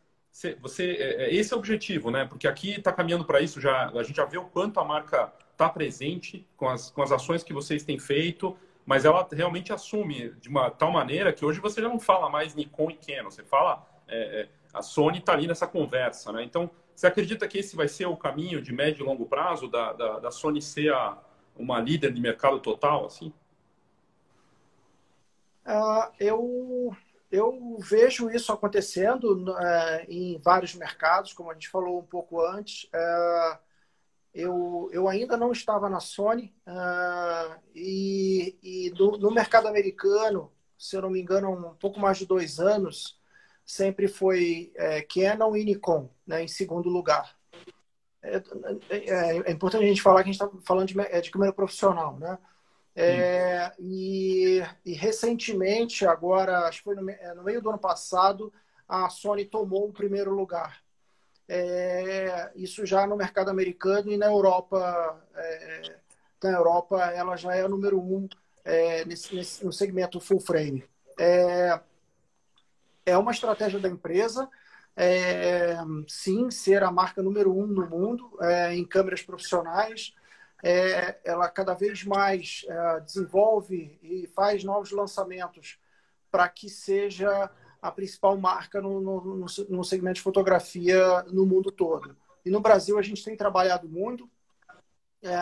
você, 0.61 0.97
é, 0.99 1.24
é, 1.24 1.35
esse 1.35 1.53
é 1.53 1.57
o 1.57 1.59
objetivo, 1.59 2.11
né? 2.11 2.24
Porque 2.24 2.49
aqui 2.49 2.72
está 2.72 2.93
caminhando 2.93 3.24
para 3.24 3.41
isso 3.41 3.61
já. 3.61 3.91
A 3.91 4.03
gente 4.03 4.16
já 4.16 4.24
vê 4.24 4.39
o 4.39 4.45
quanto 4.45 4.81
a 4.81 4.85
marca 4.85 5.33
está 5.53 5.68
presente 5.68 6.47
com 6.57 6.68
as, 6.68 6.91
com 6.91 7.03
as 7.03 7.12
ações 7.12 7.43
que 7.43 7.53
vocês 7.53 7.83
têm 7.83 7.99
feito, 7.99 8.57
mas 8.87 9.05
ela 9.05 9.26
realmente 9.31 9.72
assume 9.72 10.31
de 10.41 10.49
uma 10.49 10.70
tal 10.70 10.91
maneira 10.91 11.33
que 11.33 11.45
hoje 11.45 11.61
você 11.61 11.83
já 11.83 11.89
não 11.89 12.01
fala 12.01 12.31
mais 12.31 12.55
Nikon 12.55 12.91
e 12.91 12.95
Canon, 12.95 13.31
você 13.31 13.43
fala 13.43 13.87
é, 14.07 14.43
é 14.43 14.49
a 14.72 14.83
Sony 14.83 15.18
está 15.18 15.33
ali 15.33 15.47
nessa 15.47 15.66
conversa, 15.66 16.33
né? 16.33 16.43
Então, 16.45 16.70
você 16.99 17.07
acredita 17.07 17.46
que 17.46 17.59
esse 17.59 17.76
vai 17.76 17.86
ser 17.86 18.07
o 18.07 18.16
caminho 18.16 18.61
de 18.61 18.72
médio 18.72 19.05
e 19.05 19.07
longo 19.07 19.24
prazo 19.24 19.68
da, 19.68 19.92
da, 19.92 20.18
da 20.18 20.30
Sony 20.32 20.61
ser 20.61 20.92
a, 20.92 21.16
uma 21.57 21.78
líder 21.78 22.12
de 22.12 22.20
mercado 22.20 22.59
total, 22.59 23.07
assim? 23.07 23.32
Uh, 25.64 26.12
eu 26.18 26.96
eu 27.30 27.76
vejo 27.78 28.28
isso 28.28 28.53
acontecendo 28.53 29.49
uh, 29.49 30.05
em 30.09 30.38
vários 30.38 30.74
mercados, 30.74 31.32
como 31.32 31.53
a 31.53 31.55
gente 31.55 31.68
falou 31.68 32.01
um 32.01 32.05
pouco 32.05 32.44
antes. 32.44 32.84
Uh, 32.86 33.59
eu, 34.34 34.90
eu 34.92 35.07
ainda 35.07 35.36
não 35.36 35.53
estava 35.53 35.88
na 35.88 36.01
Sony 36.01 36.53
uh, 36.66 37.61
e, 37.76 38.59
e 38.61 38.90
do, 38.90 39.16
no 39.18 39.30
mercado 39.30 39.68
americano, 39.68 40.51
se 40.76 40.96
eu 40.96 41.03
não 41.03 41.11
me 41.11 41.20
engano, 41.20 41.53
um 41.53 41.74
pouco 41.74 42.01
mais 42.01 42.18
de 42.18 42.26
dois 42.26 42.59
anos, 42.59 43.20
sempre 43.64 44.09
foi 44.09 44.72
é, 44.74 45.03
Canon 45.03 45.55
e 45.55 45.64
Nikon, 45.64 46.11
né, 46.29 46.45
em 46.45 46.49
segundo 46.49 46.91
lugar. 46.91 47.35
É, 48.22 48.43
é, 48.91 49.37
é, 49.47 49.51
importante 49.51 49.85
a 49.85 49.89
gente 49.89 50.03
falar 50.03 50.22
que 50.22 50.29
a 50.29 50.33
gente 50.33 50.43
está 50.43 50.61
falando 50.64 50.89
de, 50.89 51.01
é, 51.01 51.20
de 51.20 51.31
câmera 51.31 51.53
profissional, 51.53 52.18
né? 52.18 52.39
É, 52.95 53.72
e, 53.79 54.61
e, 54.85 54.93
recentemente, 54.93 56.05
agora, 56.05 56.66
acho 56.66 56.79
que 56.79 56.85
foi 56.85 56.97
no, 56.97 57.09
é, 57.09 57.33
no, 57.33 57.45
meio 57.45 57.62
do 57.62 57.70
ano 57.70 57.79
passado, 57.79 58.53
a 58.89 59.09
Sony 59.09 59.45
tomou 59.45 59.89
o 59.89 59.93
primeiro 59.93 60.35
lugar. 60.35 60.83
É, 61.49 62.51
isso 62.57 62.85
já 62.85 63.07
no 63.07 63.16
mercado 63.16 63.51
americano 63.51 64.11
e 64.11 64.16
na 64.16 64.26
Europa, 64.26 65.24
é, 65.35 65.97
na 66.43 66.51
Europa 66.51 67.01
ela 67.12 67.37
já 67.37 67.55
é 67.55 67.64
o 67.64 67.68
número 67.68 68.01
um 68.01 68.29
é, 68.64 69.05
nesse, 69.05 69.35
nesse, 69.35 69.64
no 69.64 69.72
segmento 69.72 70.20
full 70.20 70.41
frame. 70.41 70.85
É, 71.16 71.81
é 73.07 73.16
uma 73.16 73.31
estratégia 73.31 73.79
da 73.79 73.89
empresa, 73.89 74.49
sim, 76.09 76.51
ser 76.51 76.82
a 76.82 76.90
marca 76.90 77.22
número 77.22 77.57
um 77.57 77.66
no 77.66 77.88
mundo 77.88 78.30
em 78.72 78.84
câmeras 78.84 79.22
profissionais 79.22 80.12
é, 80.62 81.18
ela 81.24 81.49
cada 81.49 81.74
vez 81.74 82.05
mais 82.05 82.64
é, 82.68 83.01
desenvolve 83.01 83.99
e 84.03 84.26
faz 84.28 84.64
novos 84.64 84.90
lançamentos 84.90 85.78
para 86.30 86.49
que 86.49 86.68
seja 86.68 87.51
a 87.80 87.92
principal 87.92 88.36
marca 88.36 88.80
no, 88.80 89.01
no, 89.01 89.46
no, 89.68 89.84
segmento 89.84 90.16
de 90.16 90.22
fotografia 90.22 91.22
no 91.24 91.46
mundo 91.46 91.70
todo. 91.70 92.16
E 92.44 92.51
no 92.51 92.61
Brasil 92.61 92.99
a 92.99 93.03
gente 93.03 93.24
tem 93.24 93.36
trabalhado 93.36 93.88
muito. 93.88 94.28
É, 95.22 95.34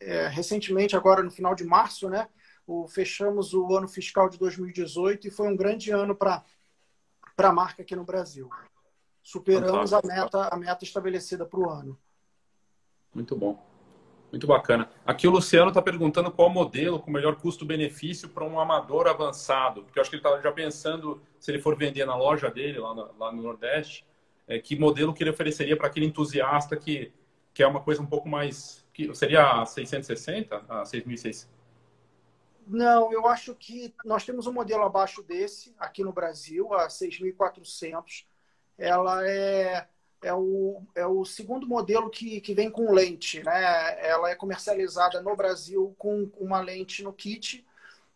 é, 0.00 0.28
recentemente, 0.28 0.96
agora 0.96 1.22
no 1.22 1.30
final 1.30 1.54
de 1.54 1.64
março, 1.64 2.08
né, 2.08 2.28
o, 2.66 2.88
fechamos 2.88 3.52
o 3.52 3.76
ano 3.76 3.88
fiscal 3.88 4.28
de 4.28 4.38
2018 4.38 5.28
e 5.28 5.30
foi 5.30 5.48
um 5.48 5.56
grande 5.56 5.90
ano 5.90 6.14
para 6.14 6.42
a 7.36 7.52
marca 7.52 7.82
aqui 7.82 7.96
no 7.96 8.04
Brasil. 8.04 8.48
Superamos 9.22 9.92
a 9.92 10.00
meta, 10.04 10.48
a 10.48 10.56
meta 10.56 10.84
estabelecida 10.84 11.44
para 11.44 11.58
o 11.58 11.68
ano. 11.68 11.98
Muito 13.14 13.34
bom. 13.34 13.74
Muito 14.30 14.46
bacana. 14.46 14.90
Aqui 15.06 15.28
o 15.28 15.30
Luciano 15.30 15.68
está 15.68 15.80
perguntando 15.80 16.30
qual 16.30 16.50
modelo 16.50 16.98
com 16.98 17.10
melhor 17.10 17.36
custo-benefício 17.36 18.28
para 18.28 18.44
um 18.44 18.58
amador 18.58 19.06
avançado. 19.06 19.84
Porque 19.84 19.98
eu 19.98 20.00
acho 20.00 20.10
que 20.10 20.16
ele 20.16 20.26
está 20.26 20.40
já 20.40 20.50
pensando, 20.50 21.22
se 21.38 21.52
ele 21.52 21.60
for 21.60 21.76
vender 21.76 22.04
na 22.04 22.16
loja 22.16 22.50
dele, 22.50 22.80
lá 22.80 22.94
no, 22.94 23.10
lá 23.16 23.32
no 23.32 23.42
Nordeste, 23.42 24.04
é, 24.46 24.58
que 24.58 24.76
modelo 24.76 25.14
que 25.14 25.22
ele 25.22 25.30
ofereceria 25.30 25.76
para 25.76 25.86
aquele 25.86 26.06
entusiasta 26.06 26.76
que, 26.76 27.12
que 27.52 27.62
é 27.62 27.66
uma 27.66 27.80
coisa 27.80 28.02
um 28.02 28.06
pouco 28.06 28.28
mais. 28.28 28.84
Que, 28.92 29.14
seria 29.14 29.62
a 29.62 29.66
660? 29.66 30.56
A 30.68 30.82
6.600? 30.82 31.46
Não, 32.66 33.12
eu 33.12 33.26
acho 33.26 33.54
que 33.54 33.94
nós 34.04 34.24
temos 34.24 34.46
um 34.46 34.52
modelo 34.52 34.82
abaixo 34.82 35.22
desse 35.22 35.74
aqui 35.78 36.02
no 36.02 36.12
Brasil, 36.12 36.72
a 36.74 36.88
6.400. 36.88 38.26
Ela 38.78 39.28
é 39.28 39.86
é 40.24 40.32
o, 40.32 40.82
é 40.94 41.06
o 41.06 41.24
segundo 41.24 41.68
modelo 41.68 42.08
que, 42.08 42.40
que 42.40 42.54
vem 42.54 42.70
com 42.70 42.92
lente. 42.92 43.42
Né? 43.42 44.08
Ela 44.08 44.30
é 44.30 44.34
comercializada 44.34 45.20
no 45.20 45.36
Brasil 45.36 45.94
com 45.98 46.30
uma 46.38 46.60
lente 46.60 47.02
no 47.02 47.12
kit. 47.12 47.64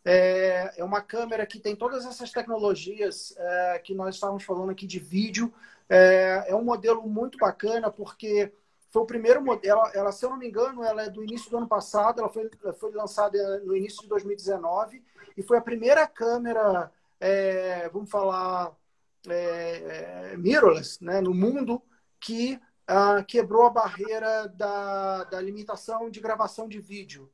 É, 0.04 0.72
é 0.78 0.84
uma 0.84 1.02
câmera 1.02 1.46
que 1.46 1.60
tem 1.60 1.76
todas 1.76 2.06
essas 2.06 2.32
tecnologias 2.32 3.34
é, 3.36 3.78
que 3.84 3.94
nós 3.94 4.14
estávamos 4.14 4.42
falando 4.42 4.70
aqui 4.70 4.86
de 4.86 4.98
vídeo. 4.98 5.52
É, 5.88 6.46
é 6.48 6.54
um 6.54 6.64
modelo 6.64 7.06
muito 7.06 7.36
bacana 7.36 7.90
porque 7.90 8.50
foi 8.90 9.02
o 9.02 9.06
primeiro 9.06 9.42
modelo. 9.44 9.80
Ela, 9.80 9.92
ela, 9.94 10.12
se 10.12 10.24
eu 10.24 10.30
não 10.30 10.38
me 10.38 10.48
engano, 10.48 10.82
ela 10.82 11.02
é 11.02 11.10
do 11.10 11.22
início 11.22 11.50
do 11.50 11.58
ano 11.58 11.68
passado. 11.68 12.20
Ela 12.20 12.28
foi, 12.28 12.50
foi 12.78 12.92
lançada 12.92 13.60
no 13.60 13.76
início 13.76 14.02
de 14.02 14.08
2019 14.08 15.02
e 15.36 15.42
foi 15.42 15.58
a 15.58 15.62
primeira 15.62 16.06
câmera, 16.06 16.90
é, 17.20 17.88
vamos 17.90 18.10
falar, 18.10 18.74
é, 19.28 20.32
é, 20.32 20.36
mirrorless, 20.36 21.02
né, 21.02 21.20
no 21.20 21.34
mundo 21.34 21.82
que 22.18 22.60
ah, 22.86 23.22
quebrou 23.22 23.66
a 23.66 23.70
barreira 23.70 24.48
da, 24.48 25.24
da 25.24 25.40
limitação 25.40 26.10
de 26.10 26.20
gravação 26.20 26.66
de 26.66 26.80
vídeo. 26.80 27.30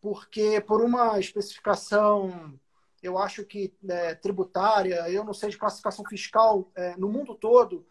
Porque, 0.00 0.60
por 0.60 0.82
uma 0.82 1.18
especificação, 1.18 2.58
eu 3.02 3.18
acho 3.18 3.44
que 3.44 3.74
é, 3.88 4.14
tributária, 4.14 5.10
eu 5.10 5.24
não 5.24 5.34
sei 5.34 5.50
de 5.50 5.58
classificação 5.58 6.04
fiscal, 6.06 6.70
é, 6.74 6.96
no 6.96 7.08
mundo 7.08 7.34
todo, 7.34 7.84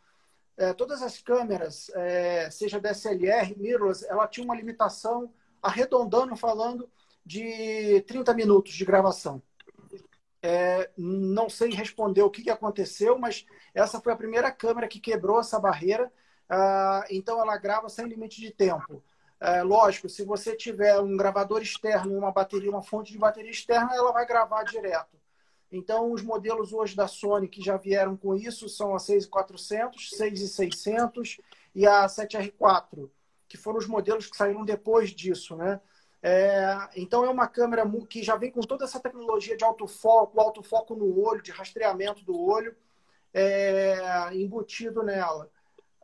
é, 0.57 0.73
todas 0.73 1.01
as 1.01 1.19
câmeras, 1.19 1.89
é, 1.95 2.49
seja 2.49 2.79
DSLR, 2.79 3.55
mirrorless, 3.57 4.05
ela 4.07 4.27
tinha 4.27 4.45
uma 4.45 4.55
limitação, 4.55 5.33
arredondando, 5.61 6.35
falando, 6.35 6.89
de 7.25 8.01
30 8.07 8.33
minutos 8.33 8.73
de 8.73 8.85
gravação. 8.85 9.41
É, 10.41 10.89
não 10.97 11.49
sei 11.49 11.71
responder 11.71 12.21
o 12.21 12.29
que, 12.29 12.43
que 12.43 12.49
aconteceu, 12.49 13.17
mas 13.17 13.45
essa 13.73 14.01
foi 14.01 14.11
a 14.11 14.17
primeira 14.17 14.51
câmera 14.51 14.87
que 14.87 14.99
quebrou 14.99 15.39
essa 15.39 15.57
barreira 15.59 16.11
ah, 16.49 17.05
então 17.09 17.39
ela 17.41 17.57
grava 17.57 17.89
sem 17.89 18.05
limite 18.07 18.39
de 18.39 18.51
tempo. 18.51 19.03
É, 19.39 19.63
lógico, 19.63 20.07
se 20.07 20.23
você 20.23 20.55
tiver 20.55 20.99
um 20.99 21.17
gravador 21.17 21.61
externo, 21.61 22.17
uma 22.17 22.31
bateria, 22.31 22.69
uma 22.69 22.83
fonte 22.83 23.11
de 23.11 23.17
bateria 23.17 23.51
externa, 23.51 23.93
ela 23.95 24.11
vai 24.11 24.25
gravar 24.25 24.63
direto. 24.63 25.17
Então, 25.73 26.11
os 26.11 26.21
modelos 26.21 26.71
hoje 26.71 26.95
da 26.95 27.07
Sony 27.07 27.47
que 27.47 27.59
já 27.59 27.75
vieram 27.77 28.15
com 28.15 28.35
isso 28.35 28.69
são 28.69 28.95
a 28.95 28.99
6400, 28.99 30.11
6600 30.11 31.41
e 31.73 31.87
a 31.87 32.05
7R4, 32.05 33.09
que 33.47 33.57
foram 33.57 33.79
os 33.79 33.87
modelos 33.87 34.27
que 34.27 34.37
saíram 34.37 34.63
depois 34.63 35.09
disso, 35.09 35.55
né? 35.55 35.81
É, 36.21 36.77
então, 36.95 37.25
é 37.25 37.29
uma 37.29 37.47
câmera 37.47 37.83
que 38.07 38.21
já 38.21 38.35
vem 38.35 38.51
com 38.51 38.61
toda 38.61 38.85
essa 38.85 38.99
tecnologia 38.99 39.57
de 39.57 39.63
autofoco, 39.63 40.39
autofoco 40.39 40.95
no 40.95 41.19
olho, 41.19 41.41
de 41.41 41.51
rastreamento 41.51 42.23
do 42.23 42.39
olho, 42.39 42.75
é, 43.33 44.29
embutido 44.31 45.01
nela. 45.01 45.49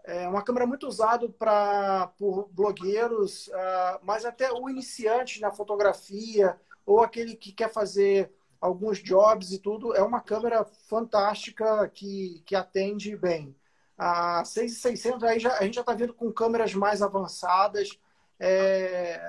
É 0.03 0.27
uma 0.27 0.41
câmera 0.41 0.65
muito 0.65 0.87
usada 0.87 1.29
pra, 1.29 2.07
por 2.17 2.49
blogueiros, 2.49 3.47
uh, 3.49 3.99
mas 4.01 4.25
até 4.25 4.51
o 4.51 4.67
iniciante 4.67 5.39
na 5.39 5.51
fotografia, 5.51 6.59
ou 6.85 7.01
aquele 7.01 7.35
que 7.35 7.51
quer 7.51 7.71
fazer 7.71 8.33
alguns 8.59 9.01
jobs 9.01 9.51
e 9.51 9.59
tudo, 9.59 9.95
é 9.95 10.01
uma 10.01 10.21
câmera 10.21 10.65
fantástica 10.65 11.87
que, 11.89 12.41
que 12.45 12.55
atende 12.55 13.15
bem. 13.15 13.55
A 13.97 14.43
6600 14.45 15.23
aí 15.23 15.39
já, 15.39 15.57
a 15.57 15.63
gente 15.63 15.75
já 15.75 15.81
está 15.81 15.93
vendo 15.93 16.13
com 16.13 16.31
câmeras 16.31 16.73
mais 16.73 17.01
avançadas 17.01 17.99
é, 18.39 19.21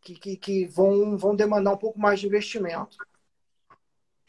que, 0.00 0.14
que, 0.14 0.36
que, 0.36 0.66
vão, 0.66 1.16
vão 1.16 1.36
demandar 1.36 1.72
um 1.72 1.78
pouco 1.78 1.98
mais 1.98 2.20
de 2.20 2.26
investimento. 2.26 2.96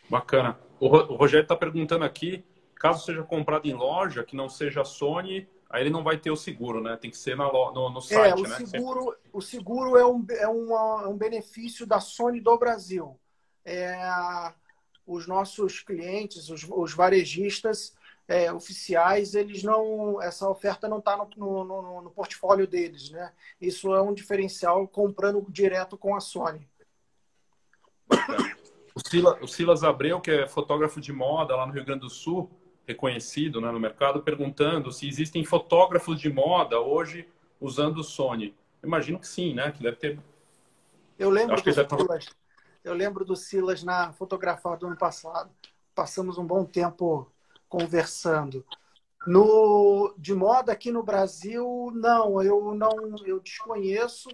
Bacana. 0.09 0.59
O 0.79 0.87
Rogério 0.87 1.43
está 1.43 1.55
perguntando 1.55 2.03
aqui, 2.03 2.45
caso 2.75 3.05
seja 3.05 3.23
comprado 3.23 3.65
em 3.65 3.73
loja, 3.73 4.23
que 4.23 4.35
não 4.35 4.49
seja 4.49 4.83
Sony, 4.83 5.47
aí 5.69 5.81
ele 5.81 5.89
não 5.89 6.03
vai 6.03 6.17
ter 6.17 6.29
o 6.29 6.35
seguro, 6.35 6.81
né? 6.81 6.97
Tem 6.97 7.09
que 7.09 7.17
ser 7.17 7.37
na, 7.37 7.45
no, 7.51 7.89
no 7.89 8.01
site, 8.01 8.31
é, 8.31 8.35
o 8.35 8.43
né? 8.43 8.57
Seguro, 8.65 9.15
o 9.31 9.41
seguro 9.41 9.97
é 9.97 10.05
um, 10.05 10.25
é, 10.29 10.47
uma, 10.47 11.03
é 11.03 11.07
um 11.07 11.17
benefício 11.17 11.87
da 11.87 11.99
Sony 11.99 12.41
do 12.41 12.57
Brasil. 12.57 13.19
É, 13.65 13.97
os 15.05 15.27
nossos 15.27 15.81
clientes, 15.81 16.49
os, 16.49 16.65
os 16.69 16.93
varejistas 16.93 17.95
é, 18.27 18.51
oficiais, 18.51 19.35
eles 19.35 19.63
não, 19.63 20.21
essa 20.21 20.47
oferta 20.47 20.87
não 20.87 20.99
está 20.99 21.17
no, 21.17 21.63
no, 21.63 22.01
no, 22.01 22.11
portfólio 22.11 22.65
deles, 22.65 23.09
né? 23.09 23.31
Isso 23.59 23.93
é 23.93 24.01
um 24.01 24.13
diferencial 24.13 24.87
comprando 24.87 25.45
direto 25.49 25.97
com 25.97 26.15
a 26.15 26.21
Sony. 26.21 26.67
O, 28.95 29.09
Silas, 29.09 29.41
o 29.41 29.47
Silas 29.47 29.83
Abreu, 29.83 30.21
que 30.21 30.31
é 30.31 30.47
fotógrafo 30.47 31.01
de 31.01 31.11
moda 31.11 31.55
lá 31.55 31.65
no 31.65 31.73
Rio 31.73 31.83
Grande 31.83 32.01
do 32.01 32.09
Sul, 32.09 32.49
reconhecido 32.87 33.59
né, 33.59 33.71
no 33.71 33.79
mercado, 33.79 34.21
perguntando 34.21 34.91
se 34.91 35.07
existem 35.07 35.43
fotógrafos 35.43 36.19
de 36.19 36.31
moda 36.31 36.79
hoje 36.79 37.27
usando 37.59 37.99
o 37.99 38.03
Sony. 38.03 38.53
Imagino 38.83 39.19
que 39.19 39.27
sim, 39.27 39.53
né? 39.53 39.71
Que 39.71 39.81
deve 39.81 39.97
ter. 39.97 40.19
Eu 41.17 41.29
lembro 41.29 41.55
do 41.55 41.73
Silas. 41.73 42.42
Eu 42.83 42.93
lembro 42.93 43.23
do 43.23 43.35
Silas 43.35 43.83
na 43.83 44.11
fotografar 44.13 44.77
do 44.77 44.87
ano 44.87 44.97
passado. 44.97 45.49
Passamos 45.95 46.37
um 46.37 46.45
bom 46.45 46.65
tempo 46.65 47.31
conversando. 47.69 48.65
No 49.25 50.13
de 50.17 50.33
moda 50.33 50.71
aqui 50.73 50.91
no 50.91 51.01
Brasil, 51.01 51.91
não, 51.95 52.41
eu 52.43 52.75
não, 52.75 53.15
eu 53.25 53.39
desconheço. 53.39 54.29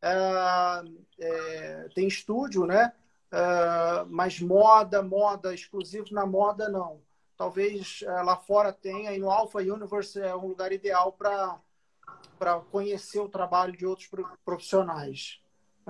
É, 0.00 0.82
é, 1.18 1.88
tem 1.94 2.06
estúdio, 2.08 2.64
né? 2.64 2.92
É, 3.30 4.04
mas 4.08 4.40
moda, 4.40 5.02
moda 5.02 5.54
exclusivo 5.54 6.06
na 6.12 6.24
moda 6.24 6.68
não. 6.68 7.02
Talvez 7.36 8.02
é, 8.02 8.22
lá 8.22 8.36
fora 8.36 8.72
tenha 8.72 9.12
e 9.12 9.18
no 9.18 9.30
Alpha 9.30 9.58
Universe 9.58 10.18
é 10.20 10.34
um 10.34 10.46
lugar 10.48 10.72
ideal 10.72 11.12
para 11.12 11.60
para 12.38 12.58
conhecer 12.58 13.20
o 13.20 13.28
trabalho 13.28 13.76
de 13.76 13.84
outros 13.84 14.10
profissionais. 14.44 15.39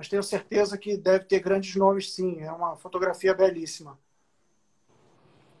Mas 0.01 0.09
tenho 0.09 0.23
certeza 0.23 0.79
que 0.79 0.97
deve 0.97 1.25
ter 1.25 1.39
grandes 1.41 1.75
nomes, 1.75 2.11
sim. 2.11 2.41
É 2.41 2.51
uma 2.51 2.75
fotografia 2.75 3.35
belíssima. 3.35 3.99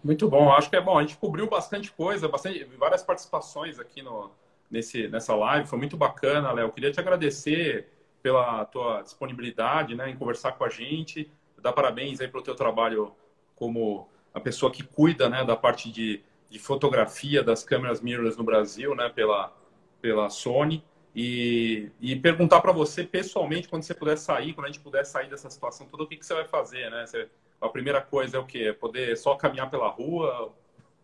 Muito 0.03 0.27
bom. 0.27 0.51
Acho 0.51 0.67
que 0.67 0.75
é 0.75 0.81
bom. 0.81 0.97
A 0.97 1.01
gente 1.03 1.15
cobriu 1.15 1.47
bastante 1.47 1.91
coisa, 1.91 2.27
bastante, 2.27 2.63
várias 2.75 3.03
participações 3.03 3.77
aqui 3.77 4.01
no, 4.01 4.31
nesse, 4.67 5.07
nessa 5.09 5.35
live. 5.35 5.67
Foi 5.67 5.77
muito 5.77 5.95
bacana, 5.95 6.51
Léo. 6.51 6.71
Queria 6.71 6.91
te 6.91 6.99
agradecer 6.99 7.89
pela 8.23 8.65
tua 8.65 9.03
disponibilidade 9.03 9.93
né, 9.93 10.09
em 10.09 10.17
conversar 10.17 10.53
com 10.53 10.63
a 10.63 10.69
gente. 10.69 11.31
Dar 11.61 11.71
parabéns 11.71 12.19
aí 12.19 12.27
pelo 12.27 12.41
teu 12.41 12.55
trabalho 12.55 13.15
como 13.55 14.09
a 14.33 14.39
pessoa 14.39 14.71
que 14.71 14.81
cuida 14.81 15.29
né, 15.29 15.45
da 15.45 15.55
parte 15.55 15.91
de, 15.91 16.23
de 16.49 16.57
fotografia 16.57 17.43
das 17.43 17.63
câmeras 17.63 18.01
mirrorless 18.01 18.39
no 18.39 18.43
Brasil, 18.43 18.95
né, 18.95 19.07
pela, 19.07 19.55
pela 20.01 20.31
Sony 20.31 20.83
e, 21.15 21.91
e 21.99 22.15
perguntar 22.15 22.61
para 22.61 22.71
você 22.71 23.03
pessoalmente, 23.03 23.67
quando 23.67 23.83
você 23.83 23.93
puder 23.93 24.17
sair, 24.17 24.53
quando 24.53 24.65
a 24.65 24.71
gente 24.71 24.79
puder 24.79 25.05
sair 25.05 25.29
dessa 25.29 25.49
situação 25.49 25.85
toda, 25.87 26.03
o 26.03 26.07
que, 26.07 26.15
que 26.15 26.25
você 26.25 26.33
vai 26.33 26.47
fazer, 26.47 26.89
né? 26.89 27.05
Você, 27.05 27.29
a 27.59 27.67
primeira 27.67 28.01
coisa 28.01 28.37
é 28.37 28.39
o 28.39 28.45
quê? 28.45 28.73
Poder 28.73 29.17
só 29.17 29.35
caminhar 29.35 29.69
pela 29.69 29.89
rua? 29.89 30.53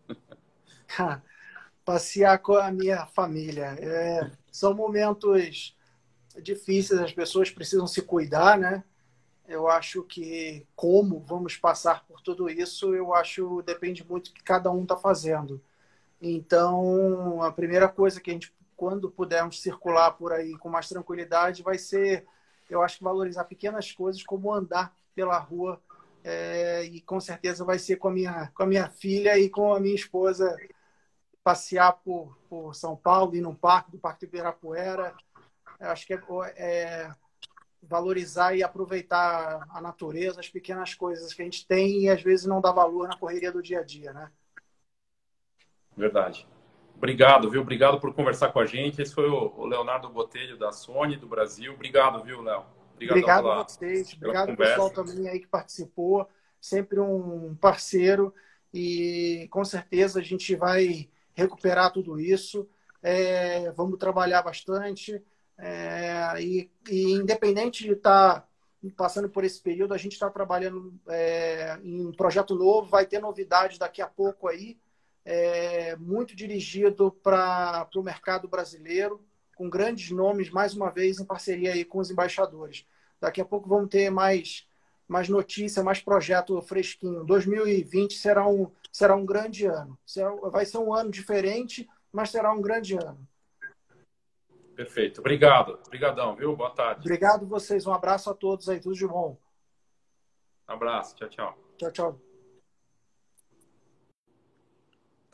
Passear 1.84 2.38
com 2.38 2.54
a 2.54 2.70
minha 2.70 3.06
família. 3.06 3.76
É, 3.78 4.30
são 4.50 4.72
momentos 4.74 5.76
difíceis, 6.42 7.00
as 7.00 7.12
pessoas 7.12 7.50
precisam 7.50 7.86
se 7.86 8.02
cuidar, 8.02 8.58
né? 8.58 8.82
Eu 9.46 9.68
acho 9.68 10.02
que 10.02 10.66
como 10.76 11.20
vamos 11.20 11.56
passar 11.56 12.04
por 12.06 12.20
tudo 12.20 12.50
isso, 12.50 12.94
eu 12.94 13.14
acho 13.14 13.62
depende 13.62 14.06
muito 14.06 14.30
do 14.30 14.34
que 14.34 14.42
cada 14.42 14.70
um 14.70 14.82
está 14.82 14.96
fazendo. 14.96 15.60
Então, 16.20 17.42
a 17.42 17.52
primeira 17.52 17.88
coisa 17.88 18.20
que 18.20 18.30
a 18.30 18.32
gente 18.32 18.52
quando 18.78 19.10
pudermos 19.10 19.60
circular 19.60 20.12
por 20.12 20.32
aí 20.32 20.56
com 20.56 20.68
mais 20.68 20.88
tranquilidade, 20.88 21.64
vai 21.64 21.76
ser, 21.76 22.24
eu 22.70 22.80
acho 22.80 22.98
que 22.98 23.04
valorizar 23.04 23.42
pequenas 23.42 23.90
coisas 23.90 24.22
como 24.22 24.54
andar 24.54 24.94
pela 25.16 25.36
rua 25.36 25.82
é, 26.22 26.84
e 26.84 27.00
com 27.00 27.18
certeza 27.18 27.64
vai 27.64 27.76
ser 27.76 27.96
com 27.96 28.06
a 28.06 28.12
minha 28.12 28.52
com 28.54 28.62
a 28.62 28.66
minha 28.66 28.88
filha 28.88 29.36
e 29.36 29.50
com 29.50 29.74
a 29.74 29.80
minha 29.80 29.96
esposa 29.96 30.56
passear 31.42 31.92
por, 32.04 32.38
por 32.48 32.72
São 32.72 32.94
Paulo 32.94 33.34
ir 33.34 33.40
num 33.40 33.54
parque 33.54 33.90
do 33.90 33.98
Parque 33.98 34.24
do 34.24 34.28
Ibirapuera. 34.28 35.12
Eu 35.80 35.90
acho 35.90 36.06
que 36.06 36.14
é, 36.14 36.20
é 36.56 37.14
valorizar 37.82 38.54
e 38.54 38.62
aproveitar 38.62 39.66
a 39.70 39.80
natureza 39.80 40.38
as 40.38 40.48
pequenas 40.48 40.94
coisas 40.94 41.34
que 41.34 41.42
a 41.42 41.44
gente 41.44 41.66
tem 41.66 42.04
e 42.04 42.08
às 42.08 42.22
vezes 42.22 42.46
não 42.46 42.60
dá 42.60 42.70
valor 42.70 43.08
na 43.08 43.18
correria 43.18 43.50
do 43.50 43.62
dia 43.62 43.80
a 43.80 43.84
dia 43.84 44.12
né? 44.12 44.30
Verdade 45.96 46.46
Obrigado, 46.98 47.48
viu? 47.48 47.60
Obrigado 47.60 48.00
por 48.00 48.12
conversar 48.12 48.52
com 48.52 48.58
a 48.58 48.66
gente. 48.66 49.00
Esse 49.00 49.14
foi 49.14 49.28
o 49.28 49.64
Leonardo 49.64 50.08
Botelho, 50.08 50.58
da 50.58 50.72
Sony, 50.72 51.16
do 51.16 51.28
Brasil. 51.28 51.72
Obrigado, 51.72 52.24
viu, 52.24 52.42
Léo? 52.42 52.64
Obrigado, 52.94 53.16
Obrigado 53.16 53.42
pela, 53.42 53.60
a 53.60 53.68
vocês. 53.68 54.12
Obrigado, 54.14 54.56
pessoal, 54.56 54.90
também 54.90 55.28
aí 55.28 55.38
que 55.38 55.46
participou. 55.46 56.28
Sempre 56.60 56.98
um 56.98 57.54
parceiro. 57.60 58.34
E 58.74 59.46
com 59.52 59.64
certeza 59.64 60.18
a 60.18 60.22
gente 60.22 60.56
vai 60.56 61.08
recuperar 61.34 61.92
tudo 61.92 62.18
isso. 62.18 62.68
É, 63.00 63.70
vamos 63.70 63.96
trabalhar 63.96 64.42
bastante. 64.42 65.22
É, 65.56 66.34
e, 66.40 66.68
e, 66.90 67.12
independente 67.12 67.84
de 67.84 67.92
estar 67.92 68.40
tá 68.40 68.48
passando 68.96 69.28
por 69.28 69.44
esse 69.44 69.62
período, 69.62 69.94
a 69.94 69.98
gente 69.98 70.14
está 70.14 70.28
trabalhando 70.28 70.92
é, 71.06 71.78
em 71.80 72.04
um 72.04 72.10
projeto 72.10 72.56
novo. 72.56 72.90
Vai 72.90 73.06
ter 73.06 73.20
novidades 73.20 73.78
daqui 73.78 74.02
a 74.02 74.08
pouco 74.08 74.48
aí 74.48 74.76
é, 75.30 75.94
muito 75.96 76.34
dirigido 76.34 77.12
para 77.12 77.86
o 77.94 78.02
mercado 78.02 78.48
brasileiro, 78.48 79.22
com 79.54 79.68
grandes 79.68 80.10
nomes, 80.10 80.48
mais 80.48 80.74
uma 80.74 80.90
vez, 80.90 81.20
em 81.20 81.24
parceria 81.26 81.74
aí 81.74 81.84
com 81.84 81.98
os 81.98 82.10
embaixadores. 82.10 82.86
Daqui 83.20 83.38
a 83.38 83.44
pouco 83.44 83.68
vamos 83.68 83.90
ter 83.90 84.08
mais, 84.08 84.66
mais 85.06 85.28
notícia, 85.28 85.82
mais 85.82 86.00
projeto 86.00 86.58
fresquinho. 86.62 87.24
2020 87.24 88.14
será 88.14 88.48
um, 88.48 88.70
será 88.90 89.14
um 89.14 89.26
grande 89.26 89.66
ano. 89.66 89.98
Vai 90.50 90.64
ser 90.64 90.78
um 90.78 90.94
ano 90.94 91.10
diferente, 91.10 91.86
mas 92.10 92.30
será 92.30 92.50
um 92.50 92.62
grande 92.62 92.94
ano. 92.94 93.28
Perfeito. 94.74 95.20
Obrigado. 95.20 95.78
Obrigadão, 95.86 96.36
viu? 96.36 96.56
Boa 96.56 96.70
tarde. 96.70 97.02
Obrigado 97.02 97.46
vocês. 97.46 97.86
Um 97.86 97.92
abraço 97.92 98.30
a 98.30 98.34
todos 98.34 98.66
aí. 98.66 98.80
Tudo 98.80 98.94
de 98.94 99.06
bom. 99.06 99.36
Um 100.66 100.72
abraço. 100.72 101.14
Tchau, 101.16 101.28
tchau. 101.28 101.58
Tchau, 101.76 101.92
tchau. 101.92 102.27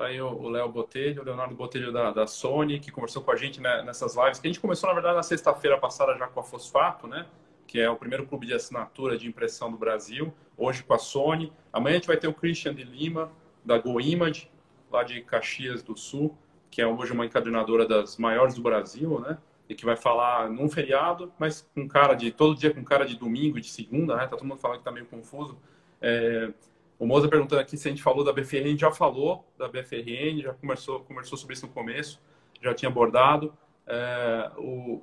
Tá 0.04 0.08
aí 0.08 0.20
o 0.20 0.50
Léo 0.50 0.68
Botelho, 0.68 1.22
o 1.22 1.24
Leonardo 1.24 1.54
Botelho 1.54 1.90
da, 1.90 2.10
da 2.10 2.26
Sony, 2.26 2.78
que 2.78 2.92
conversou 2.92 3.22
com 3.22 3.30
a 3.30 3.36
gente 3.36 3.58
né, 3.58 3.82
nessas 3.82 4.14
lives, 4.14 4.38
que 4.38 4.46
a 4.46 4.50
gente 4.50 4.60
começou, 4.60 4.86
na 4.86 4.92
verdade, 4.92 5.16
na 5.16 5.22
sexta-feira 5.22 5.78
passada 5.78 6.14
já 6.18 6.26
com 6.26 6.40
a 6.40 6.42
Fosfato, 6.42 7.06
né? 7.06 7.24
Que 7.66 7.80
é 7.80 7.88
o 7.88 7.96
primeiro 7.96 8.26
clube 8.26 8.46
de 8.46 8.52
assinatura 8.52 9.16
de 9.16 9.26
impressão 9.26 9.70
do 9.70 9.78
Brasil, 9.78 10.30
hoje 10.58 10.82
com 10.82 10.92
a 10.92 10.98
Sony. 10.98 11.50
Amanhã 11.72 11.94
a 11.94 11.98
gente 12.00 12.06
vai 12.06 12.18
ter 12.18 12.28
o 12.28 12.34
Christian 12.34 12.74
de 12.74 12.82
Lima, 12.82 13.32
da 13.64 13.78
GoImage, 13.78 14.50
lá 14.90 15.02
de 15.02 15.22
Caxias 15.22 15.82
do 15.82 15.96
Sul, 15.96 16.36
que 16.70 16.82
é 16.82 16.86
hoje 16.86 17.10
uma 17.14 17.24
encadernadora 17.24 17.88
das 17.88 18.18
maiores 18.18 18.56
do 18.56 18.60
Brasil, 18.60 19.18
né? 19.20 19.38
E 19.70 19.74
que 19.74 19.86
vai 19.86 19.96
falar 19.96 20.50
num 20.50 20.68
feriado, 20.68 21.32
mas 21.38 21.66
com 21.74 21.88
cara 21.88 22.12
de 22.12 22.30
todo 22.30 22.54
dia 22.54 22.74
com 22.74 22.84
cara 22.84 23.06
de 23.06 23.16
domingo, 23.16 23.58
de 23.58 23.70
segunda, 23.70 24.16
né? 24.16 24.26
Tá 24.26 24.36
todo 24.36 24.44
mundo 24.44 24.58
falando 24.58 24.80
que 24.80 24.84
tá 24.84 24.92
meio 24.92 25.06
confuso. 25.06 25.56
É, 25.98 26.52
o 26.98 27.06
Moza 27.06 27.28
perguntando 27.28 27.60
aqui 27.60 27.76
se 27.76 27.88
a 27.88 27.90
gente 27.90 28.02
falou 28.02 28.24
da 28.24 28.32
BFRN, 28.32 28.64
a 28.64 28.68
gente 28.68 28.80
já 28.80 28.92
falou 28.92 29.44
da 29.58 29.68
BFRN, 29.68 30.40
já 30.42 30.54
conversou, 30.54 31.00
conversou 31.00 31.36
sobre 31.36 31.54
isso 31.54 31.66
no 31.66 31.72
começo, 31.72 32.20
já 32.62 32.72
tinha 32.72 32.88
abordado. 32.88 33.52
É, 33.86 34.50
o, 34.56 35.02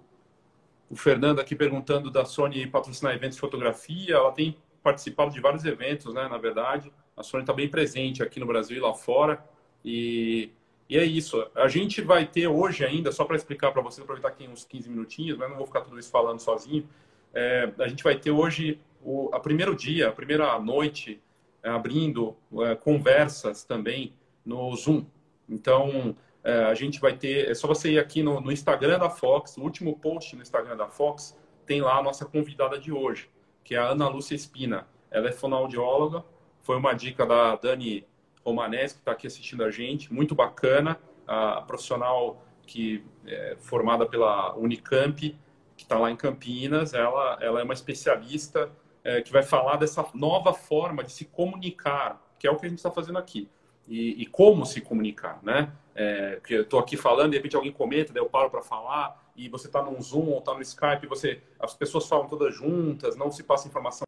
o 0.89 0.95
Fernando 0.95 1.39
aqui 1.39 1.55
perguntando 1.55 2.09
da 2.09 2.25
Sony 2.25 2.65
patrocinar 2.65 3.13
eventos 3.13 3.35
de 3.35 3.41
fotografia, 3.41 4.15
ela 4.15 4.31
tem 4.31 4.57
participado 4.81 5.31
de 5.31 5.39
vários 5.39 5.65
eventos, 5.65 6.13
né, 6.13 6.27
na 6.27 6.37
verdade. 6.37 6.91
A 7.15 7.23
Sony 7.23 7.43
está 7.43 7.53
bem 7.53 7.69
presente 7.69 8.23
aqui 8.23 8.39
no 8.39 8.45
Brasil 8.45 8.77
e 8.77 8.79
lá 8.79 8.93
fora. 8.93 9.43
E, 9.83 10.49
e 10.89 10.97
é 10.97 11.03
isso. 11.03 11.45
A 11.55 11.67
gente 11.67 12.01
vai 12.01 12.25
ter 12.25 12.47
hoje 12.47 12.83
ainda, 12.83 13.11
só 13.11 13.25
para 13.25 13.35
explicar 13.35 13.71
para 13.71 13.81
vocês, 13.81 14.01
aproveitar 14.03 14.29
aqui 14.29 14.47
uns 14.47 14.65
15 14.65 14.89
minutinhos, 14.89 15.37
mas 15.37 15.49
não 15.49 15.57
vou 15.57 15.67
ficar 15.67 15.81
tudo 15.81 15.99
isso 15.99 16.09
falando 16.09 16.39
sozinho. 16.39 16.87
É, 17.33 17.71
a 17.79 17.87
gente 17.87 18.03
vai 18.03 18.17
ter 18.17 18.31
hoje 18.31 18.79
o 19.03 19.29
a 19.33 19.39
primeiro 19.39 19.75
dia, 19.75 20.09
a 20.09 20.11
primeira 20.11 20.57
noite 20.59 21.21
abrindo 21.63 22.35
é, 22.59 22.75
conversas 22.75 23.63
também 23.63 24.13
no 24.45 24.75
Zoom. 24.75 25.05
Então, 25.47 26.15
é, 26.43 26.63
a 26.65 26.73
gente 26.73 26.99
vai 26.99 27.15
ter. 27.15 27.49
É 27.49 27.53
só 27.53 27.67
você 27.67 27.91
ir 27.91 27.99
aqui 27.99 28.23
no, 28.23 28.41
no, 28.41 28.51
Instagram 28.51 28.99
da 28.99 29.09
Fox, 29.09 29.57
o 29.57 29.61
último 29.61 29.97
post 29.97 30.35
no 30.35 30.41
Instagram 30.41 30.77
da 30.77 30.87
Fox, 30.87 31.37
tem 31.65 31.81
lá 31.81 31.97
a 31.97 32.03
nossa 32.03 32.25
convidada 32.25 32.79
de 32.79 32.91
hoje, 32.91 33.29
que 33.63 33.75
é 33.75 33.77
a 33.77 33.89
Ana 33.89 34.07
Lúcia 34.07 34.35
Espina. 34.35 34.87
Ela 35.09 35.29
é 35.29 35.31
fonoaudióloga, 35.31 36.23
foi 36.61 36.77
uma 36.77 36.93
dica 36.93 37.25
da 37.25 37.55
Dani 37.55 38.05
Romanes, 38.43 38.93
que 38.93 38.99
está 38.99 39.11
aqui 39.11 39.27
assistindo 39.27 39.63
a 39.63 39.69
gente, 39.69 40.11
muito 40.11 40.33
bacana, 40.33 40.97
a 41.27 41.61
profissional 41.61 42.43
que 42.65 43.03
é 43.25 43.55
formada 43.59 44.05
pela 44.05 44.55
Unicamp, 44.55 45.37
que 45.75 45.83
está 45.83 45.99
lá 45.99 46.09
em 46.09 46.15
Campinas, 46.15 46.93
ela, 46.93 47.37
ela 47.41 47.59
é 47.59 47.63
uma 47.63 47.73
especialista 47.73 48.71
é, 49.03 49.21
que 49.21 49.31
vai 49.31 49.43
falar 49.43 49.77
dessa 49.77 50.05
nova 50.13 50.53
forma 50.53 51.03
de 51.03 51.11
se 51.11 51.25
comunicar, 51.25 52.21
que 52.39 52.47
é 52.47 52.51
o 52.51 52.57
que 52.57 52.65
a 52.65 52.69
gente 52.69 52.79
está 52.79 52.91
fazendo 52.91 53.17
aqui. 53.17 53.49
E, 53.87 54.21
e, 54.21 54.25
como 54.25 54.65
se 54.65 54.79
comunicar, 54.79 55.39
né? 55.43 55.71
É, 55.93 56.39
que 56.43 56.53
eu 56.53 56.61
estou 56.61 56.79
aqui 56.79 56.95
falando, 56.95 57.31
de 57.31 57.37
repente 57.37 57.55
alguém 57.55 57.71
comenta, 57.71 58.13
daí 58.13 58.21
eu 58.21 58.29
paro 58.29 58.49
para 58.49 58.61
falar, 58.61 59.31
e 59.35 59.49
você 59.49 59.67
está 59.67 59.81
num 59.81 59.99
Zoom 60.01 60.29
ou 60.29 60.39
está 60.39 60.53
no 60.53 60.61
Skype, 60.61 61.07
você, 61.07 61.41
as 61.59 61.73
pessoas 61.73 62.07
falam 62.07 62.27
todas 62.27 62.55
juntas, 62.55 63.17
não 63.17 63.31
se 63.31 63.43
passa 63.43 63.67
informação. 63.67 64.05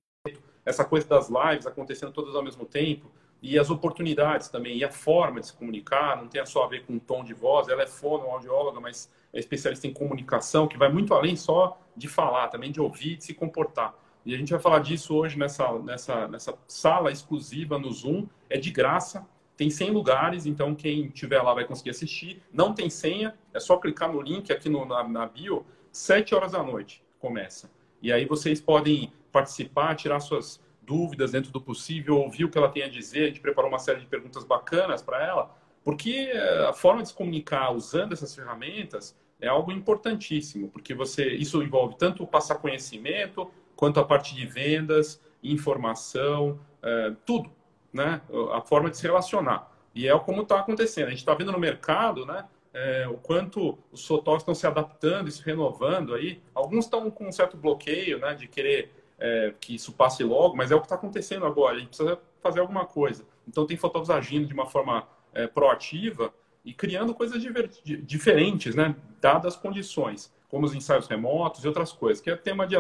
Essa 0.65 0.85
coisa 0.85 1.05
das 1.07 1.29
lives 1.29 1.67
acontecendo 1.67 2.13
todas 2.13 2.35
ao 2.35 2.43
mesmo 2.43 2.65
tempo, 2.65 3.11
e 3.41 3.59
as 3.59 3.69
oportunidades 3.69 4.47
também, 4.47 4.77
e 4.77 4.85
a 4.85 4.91
forma 4.91 5.41
de 5.41 5.47
se 5.47 5.53
comunicar, 5.53 6.15
não 6.15 6.29
tem 6.29 6.45
só 6.45 6.63
a 6.63 6.67
ver 6.67 6.85
com 6.85 6.95
o 6.95 6.99
tom 6.99 7.25
de 7.25 7.33
voz, 7.33 7.67
ela 7.67 7.83
é 7.83 7.87
fono, 7.87 8.29
audióloga, 8.29 8.79
mas 8.79 9.11
é 9.33 9.39
especialista 9.39 9.85
em 9.85 9.91
comunicação, 9.91 10.65
que 10.65 10.77
vai 10.77 10.87
muito 10.87 11.13
além 11.13 11.35
só 11.35 11.77
de 11.95 12.07
falar, 12.07 12.47
também 12.47 12.71
de 12.71 12.79
ouvir, 12.79 13.17
de 13.17 13.25
se 13.25 13.33
comportar. 13.33 13.93
E 14.25 14.33
a 14.33 14.37
gente 14.37 14.51
vai 14.51 14.59
falar 14.59 14.79
disso 14.79 15.15
hoje 15.15 15.37
nessa, 15.37 15.79
nessa, 15.79 16.27
nessa 16.27 16.57
sala 16.67 17.11
exclusiva 17.11 17.77
no 17.77 17.91
Zoom. 17.91 18.27
É 18.49 18.57
de 18.57 18.71
graça. 18.71 19.27
Tem 19.55 19.69
100 19.69 19.91
lugares, 19.91 20.45
então 20.45 20.73
quem 20.73 21.09
tiver 21.09 21.41
lá 21.41 21.53
vai 21.53 21.65
conseguir 21.65 21.91
assistir. 21.91 22.41
Não 22.51 22.73
tem 22.73 22.89
senha, 22.89 23.35
é 23.53 23.59
só 23.59 23.77
clicar 23.77 24.11
no 24.11 24.21
link 24.21 24.51
aqui 24.51 24.69
no, 24.69 24.85
na, 24.85 25.07
na 25.07 25.25
bio. 25.25 25.65
7 25.91 26.33
horas 26.33 26.53
da 26.53 26.63
noite 26.63 27.03
começa. 27.19 27.69
E 28.01 28.11
aí 28.11 28.25
vocês 28.25 28.59
podem 28.59 29.11
participar, 29.31 29.95
tirar 29.95 30.19
suas 30.19 30.59
dúvidas 30.81 31.31
dentro 31.31 31.51
do 31.51 31.61
possível, 31.61 32.17
ouvir 32.17 32.45
o 32.45 32.49
que 32.49 32.57
ela 32.57 32.69
tem 32.69 32.83
a 32.83 32.89
dizer. 32.89 33.23
A 33.23 33.27
gente 33.27 33.39
preparou 33.39 33.69
uma 33.69 33.79
série 33.79 33.99
de 33.99 34.05
perguntas 34.05 34.43
bacanas 34.43 35.01
para 35.01 35.23
ela, 35.25 35.55
porque 35.83 36.31
eh, 36.33 36.65
a 36.67 36.73
forma 36.73 37.01
de 37.01 37.09
se 37.09 37.13
comunicar 37.13 37.71
usando 37.71 38.13
essas 38.13 38.33
ferramentas 38.33 39.15
é 39.39 39.47
algo 39.47 39.71
importantíssimo, 39.71 40.69
porque 40.69 40.93
você 40.93 41.29
isso 41.29 41.61
envolve 41.61 41.95
tanto 41.97 42.25
passar 42.25 42.55
conhecimento 42.55 43.51
quanto 43.83 43.99
a 43.99 44.05
parte 44.05 44.33
de 44.33 44.45
vendas, 44.45 45.21
informação, 45.43 46.57
é, 46.81 47.11
tudo, 47.25 47.51
né? 47.91 48.21
A 48.53 48.61
forma 48.61 48.89
de 48.89 48.95
se 48.95 49.03
relacionar. 49.03 49.69
E 49.93 50.07
é 50.07 50.17
como 50.19 50.43
está 50.43 50.61
acontecendo. 50.61 51.07
A 51.07 51.09
gente 51.09 51.19
está 51.19 51.33
vendo 51.33 51.51
no 51.51 51.59
mercado, 51.59 52.25
né? 52.25 52.45
É, 52.73 53.05
o 53.09 53.15
quanto 53.15 53.77
os 53.91 53.99
sotórios 53.99 54.43
estão 54.43 54.55
se 54.55 54.65
adaptando 54.65 55.29
se 55.29 55.43
renovando 55.43 56.13
aí. 56.13 56.41
Alguns 56.55 56.85
estão 56.85 57.11
com 57.11 57.27
um 57.27 57.31
certo 57.33 57.57
bloqueio, 57.57 58.19
né? 58.19 58.33
De 58.33 58.47
querer 58.47 58.89
é, 59.19 59.53
que 59.59 59.75
isso 59.75 59.91
passe 59.91 60.23
logo, 60.23 60.55
mas 60.55 60.71
é 60.71 60.75
o 60.75 60.79
que 60.79 60.85
está 60.85 60.95
acontecendo 60.95 61.45
agora. 61.45 61.75
A 61.75 61.79
gente 61.79 61.89
precisa 61.89 62.17
fazer 62.41 62.61
alguma 62.61 62.85
coisa. 62.85 63.25
Então 63.45 63.67
tem 63.67 63.75
fotógrafos 63.75 64.15
agindo 64.15 64.47
de 64.47 64.53
uma 64.53 64.65
forma 64.65 65.05
é, 65.33 65.45
proativa 65.45 66.33
e 66.63 66.73
criando 66.73 67.13
coisas 67.13 67.43
diferentes, 67.83 68.75
né? 68.75 68.95
Dadas 69.19 69.55
as 69.55 69.61
condições, 69.61 70.33
como 70.47 70.65
os 70.65 70.73
ensaios 70.73 71.05
remotos 71.05 71.65
e 71.65 71.67
outras 71.67 71.91
coisas, 71.91 72.21
que 72.21 72.31
é 72.31 72.35
tema 72.37 72.65
de 72.65 72.77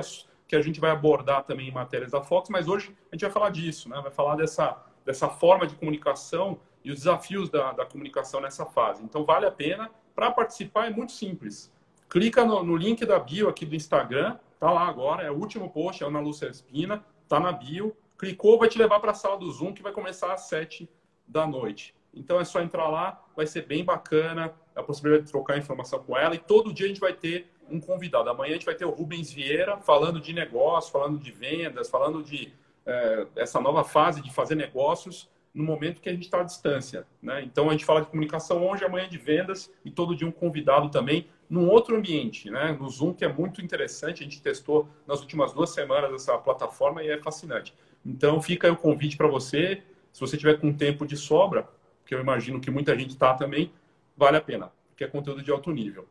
que 0.53 0.57
a 0.57 0.61
gente 0.61 0.79
vai 0.79 0.91
abordar 0.91 1.43
também 1.43 1.67
em 1.67 1.71
matérias 1.71 2.11
da 2.11 2.21
Fox, 2.21 2.47
mas 2.47 2.67
hoje 2.67 2.95
a 3.11 3.15
gente 3.15 3.23
vai 3.23 3.31
falar 3.31 3.49
disso, 3.49 3.89
né? 3.89 3.99
Vai 4.01 4.11
falar 4.11 4.35
dessa, 4.35 4.77
dessa 5.03 5.27
forma 5.27 5.65
de 5.65 5.75
comunicação 5.75 6.59
e 6.83 6.91
os 6.91 6.99
desafios 6.99 7.49
da, 7.49 7.71
da 7.71 7.85
comunicação 7.87 8.39
nessa 8.39 8.63
fase. 8.63 9.03
Então, 9.03 9.25
vale 9.25 9.47
a 9.47 9.51
pena. 9.51 9.89
Para 10.13 10.29
participar 10.29 10.85
é 10.85 10.89
muito 10.91 11.11
simples. 11.11 11.73
Clica 12.07 12.45
no, 12.45 12.63
no, 12.63 12.75
link 12.75 13.03
da 13.03 13.17
bio 13.17 13.49
aqui 13.49 13.65
do 13.65 13.75
Instagram, 13.75 14.37
tá 14.59 14.69
lá 14.69 14.87
agora, 14.87 15.23
é 15.23 15.31
o 15.31 15.35
último 15.35 15.71
post, 15.71 16.03
é 16.03 16.05
o 16.05 16.09
Ana 16.09 16.19
Lúcia 16.19 16.45
Espina, 16.45 17.03
tá 17.27 17.39
na 17.39 17.51
bio. 17.51 17.97
Clicou, 18.15 18.59
vai 18.59 18.69
te 18.69 18.77
levar 18.77 18.99
para 18.99 19.09
a 19.09 19.15
sala 19.15 19.37
do 19.37 19.49
Zoom, 19.49 19.73
que 19.73 19.81
vai 19.81 19.91
começar 19.91 20.31
às 20.31 20.41
7 20.41 20.87
da 21.27 21.47
noite. 21.47 21.95
Então 22.13 22.39
é 22.39 22.45
só 22.45 22.61
entrar 22.61 22.87
lá, 22.89 23.25
vai 23.35 23.47
ser 23.47 23.65
bem 23.65 23.83
bacana, 23.83 24.53
a 24.75 24.83
possibilidade 24.83 25.25
de 25.25 25.31
trocar 25.31 25.57
informação 25.57 26.03
com 26.03 26.15
ela. 26.15 26.35
E 26.35 26.37
todo 26.37 26.71
dia 26.71 26.85
a 26.85 26.89
gente 26.89 27.01
vai 27.01 27.13
ter 27.13 27.51
um 27.69 27.79
convidado. 27.79 28.29
Amanhã 28.29 28.51
a 28.51 28.53
gente 28.53 28.65
vai 28.65 28.75
ter 28.75 28.85
o 28.85 28.91
Rubens 28.91 29.31
Vieira 29.31 29.77
falando 29.77 30.19
de 30.19 30.33
negócio, 30.33 30.91
falando 30.91 31.17
de 31.17 31.31
vendas, 31.31 31.89
falando 31.89 32.23
de 32.23 32.53
é, 32.85 33.27
essa 33.35 33.59
nova 33.59 33.83
fase 33.83 34.21
de 34.21 34.33
fazer 34.33 34.55
negócios 34.55 35.29
no 35.53 35.63
momento 35.63 36.01
que 36.01 36.09
a 36.09 36.13
gente 36.13 36.23
está 36.23 36.41
à 36.41 36.43
distância. 36.43 37.05
Né? 37.21 37.43
Então 37.43 37.69
a 37.69 37.71
gente 37.73 37.85
fala 37.85 38.01
de 38.01 38.07
comunicação 38.07 38.67
hoje, 38.67 38.83
amanhã 38.83 39.07
de 39.07 39.17
vendas 39.17 39.71
e 39.85 39.91
todo 39.91 40.15
dia 40.15 40.27
um 40.27 40.31
convidado 40.31 40.89
também 40.89 41.27
num 41.49 41.69
outro 41.69 41.95
ambiente, 41.95 42.49
né? 42.49 42.75
no 42.79 42.89
Zoom, 42.89 43.13
que 43.13 43.23
é 43.23 43.31
muito 43.31 43.61
interessante. 43.61 44.21
A 44.21 44.23
gente 44.23 44.41
testou 44.41 44.89
nas 45.05 45.21
últimas 45.21 45.53
duas 45.53 45.69
semanas 45.69 46.11
essa 46.13 46.37
plataforma 46.37 47.03
e 47.03 47.09
é 47.09 47.17
fascinante. 47.19 47.73
Então 48.03 48.41
fica 48.41 48.71
o 48.71 48.75
convite 48.75 49.15
para 49.15 49.27
você. 49.27 49.83
Se 50.11 50.19
você 50.19 50.37
tiver 50.37 50.59
com 50.59 50.73
tempo 50.73 51.05
de 51.05 51.15
sobra, 51.15 51.67
que 52.05 52.13
eu 52.13 52.19
imagino 52.19 52.59
que 52.59 52.71
muita 52.71 52.97
gente 52.97 53.11
está 53.11 53.33
também, 53.33 53.71
vale 54.17 54.37
a 54.37 54.41
pena, 54.41 54.71
porque 54.89 55.03
é 55.03 55.07
conteúdo 55.07 55.41
de 55.41 55.51
alto 55.51 55.71
nível. 55.71 56.07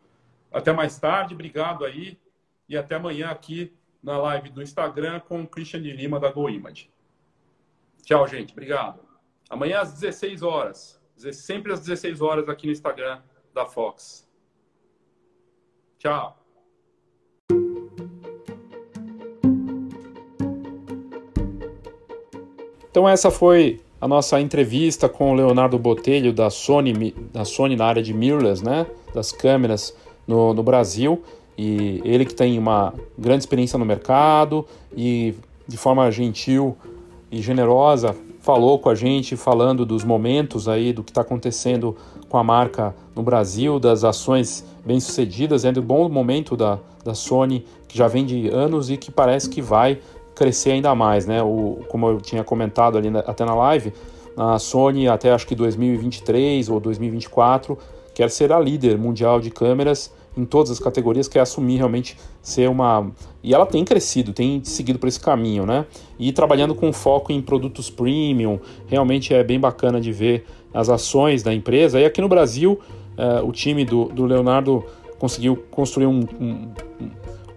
Até 0.52 0.72
mais 0.72 0.98
tarde, 0.98 1.34
obrigado 1.34 1.84
aí 1.84 2.18
e 2.68 2.76
até 2.76 2.96
amanhã 2.96 3.30
aqui 3.30 3.72
na 4.02 4.18
live 4.18 4.50
do 4.50 4.62
Instagram 4.62 5.20
com 5.20 5.42
o 5.42 5.46
Christian 5.46 5.80
de 5.80 5.92
Lima 5.92 6.20
da 6.20 6.30
GoImage. 6.30 6.90
Tchau, 8.02 8.26
gente. 8.26 8.52
Obrigado. 8.52 9.00
Amanhã 9.48 9.80
às 9.80 9.92
16 9.92 10.42
horas. 10.42 11.00
Sempre 11.32 11.72
às 11.72 11.80
16 11.80 12.20
horas 12.20 12.48
aqui 12.48 12.66
no 12.66 12.72
Instagram 12.72 13.22
da 13.54 13.64
Fox. 13.64 14.28
Tchau. 15.98 16.36
Então 22.90 23.08
essa 23.08 23.30
foi 23.30 23.80
a 24.00 24.08
nossa 24.08 24.40
entrevista 24.40 25.08
com 25.08 25.30
o 25.30 25.34
Leonardo 25.34 25.78
Botelho 25.78 26.32
da 26.32 26.50
Sony, 26.50 27.12
da 27.32 27.44
Sony 27.44 27.76
na 27.76 27.86
área 27.86 28.02
de 28.02 28.12
mirrorless, 28.12 28.62
né, 28.62 28.86
das 29.14 29.32
câmeras 29.32 29.96
no, 30.32 30.54
no 30.54 30.62
Brasil. 30.62 31.22
E 31.56 32.00
ele 32.04 32.24
que 32.24 32.34
tem 32.34 32.58
uma 32.58 32.94
grande 33.18 33.42
experiência 33.42 33.78
no 33.78 33.84
mercado 33.84 34.66
e 34.96 35.34
de 35.68 35.76
forma 35.76 36.10
gentil 36.10 36.74
e 37.30 37.42
generosa 37.42 38.16
falou 38.40 38.78
com 38.78 38.88
a 38.88 38.94
gente 38.94 39.36
falando 39.36 39.86
dos 39.86 40.02
momentos 40.02 40.68
aí 40.68 40.92
do 40.92 41.04
que 41.04 41.10
está 41.10 41.20
acontecendo 41.20 41.96
com 42.28 42.38
a 42.38 42.42
marca 42.42 42.94
no 43.14 43.22
Brasil, 43.22 43.78
das 43.78 44.02
ações 44.02 44.64
bem 44.84 44.98
sucedidas, 44.98 45.64
é 45.64 45.70
do 45.70 45.82
bom 45.82 46.08
momento 46.08 46.56
da, 46.56 46.78
da 47.04 47.14
Sony 47.14 47.64
que 47.86 47.96
já 47.96 48.08
vem 48.08 48.24
de 48.24 48.48
anos 48.48 48.90
e 48.90 48.96
que 48.96 49.12
parece 49.12 49.48
que 49.48 49.62
vai 49.62 50.00
crescer 50.34 50.72
ainda 50.72 50.94
mais, 50.94 51.26
né? 51.26 51.42
O, 51.42 51.80
como 51.88 52.08
eu 52.08 52.20
tinha 52.20 52.42
comentado 52.42 52.96
ali 52.96 53.10
na, 53.10 53.20
até 53.20 53.44
na 53.44 53.54
live, 53.54 53.92
a 54.36 54.58
Sony 54.58 55.06
até 55.06 55.30
acho 55.30 55.46
que 55.46 55.54
2023 55.54 56.70
ou 56.70 56.80
2024 56.80 57.78
quer 58.14 58.30
ser 58.30 58.50
a 58.50 58.58
líder 58.58 58.98
mundial 58.98 59.40
de 59.40 59.50
câmeras 59.50 60.10
em 60.36 60.44
todas 60.44 60.70
as 60.70 60.78
categorias, 60.78 61.28
quer 61.28 61.40
assumir 61.40 61.76
realmente 61.76 62.16
ser 62.40 62.68
uma. 62.68 63.10
E 63.42 63.54
ela 63.54 63.66
tem 63.66 63.84
crescido, 63.84 64.32
tem 64.32 64.62
seguido 64.64 64.98
por 64.98 65.08
esse 65.08 65.20
caminho, 65.20 65.66
né? 65.66 65.86
E 66.18 66.32
trabalhando 66.32 66.74
com 66.74 66.92
foco 66.92 67.32
em 67.32 67.40
produtos 67.42 67.90
premium, 67.90 68.58
realmente 68.86 69.34
é 69.34 69.42
bem 69.44 69.60
bacana 69.60 70.00
de 70.00 70.12
ver 70.12 70.44
as 70.72 70.88
ações 70.88 71.42
da 71.42 71.52
empresa. 71.52 72.00
E 72.00 72.04
aqui 72.04 72.20
no 72.20 72.28
Brasil, 72.28 72.80
uh, 73.18 73.46
o 73.46 73.52
time 73.52 73.84
do, 73.84 74.06
do 74.06 74.24
Leonardo 74.24 74.84
conseguiu 75.18 75.56
construir 75.70 76.06
um, 76.06 76.20
um, 76.40 76.68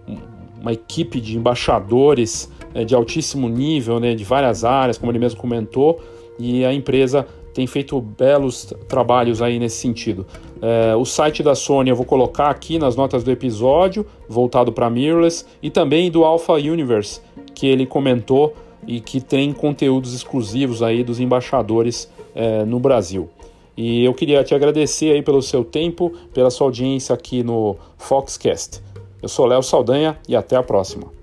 um, 0.08 0.18
uma 0.60 0.72
equipe 0.72 1.20
de 1.20 1.36
embaixadores 1.36 2.50
uh, 2.74 2.84
de 2.84 2.94
altíssimo 2.94 3.48
nível, 3.48 3.98
né, 3.98 4.14
de 4.14 4.24
várias 4.24 4.64
áreas, 4.64 4.98
como 4.98 5.10
ele 5.10 5.18
mesmo 5.18 5.40
comentou, 5.40 6.00
e 6.38 6.64
a 6.64 6.72
empresa 6.72 7.26
tem 7.54 7.66
feito 7.66 7.98
belos 8.00 8.70
trabalhos 8.86 9.40
aí 9.40 9.58
nesse 9.58 9.76
sentido. 9.76 10.26
É, 10.60 10.96
o 10.96 11.04
site 11.04 11.42
da 11.42 11.54
Sony 11.54 11.90
eu 11.90 11.96
vou 11.96 12.06
colocar 12.06 12.48
aqui 12.48 12.78
nas 12.78 12.96
notas 12.96 13.22
do 13.22 13.30
episódio, 13.30 14.06
voltado 14.28 14.72
para 14.72 14.88
mirrorless, 14.88 15.44
e 15.62 15.70
também 15.70 16.10
do 16.10 16.24
Alpha 16.24 16.54
Universe, 16.54 17.20
que 17.54 17.66
ele 17.66 17.86
comentou 17.86 18.54
e 18.86 19.00
que 19.00 19.20
tem 19.20 19.52
conteúdos 19.52 20.14
exclusivos 20.14 20.82
aí 20.82 21.02
dos 21.02 21.20
embaixadores 21.20 22.10
é, 22.34 22.64
no 22.64 22.78
Brasil. 22.78 23.28
E 23.76 24.04
eu 24.04 24.14
queria 24.14 24.42
te 24.42 24.54
agradecer 24.54 25.12
aí 25.12 25.22
pelo 25.22 25.42
seu 25.42 25.62
tempo, 25.62 26.12
pela 26.32 26.50
sua 26.50 26.68
audiência 26.68 27.14
aqui 27.14 27.42
no 27.42 27.76
Foxcast. 27.98 28.80
Eu 29.22 29.28
sou 29.28 29.44
Léo 29.44 29.62
Saldanha 29.62 30.16
e 30.26 30.34
até 30.34 30.56
a 30.56 30.62
próxima. 30.62 31.15